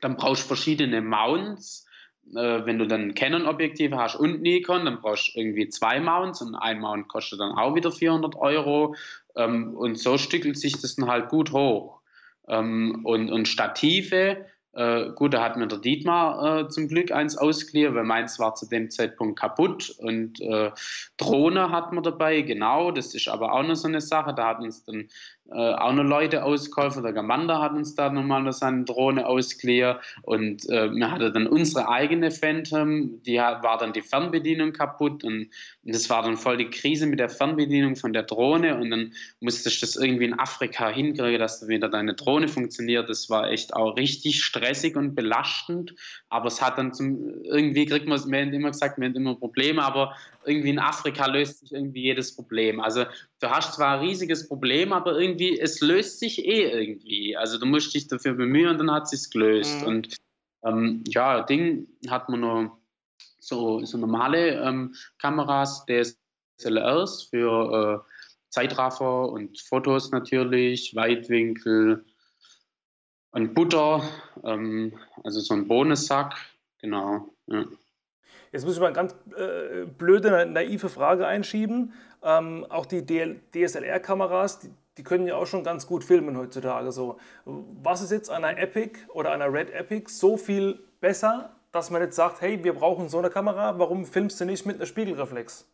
Dann 0.00 0.16
brauchst 0.16 0.42
du 0.42 0.48
verschiedene 0.48 1.00
Mounts 1.00 1.86
äh, 2.30 2.64
wenn 2.64 2.78
du 2.78 2.86
dann 2.86 3.14
Canon-Objektive 3.14 3.96
hast 3.96 4.16
und 4.16 4.42
Nikon, 4.42 4.84
dann 4.84 5.00
brauchst 5.00 5.34
du 5.34 5.40
irgendwie 5.40 5.68
zwei 5.68 6.00
Mounts 6.00 6.40
und 6.40 6.54
ein 6.54 6.80
Mount 6.80 7.08
kostet 7.08 7.40
dann 7.40 7.52
auch 7.52 7.74
wieder 7.74 7.90
400 7.90 8.36
Euro. 8.36 8.94
Ähm, 9.36 9.74
und 9.74 9.98
so 9.98 10.18
stückelt 10.18 10.58
sich 10.58 10.80
das 10.80 10.96
dann 10.96 11.08
halt 11.08 11.28
gut 11.28 11.52
hoch. 11.52 12.00
Ähm, 12.48 13.00
und, 13.04 13.30
und 13.30 13.48
Stative, 13.48 14.44
äh, 14.74 15.10
gut, 15.10 15.34
da 15.34 15.42
hat 15.42 15.56
mir 15.58 15.66
der 15.66 15.78
Dietmar 15.78 16.60
äh, 16.60 16.68
zum 16.68 16.88
Glück 16.88 17.12
eins 17.12 17.36
ausgeliehen, 17.36 17.94
weil 17.94 18.04
meins 18.04 18.38
war 18.38 18.54
zu 18.54 18.66
dem 18.66 18.90
Zeitpunkt 18.90 19.38
kaputt. 19.38 19.90
Und 19.98 20.40
äh, 20.40 20.70
Drohne 21.18 21.70
hat 21.70 21.92
man 21.92 22.02
dabei, 22.02 22.40
genau, 22.40 22.90
das 22.90 23.14
ist 23.14 23.28
aber 23.28 23.52
auch 23.52 23.62
noch 23.62 23.74
so 23.74 23.88
eine 23.88 24.00
Sache. 24.00 24.32
Da 24.34 24.48
hat 24.48 24.60
uns 24.60 24.84
dann 24.84 25.08
äh, 25.50 25.74
auch 25.74 25.92
noch 25.92 26.04
Leute 26.04 26.44
ausgeholfen. 26.44 27.02
Der 27.02 27.12
Gamanda 27.12 27.60
hat 27.60 27.72
uns 27.72 27.94
da 27.94 28.08
nochmal 28.08 28.50
seine 28.52 28.84
Drohne 28.84 29.26
ausgeliehen 29.26 29.96
und 30.22 30.68
äh, 30.70 30.90
wir 30.90 31.10
hatten 31.10 31.32
dann 31.32 31.46
unsere 31.46 31.88
eigene 31.88 32.30
Phantom, 32.30 33.20
die 33.22 33.36
war 33.36 33.76
dann 33.76 33.92
die 33.92 34.02
Fernbedienung 34.02 34.72
kaputt 34.72 35.24
und, 35.24 35.50
und 35.84 35.94
das 35.94 36.08
war 36.08 36.22
dann 36.22 36.36
voll 36.36 36.56
die 36.56 36.70
Krise 36.70 37.06
mit 37.06 37.18
der 37.18 37.28
Fernbedienung 37.28 37.96
von 37.96 38.12
der 38.12 38.22
Drohne 38.22 38.76
und 38.76 38.90
dann 38.90 39.12
musste 39.40 39.68
ich 39.68 39.80
das 39.80 39.96
irgendwie 39.96 40.26
in 40.26 40.38
Afrika 40.38 40.88
hinkriegen, 40.88 41.40
dass 41.40 41.66
wieder 41.66 41.88
deine 41.88 42.14
Drohne 42.14 42.48
funktioniert. 42.48 43.10
Das 43.10 43.28
war 43.28 43.50
echt 43.50 43.74
auch 43.74 43.96
richtig 43.96 44.42
stressig 44.42 44.96
und 44.96 45.14
belastend, 45.14 45.94
aber 46.28 46.46
es 46.46 46.62
hat 46.62 46.78
dann 46.78 46.94
zum, 46.94 47.42
irgendwie 47.44 47.86
kriegt 47.86 48.06
man 48.06 48.16
es, 48.16 48.30
wir 48.30 48.40
haben 48.40 48.52
immer 48.52 48.70
gesagt, 48.70 48.98
wir 48.98 49.08
haben 49.08 49.16
immer 49.16 49.34
Probleme, 49.34 49.82
aber 49.82 50.14
irgendwie 50.44 50.70
in 50.70 50.78
Afrika 50.78 51.26
löst 51.26 51.60
sich 51.60 51.72
irgendwie 51.72 52.02
jedes 52.02 52.34
Problem. 52.34 52.80
Also 52.80 53.04
du 53.42 53.50
hast 53.50 53.74
zwar 53.74 53.98
ein 53.98 54.06
riesiges 54.06 54.48
Problem, 54.48 54.92
aber 54.92 55.18
irgendwie, 55.18 55.58
es 55.58 55.80
löst 55.80 56.20
sich 56.20 56.44
eh 56.44 56.70
irgendwie. 56.70 57.36
Also 57.36 57.58
du 57.58 57.66
musst 57.66 57.92
dich 57.94 58.06
dafür 58.06 58.34
bemühen 58.34 58.68
und 58.68 58.78
dann 58.78 58.90
hat 58.90 59.04
es 59.04 59.10
sich 59.10 59.30
gelöst. 59.30 59.80
Mhm. 59.80 59.86
Und 59.86 60.16
ähm, 60.64 61.04
ja, 61.08 61.42
Ding 61.42 61.88
hat 62.08 62.28
man 62.28 62.40
nur 62.40 62.78
so, 63.40 63.84
so 63.84 63.98
normale 63.98 64.62
ähm, 64.62 64.94
Kameras, 65.18 65.84
DSLRs 65.86 67.24
für 67.24 68.04
äh, 68.06 68.12
Zeitraffer 68.50 69.28
und 69.30 69.60
Fotos 69.60 70.12
natürlich, 70.12 70.94
Weitwinkel 70.94 72.04
und 73.32 73.54
Butter, 73.54 74.02
ähm, 74.44 74.92
also 75.24 75.40
so 75.40 75.54
ein 75.54 75.66
Bonussack, 75.66 76.36
genau. 76.78 77.34
Ja. 77.46 77.64
Jetzt 78.52 78.66
muss 78.66 78.74
ich 78.74 78.80
mal 78.80 78.88
eine 78.88 78.94
ganz 78.94 79.16
äh, 79.36 79.86
blöde, 79.86 80.44
naive 80.46 80.90
Frage 80.90 81.26
einschieben. 81.26 81.94
Ähm, 82.22 82.66
auch 82.68 82.84
die 82.84 83.04
DSLR-Kameras, 83.04 84.60
die, 84.60 84.70
die, 84.98 85.02
können 85.02 85.26
ja 85.26 85.36
auch 85.36 85.46
schon 85.46 85.64
ganz 85.64 85.86
gut 85.86 86.04
filmen 86.04 86.36
heutzutage. 86.36 86.92
So. 86.92 87.18
Was 87.46 88.02
ist 88.02 88.12
jetzt 88.12 88.30
an 88.30 88.44
einer 88.44 88.58
Epic 88.58 89.00
oder 89.08 89.32
einer 89.32 89.50
Red 89.50 89.70
Epic 89.70 90.10
so 90.10 90.36
viel 90.36 90.78
besser, 91.00 91.56
dass 91.72 91.90
man 91.90 92.02
jetzt 92.02 92.14
sagt, 92.14 92.42
hey, 92.42 92.62
wir 92.62 92.74
brauchen 92.74 93.08
so 93.08 93.18
eine 93.18 93.30
Kamera, 93.30 93.78
warum 93.78 94.04
filmst 94.04 94.38
du 94.38 94.44
nicht 94.44 94.66
mit 94.66 94.76
einer 94.76 94.86
Spiegelreflex? 94.86 95.66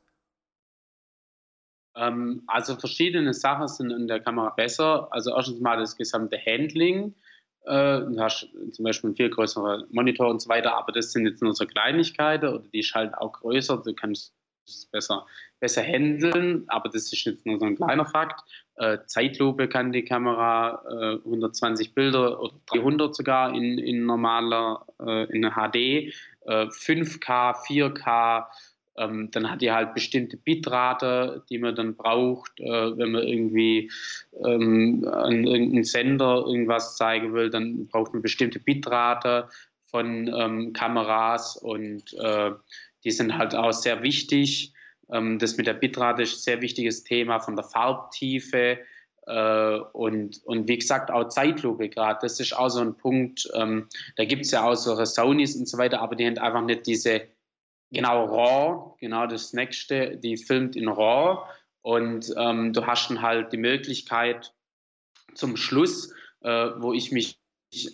Ähm, 1.96 2.44
also 2.46 2.76
verschiedene 2.76 3.34
Sachen 3.34 3.66
sind 3.66 3.90
in 3.90 4.06
der 4.06 4.20
Kamera 4.20 4.50
besser. 4.50 5.08
Also 5.10 5.34
erstens 5.34 5.60
mal 5.60 5.78
das 5.78 5.96
gesamte 5.96 6.38
Handling. 6.38 7.14
Äh, 7.68 8.00
du 8.00 8.18
hast 8.18 8.48
zum 8.72 8.84
Beispiel 8.84 9.08
einen 9.08 9.16
viel 9.16 9.28
größeren 9.28 9.84
Monitor 9.90 10.28
und 10.28 10.40
so 10.40 10.48
weiter, 10.48 10.76
aber 10.76 10.92
das 10.92 11.12
sind 11.12 11.26
jetzt 11.26 11.42
nur 11.42 11.54
so 11.54 11.66
Kleinigkeiten 11.66 12.48
oder 12.48 12.64
die 12.72 12.80
ist 12.80 12.94
halt 12.94 13.14
auch 13.14 13.32
größer, 13.32 13.82
du 13.84 13.94
kannst 13.94 14.32
es 14.66 14.86
besser, 14.86 15.26
besser 15.60 15.82
handeln, 15.82 16.64
aber 16.68 16.88
das 16.88 17.12
ist 17.12 17.24
jetzt 17.24 17.44
nur 17.44 17.58
so 17.58 17.66
ein 17.66 17.76
kleiner 17.76 18.06
Fakt. 18.06 18.40
Äh, 18.76 18.98
Zeitlupe 19.06 19.68
kann 19.68 19.92
die 19.92 20.04
Kamera 20.04 20.82
äh, 20.88 21.18
120 21.24 21.94
Bilder 21.94 22.40
oder 22.40 22.54
300 22.66 23.14
sogar 23.14 23.54
in, 23.54 23.78
in 23.78 24.06
normaler, 24.06 24.86
äh, 25.00 25.24
in 25.24 25.42
HD, 25.42 26.14
5K, 26.46 27.54
4K, 27.66 28.46
ähm, 28.98 29.30
dann 29.30 29.50
hat 29.50 29.62
die 29.62 29.70
halt 29.70 29.94
bestimmte 29.94 30.36
Bitrate, 30.36 31.44
die 31.48 31.58
man 31.58 31.74
dann 31.74 31.96
braucht, 31.96 32.60
äh, 32.60 32.98
wenn 32.98 33.12
man 33.12 33.22
irgendwie 33.22 33.90
ähm, 34.44 35.08
an 35.10 35.44
irgendeinen 35.44 35.84
Sender 35.84 36.44
irgendwas 36.46 36.96
zeigen 36.96 37.32
will, 37.34 37.50
dann 37.50 37.86
braucht 37.86 38.12
man 38.12 38.22
bestimmte 38.22 38.58
Bitrate 38.58 39.48
von 39.86 40.32
ähm, 40.34 40.72
Kameras 40.72 41.56
und 41.56 42.14
äh, 42.14 42.52
die 43.04 43.10
sind 43.10 43.38
halt 43.38 43.54
auch 43.54 43.72
sehr 43.72 44.02
wichtig. 44.02 44.72
Ähm, 45.10 45.38
das 45.38 45.56
mit 45.56 45.66
der 45.66 45.74
Bitrate 45.74 46.22
ist 46.22 46.34
ein 46.34 46.40
sehr 46.40 46.60
wichtiges 46.60 47.04
Thema 47.04 47.40
von 47.40 47.56
der 47.56 47.64
Farbtiefe. 47.64 48.78
Äh, 49.26 49.78
und, 49.92 50.40
und 50.44 50.68
wie 50.68 50.78
gesagt, 50.78 51.10
auch 51.10 51.28
Zeitlupe 51.28 51.88
gerade, 51.88 52.18
das 52.22 52.40
ist 52.40 52.56
auch 52.56 52.68
so 52.68 52.80
ein 52.80 52.96
Punkt. 52.96 53.48
Ähm, 53.54 53.88
da 54.16 54.24
gibt 54.24 54.44
es 54.44 54.50
ja 54.50 54.64
auch 54.64 54.74
so 54.74 55.02
Sonys 55.04 55.56
und 55.56 55.68
so 55.68 55.78
weiter, 55.78 56.00
aber 56.00 56.16
die 56.16 56.26
haben 56.26 56.38
einfach 56.38 56.62
nicht 56.62 56.86
diese 56.86 57.22
Genau, 57.90 58.26
RAW, 58.26 58.96
genau 59.00 59.26
das 59.26 59.52
nächste, 59.52 60.16
die 60.16 60.36
filmt 60.36 60.76
in 60.76 60.88
RAW. 60.88 61.46
Und 61.82 62.32
ähm, 62.36 62.72
du 62.72 62.86
hast 62.86 63.08
dann 63.08 63.22
halt 63.22 63.52
die 63.52 63.56
Möglichkeit 63.56 64.52
zum 65.34 65.56
Schluss, 65.56 66.12
äh, 66.42 66.70
wo 66.78 66.92
ich 66.92 67.12
mich 67.12 67.38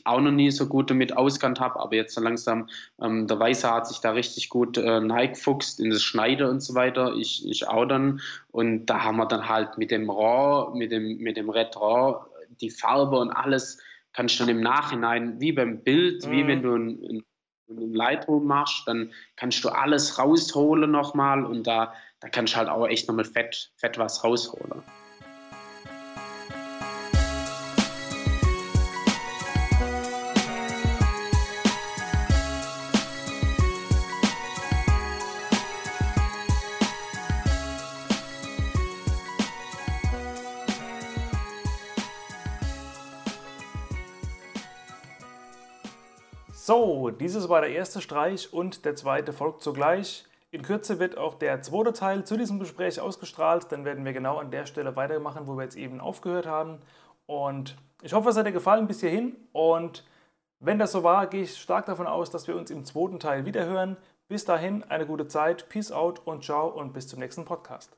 auch 0.04 0.20
noch 0.20 0.30
nie 0.30 0.50
so 0.50 0.66
gut 0.66 0.90
damit 0.90 1.16
auskannt 1.16 1.60
habe, 1.60 1.80
aber 1.80 1.96
jetzt 1.96 2.14
so 2.14 2.20
langsam, 2.20 2.68
ähm, 3.02 3.26
der 3.26 3.38
Weißer 3.38 3.72
hat 3.72 3.88
sich 3.88 3.98
da 3.98 4.12
richtig 4.12 4.48
gut 4.48 4.78
äh, 4.78 5.00
neigefuchst 5.00 5.80
in 5.80 5.90
das 5.90 6.02
Schneiden 6.02 6.48
und 6.48 6.60
so 6.60 6.74
weiter, 6.74 7.14
ich, 7.14 7.48
ich 7.48 7.66
auch 7.68 7.84
dann. 7.84 8.20
Und 8.50 8.86
da 8.86 9.02
haben 9.02 9.16
wir 9.16 9.26
dann 9.26 9.48
halt 9.48 9.76
mit 9.76 9.90
dem 9.90 10.10
RAW, 10.10 10.76
mit 10.76 10.92
dem, 10.92 11.18
mit 11.18 11.36
dem 11.36 11.50
Red 11.50 11.76
RAW, 11.76 12.26
die 12.60 12.70
Farbe 12.70 13.18
und 13.18 13.30
alles 13.30 13.78
kannst 14.12 14.38
du 14.38 14.44
dann 14.44 14.56
im 14.56 14.62
Nachhinein, 14.62 15.40
wie 15.40 15.52
beim 15.52 15.82
Bild, 15.82 16.24
mhm. 16.24 16.30
wie 16.30 16.46
wenn 16.46 16.62
du 16.62 16.74
ein, 16.74 16.88
ein 17.10 17.24
wenn 17.66 17.76
du 17.76 17.86
ein 17.86 17.94
Lightroom 17.94 18.46
machst, 18.46 18.86
dann 18.86 19.12
kannst 19.36 19.64
du 19.64 19.68
alles 19.68 20.18
rausholen 20.18 20.90
nochmal 20.90 21.44
und 21.44 21.66
da, 21.66 21.94
da 22.20 22.28
kannst 22.28 22.54
du 22.54 22.58
halt 22.58 22.68
auch 22.68 22.86
echt 22.86 23.08
nochmal 23.08 23.24
fett, 23.24 23.72
fett 23.76 23.98
was 23.98 24.24
rausholen. 24.24 24.82
Dieses 47.20 47.48
war 47.48 47.60
der 47.60 47.70
erste 47.70 48.00
Streich 48.00 48.52
und 48.52 48.84
der 48.84 48.96
zweite 48.96 49.32
folgt 49.32 49.62
sogleich. 49.62 50.24
In 50.50 50.62
Kürze 50.62 50.98
wird 50.98 51.18
auch 51.18 51.34
der 51.34 51.62
zweite 51.62 51.92
Teil 51.92 52.24
zu 52.24 52.36
diesem 52.36 52.58
Gespräch 52.60 53.00
ausgestrahlt. 53.00 53.72
Dann 53.72 53.84
werden 53.84 54.04
wir 54.04 54.12
genau 54.12 54.38
an 54.38 54.50
der 54.50 54.66
Stelle 54.66 54.94
weitermachen, 54.94 55.46
wo 55.46 55.56
wir 55.56 55.64
jetzt 55.64 55.76
eben 55.76 56.00
aufgehört 56.00 56.46
haben. 56.46 56.78
Und 57.26 57.76
ich 58.02 58.12
hoffe, 58.12 58.28
es 58.28 58.36
hat 58.36 58.46
dir 58.46 58.52
gefallen 58.52 58.86
bis 58.86 59.00
hierhin. 59.00 59.36
Und 59.52 60.04
wenn 60.60 60.78
das 60.78 60.92
so 60.92 61.02
war, 61.02 61.26
gehe 61.26 61.42
ich 61.42 61.56
stark 61.56 61.86
davon 61.86 62.06
aus, 62.06 62.30
dass 62.30 62.46
wir 62.46 62.56
uns 62.56 62.70
im 62.70 62.84
zweiten 62.84 63.18
Teil 63.18 63.46
wiederhören. 63.46 63.96
Bis 64.28 64.44
dahin 64.44 64.82
eine 64.84 65.06
gute 65.06 65.26
Zeit, 65.26 65.68
Peace 65.68 65.92
out 65.92 66.20
und 66.24 66.44
ciao 66.44 66.68
und 66.68 66.92
bis 66.92 67.08
zum 67.08 67.18
nächsten 67.18 67.44
Podcast. 67.44 67.96